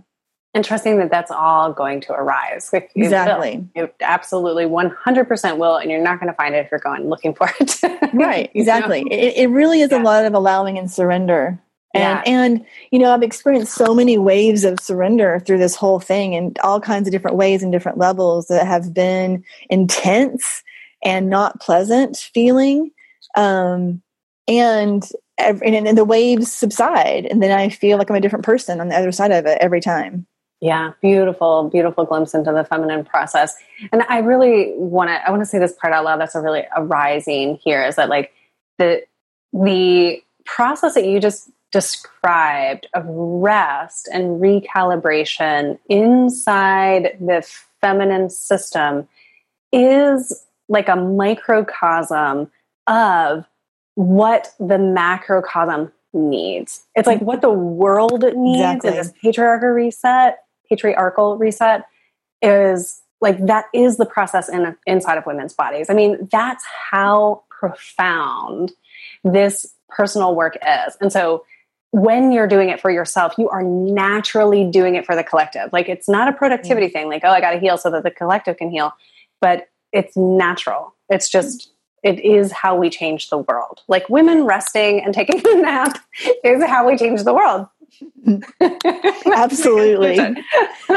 Interesting 0.57 0.99
that 0.99 1.11
that's 1.11 1.31
all 1.31 1.73
going 1.73 2.01
to 2.03 2.13
arise. 2.13 2.71
Exactly. 2.73 3.69
It, 3.75 3.85
it 3.85 3.95
absolutely 4.01 4.65
100% 4.65 5.59
will, 5.59 5.77
and 5.77 5.91
you're 5.91 6.03
not 6.03 6.19
going 6.19 6.33
to 6.33 6.37
find 6.37 6.55
it 6.55 6.65
if 6.65 6.71
you're 6.71 6.81
going 6.81 7.09
looking 7.09 7.35
for 7.35 7.49
it. 7.61 7.81
right. 8.15 8.51
Exactly. 8.55 9.01
You 9.01 9.05
know? 9.05 9.17
it, 9.17 9.35
it 9.37 9.47
really 9.49 9.81
is 9.83 9.91
yeah. 9.91 10.01
a 10.01 10.03
lot 10.03 10.25
of 10.25 10.35
allowing 10.35 10.79
and 10.79 10.91
surrender 10.91 11.61
and 11.97 12.23
yeah. 12.27 12.33
and 12.33 12.67
you 12.91 12.99
know 12.99 13.13
i've 13.13 13.23
experienced 13.23 13.75
so 13.75 13.95
many 13.95 14.19
waves 14.19 14.65
of 14.65 14.79
surrender 14.81 15.41
through 15.41 15.59
this 15.59 15.75
whole 15.75 16.01
thing 16.01 16.35
and 16.35 16.59
all 16.61 16.81
kinds 16.81 17.09
of 17.09 17.13
different 17.13 17.37
ways 17.37 17.63
and 17.63 17.73
different 17.73 17.99
levels 17.99 18.47
that 18.49 18.67
have 18.67 18.93
been 18.93 19.43
intense 19.71 20.63
and 21.03 21.29
not 21.29 21.61
pleasant 21.61 22.17
feeling 22.17 22.91
um, 23.37 24.03
and, 24.49 25.11
and 25.39 25.63
and 25.63 25.99
the 25.99 26.05
waves 26.05 26.53
subside 26.53 27.27
and 27.27 27.43
then 27.43 27.57
i 27.57 27.69
feel 27.69 27.99
like 27.99 28.11
i'm 28.11 28.17
a 28.17 28.21
different 28.21 28.45
person 28.45 28.81
on 28.81 28.89
the 28.89 28.97
other 28.97 29.13
side 29.13 29.33
of 29.33 29.47
it 29.47 29.59
every 29.61 29.81
time 29.81 30.27
yeah 30.61 30.93
beautiful 31.03 31.69
beautiful 31.69 32.05
glimpse 32.05 32.35
into 32.35 32.53
the 32.53 32.65
feminine 32.65 33.05
process 33.05 33.55
and 33.93 34.03
i 34.09 34.19
really 34.19 34.73
want 34.77 35.09
to 35.09 35.27
i 35.27 35.31
want 35.31 35.43
to 35.43 35.47
say 35.47 35.59
this 35.59 35.75
part 35.75 35.93
out 35.93 36.05
loud 36.05 36.19
that's 36.19 36.35
a 36.35 36.41
really 36.41 36.65
arising 36.77 37.57
here 37.63 37.85
is 37.85 37.97
that 37.97 38.09
like 38.09 38.33
the 38.79 39.03
the 39.53 40.23
process 40.45 40.95
that 40.95 41.05
you 41.05 41.21
just 41.21 41.51
described 41.73 42.87
of 42.95 43.05
rest 43.07 44.09
and 44.13 44.41
recalibration 44.41 45.79
inside 45.89 47.17
the 47.21 47.47
feminine 47.81 48.31
system 48.31 49.07
is 49.73 50.47
like 50.69 50.89
a 50.89 50.97
microcosm 50.97 52.51
of 52.87 53.45
what 53.95 54.55
the 54.59 54.79
macrocosm 54.79 55.93
needs. 56.13 56.85
It's 56.95 57.07
like 57.07 57.21
what 57.21 57.41
the 57.41 57.51
world 57.51 58.23
needs 58.23 58.61
exactly. 58.61 58.91
in 58.91 58.97
this 58.97 59.13
patriarchal 59.23 59.69
reset, 59.71 60.39
patriarchal 60.69 61.37
reset 61.37 61.85
is 62.43 63.03
like 63.21 63.45
that 63.47 63.67
is 63.73 63.97
the 63.97 64.07
process 64.07 64.49
in 64.49 64.77
inside 64.87 65.19
of 65.19 65.27
women's 65.27 65.55
bodies. 65.55 65.89
I 65.89 65.95
mean, 65.95 66.29
that's 66.31 66.65
how 66.91 67.45
profound 67.49 68.73
this 69.25 69.75
personal 69.89 70.35
work 70.35 70.57
is. 70.57 70.97
And 71.01 71.13
so 71.13 71.45
when 71.93 72.33
you're 72.33 72.47
doing 72.47 72.69
it 72.69 72.81
for 72.81 72.91
yourself, 72.91 73.35
you 73.39 73.49
are 73.49 73.63
naturally 73.63 74.71
doing 74.71 74.97
it 74.97 75.07
for 75.07 75.15
the 75.17 75.25
collective. 75.25 75.73
Like 75.73 75.89
it's 75.89 76.09
not 76.09 76.29
a 76.29 76.33
productivity 76.33 76.89
thing, 76.89 77.09
like, 77.09 77.23
oh, 77.25 77.31
I 77.31 77.41
got 77.41 77.53
to 77.53 77.59
heal 77.59 77.79
so 77.79 77.91
that 77.91 78.03
the 78.03 78.11
collective 78.11 78.59
can 78.59 78.71
heal, 78.71 78.93
but 79.41 79.69
it's 79.93 80.17
natural. 80.17 80.95
It's 81.09 81.31
just, 81.31 81.73
it 82.03 82.21
is 82.21 82.53
how 82.53 82.77
we 82.77 82.91
change 82.91 83.31
the 83.31 83.39
world. 83.39 83.81
Like 83.89 84.09
women 84.11 84.45
resting 84.45 85.03
and 85.03 85.15
taking 85.15 85.41
a 85.47 85.63
nap 85.63 85.99
is 86.45 86.63
how 86.65 86.87
we 86.87 86.99
change 86.99 87.25
the 87.25 87.33
world. 87.33 87.67
Absolutely. 89.33 90.19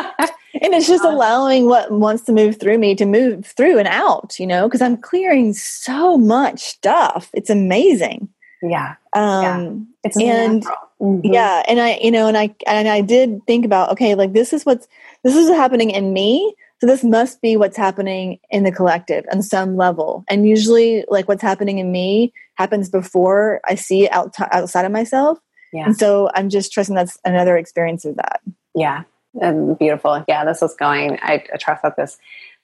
and 0.62 0.74
it's 0.74 0.88
just 0.88 1.04
allowing 1.04 1.66
what 1.66 1.92
wants 1.92 2.24
to 2.24 2.32
move 2.32 2.60
through 2.60 2.78
me 2.78 2.96
to 2.96 3.06
move 3.06 3.46
through 3.46 3.78
and 3.78 3.88
out, 3.88 4.40
you 4.40 4.48
know, 4.48 4.68
because 4.68 4.82
I'm 4.82 4.98
clearing 4.98 5.54
so 5.54 6.18
much 6.18 6.60
stuff. 6.60 7.30
It's 7.34 7.50
amazing. 7.50 8.30
Yeah. 8.62 8.96
Um, 9.14 9.44
yeah. 9.44 9.70
It's 10.04 10.18
and 10.18 10.64
mm-hmm. 11.02 11.20
yeah, 11.24 11.64
and 11.68 11.80
I, 11.80 11.98
you 12.02 12.12
know, 12.12 12.28
and 12.28 12.38
I, 12.38 12.54
and 12.68 12.88
I 12.88 13.02
did 13.02 13.46
think 13.48 13.66
about, 13.66 13.92
okay, 13.92 14.16
like 14.16 14.34
this 14.34 14.54
is 14.54 14.66
what's, 14.66 14.88
this 15.24 15.36
is 15.36 15.50
happening 15.50 15.92
in 15.92 16.14
me. 16.14 16.54
So 16.80 16.88
this 16.88 17.04
must 17.04 17.42
be 17.42 17.58
what's 17.58 17.76
happening 17.76 18.40
in 18.50 18.64
the 18.64 18.72
collective 18.72 19.26
on 19.34 19.42
some 19.42 19.76
level. 19.76 20.24
And 20.30 20.48
usually 20.48 21.04
like 21.10 21.28
what's 21.28 21.42
happening 21.42 21.78
in 21.78 21.92
me 21.92 22.34
happens 22.56 22.90
before 22.90 23.60
I 23.68 23.76
see 23.76 24.06
it 24.06 24.14
out, 24.14 24.34
outside 24.40 24.86
of 24.86 24.92
myself. 24.92 25.40
Yeah. 25.74 25.86
And 25.86 25.98
so 25.98 26.30
I'm 26.34 26.50
just 26.50 26.72
trusting 26.72 26.96
that's 26.96 27.18
another 27.26 27.58
experience 27.58 28.06
of 28.06 28.16
that. 28.16 28.42
Yeah. 28.76 29.04
And 29.42 29.78
beautiful. 29.78 30.24
Yeah, 30.28 30.46
this 30.46 30.62
is 30.62 30.76
going. 30.76 31.20
I, 31.22 31.44
I 31.54 31.58
trust 31.58 31.84
that 31.84 31.96
this 31.96 32.18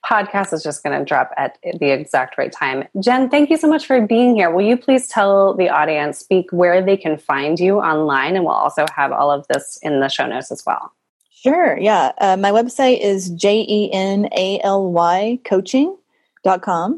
podcast 0.05 0.53
is 0.53 0.63
just 0.63 0.83
going 0.83 0.97
to 0.97 1.05
drop 1.05 1.31
at 1.37 1.57
the 1.79 1.91
exact 1.91 2.37
right 2.37 2.51
time. 2.51 2.87
Jen, 2.99 3.29
thank 3.29 3.49
you 3.49 3.57
so 3.57 3.67
much 3.67 3.85
for 3.85 3.99
being 4.05 4.35
here. 4.35 4.51
Will 4.51 4.65
you 4.65 4.77
please 4.77 5.07
tell 5.07 5.55
the 5.55 5.69
audience, 5.69 6.19
speak 6.19 6.47
where 6.51 6.83
they 6.83 6.97
can 6.97 7.17
find 7.17 7.59
you 7.59 7.79
online, 7.79 8.35
and 8.35 8.45
we'll 8.45 8.53
also 8.53 8.85
have 8.95 9.11
all 9.11 9.31
of 9.31 9.45
this 9.47 9.79
in 9.81 9.99
the 9.99 10.07
show 10.07 10.27
notes 10.27 10.51
as 10.51 10.63
well. 10.65 10.91
Sure. 11.31 11.77
Yeah. 11.77 12.11
Uh, 12.19 12.37
my 12.37 12.51
website 12.51 12.99
is 13.01 13.29
J 13.29 13.65
E 13.67 13.89
N 13.93 14.29
A 14.35 14.59
L 14.61 14.91
Y 14.91 15.39
coaching.com. 15.45 16.97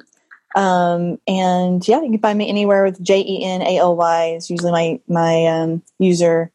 Um, 0.58 1.20
and 1.28 1.88
yeah, 1.88 2.02
you 2.02 2.10
can 2.10 2.20
find 2.20 2.36
me 2.36 2.50
anywhere 2.50 2.84
with 2.84 3.02
J 3.02 3.20
E 3.20 3.44
N 3.44 3.62
A 3.62 3.78
L 3.78 3.96
Y 3.96 4.34
is 4.38 4.50
usually 4.50 4.72
my, 4.72 5.00
my 5.08 5.46
um, 5.46 5.84
user 6.00 6.52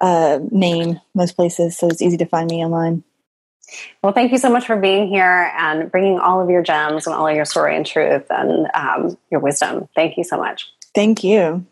uh, 0.00 0.40
name 0.50 1.00
most 1.14 1.36
places. 1.36 1.78
So 1.78 1.86
it's 1.86 2.02
easy 2.02 2.16
to 2.16 2.26
find 2.26 2.50
me 2.50 2.64
online. 2.64 3.04
Well, 4.02 4.12
thank 4.12 4.32
you 4.32 4.38
so 4.38 4.50
much 4.50 4.66
for 4.66 4.76
being 4.76 5.06
here 5.06 5.52
and 5.56 5.88
bringing 5.90 6.18
all 6.18 6.42
of 6.42 6.50
your 6.50 6.62
gems 6.62 7.06
and 7.06 7.14
all 7.14 7.28
of 7.28 7.36
your 7.36 7.44
story 7.44 7.76
and 7.76 7.86
truth 7.86 8.26
and 8.28 8.66
um, 8.74 9.16
your 9.30 9.38
wisdom. 9.38 9.88
Thank 9.94 10.16
you 10.16 10.24
so 10.24 10.36
much. 10.36 10.68
Thank 10.92 11.22
you. 11.22 11.64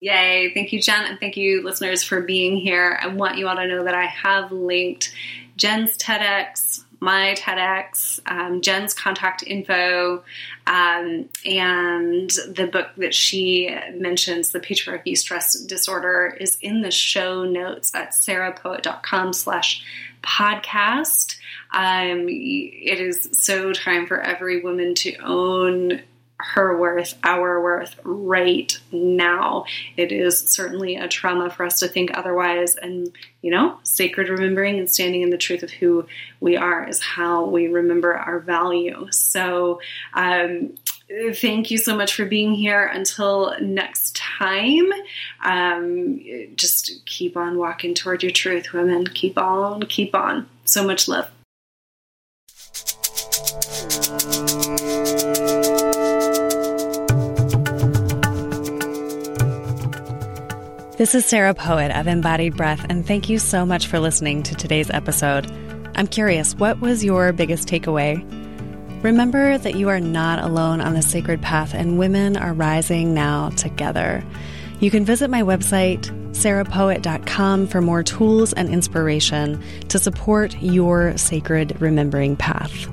Yay. 0.00 0.52
Thank 0.52 0.72
you, 0.72 0.82
Jen. 0.82 1.04
And 1.04 1.20
thank 1.20 1.36
you, 1.36 1.62
listeners, 1.62 2.02
for 2.02 2.20
being 2.20 2.56
here. 2.56 2.98
I 3.00 3.06
want 3.06 3.38
you 3.38 3.46
all 3.46 3.54
to 3.54 3.66
know 3.68 3.84
that 3.84 3.94
I 3.94 4.06
have 4.06 4.50
linked 4.50 5.14
Jen's 5.56 5.96
TEDx, 5.96 6.84
my 7.00 7.34
TEDx, 7.38 8.20
um, 8.26 8.60
Jen's 8.60 8.92
contact 8.94 9.44
info, 9.46 10.24
um, 10.66 11.28
and 11.44 12.30
the 12.48 12.68
book 12.70 12.88
that 12.96 13.14
she 13.14 13.74
mentions, 13.94 14.50
The 14.50 14.60
Patriarchy 14.60 15.16
Stress 15.16 15.54
Disorder, 15.60 16.36
is 16.40 16.58
in 16.60 16.82
the 16.82 16.90
show 16.90 17.44
notes 17.44 17.94
at 17.94 18.10
sarahpoet.com 18.10 19.32
slash 19.32 19.84
podcast. 20.22 21.36
Um, 21.70 22.28
it 22.28 23.00
is 23.00 23.28
so 23.32 23.72
time 23.72 24.06
for 24.06 24.20
every 24.20 24.60
woman 24.60 24.94
to 24.96 25.16
own 25.18 26.02
her 26.40 26.78
worth, 26.78 27.18
our 27.24 27.60
worth 27.60 27.98
right 28.04 28.78
now. 28.92 29.64
It 29.96 30.12
is 30.12 30.38
certainly 30.38 30.96
a 30.96 31.08
trauma 31.08 31.50
for 31.50 31.64
us 31.64 31.80
to 31.80 31.88
think 31.88 32.16
otherwise. 32.16 32.76
And, 32.76 33.10
you 33.42 33.50
know, 33.50 33.78
sacred 33.82 34.28
remembering 34.28 34.78
and 34.78 34.88
standing 34.88 35.22
in 35.22 35.30
the 35.30 35.38
truth 35.38 35.62
of 35.62 35.70
who 35.70 36.06
we 36.40 36.56
are 36.56 36.88
is 36.88 37.02
how 37.02 37.46
we 37.46 37.66
remember 37.66 38.14
our 38.14 38.38
value. 38.38 39.08
So, 39.10 39.80
um, 40.14 40.74
thank 41.34 41.70
you 41.70 41.78
so 41.78 41.96
much 41.96 42.14
for 42.14 42.24
being 42.24 42.54
here. 42.54 42.86
Until 42.86 43.54
next 43.60 44.16
time, 44.16 44.92
um, 45.42 46.20
just 46.54 47.04
keep 47.06 47.36
on 47.36 47.58
walking 47.58 47.94
toward 47.94 48.22
your 48.22 48.32
truth, 48.32 48.72
women. 48.72 49.06
Keep 49.06 49.38
on, 49.38 49.82
keep 49.84 50.14
on. 50.14 50.48
So 50.64 50.84
much 50.84 51.08
love. 51.08 51.30
This 60.98 61.14
is 61.14 61.24
Sarah 61.24 61.54
Poet 61.54 61.96
of 61.96 62.08
Embodied 62.08 62.56
Breath, 62.56 62.84
and 62.88 63.06
thank 63.06 63.28
you 63.28 63.38
so 63.38 63.64
much 63.64 63.86
for 63.86 64.00
listening 64.00 64.42
to 64.42 64.56
today's 64.56 64.90
episode. 64.90 65.48
I'm 65.94 66.08
curious, 66.08 66.56
what 66.56 66.80
was 66.80 67.04
your 67.04 67.32
biggest 67.32 67.68
takeaway? 67.68 68.20
Remember 69.04 69.56
that 69.58 69.76
you 69.76 69.90
are 69.90 70.00
not 70.00 70.42
alone 70.42 70.80
on 70.80 70.94
the 70.94 71.02
sacred 71.02 71.40
path, 71.40 71.72
and 71.72 72.00
women 72.00 72.36
are 72.36 72.52
rising 72.52 73.14
now 73.14 73.50
together. 73.50 74.24
You 74.80 74.90
can 74.90 75.04
visit 75.04 75.30
my 75.30 75.42
website, 75.42 76.06
sarahpoet.com, 76.32 77.68
for 77.68 77.80
more 77.80 78.02
tools 78.02 78.52
and 78.52 78.68
inspiration 78.68 79.62
to 79.90 80.00
support 80.00 80.60
your 80.60 81.16
sacred 81.16 81.80
remembering 81.80 82.34
path. 82.34 82.88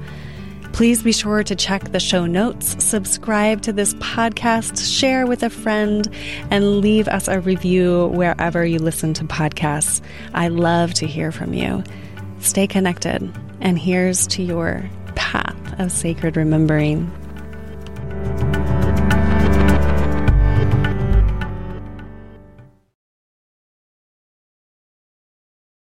Please 0.75 1.01
be 1.01 1.13
sure 1.13 1.41
to 1.41 1.55
check 1.55 1.93
the 1.93 2.01
show 2.01 2.25
notes, 2.25 2.83
subscribe 2.83 3.61
to 3.61 3.71
this 3.71 3.93
podcast, 3.93 4.99
share 4.99 5.25
with 5.25 5.41
a 5.41 5.49
friend, 5.49 6.13
and 6.51 6.81
leave 6.81 7.07
us 7.07 7.29
a 7.29 7.39
review 7.39 8.07
wherever 8.07 8.65
you 8.65 8.77
listen 8.77 9.13
to 9.13 9.23
podcasts. 9.23 10.01
I 10.33 10.49
love 10.49 10.93
to 10.95 11.07
hear 11.07 11.31
from 11.31 11.53
you. 11.53 11.81
Stay 12.39 12.67
connected, 12.67 13.33
and 13.61 13.79
here's 13.79 14.27
to 14.27 14.43
your 14.43 14.89
path 15.15 15.79
of 15.79 15.93
sacred 15.93 16.35
remembering. 16.35 17.09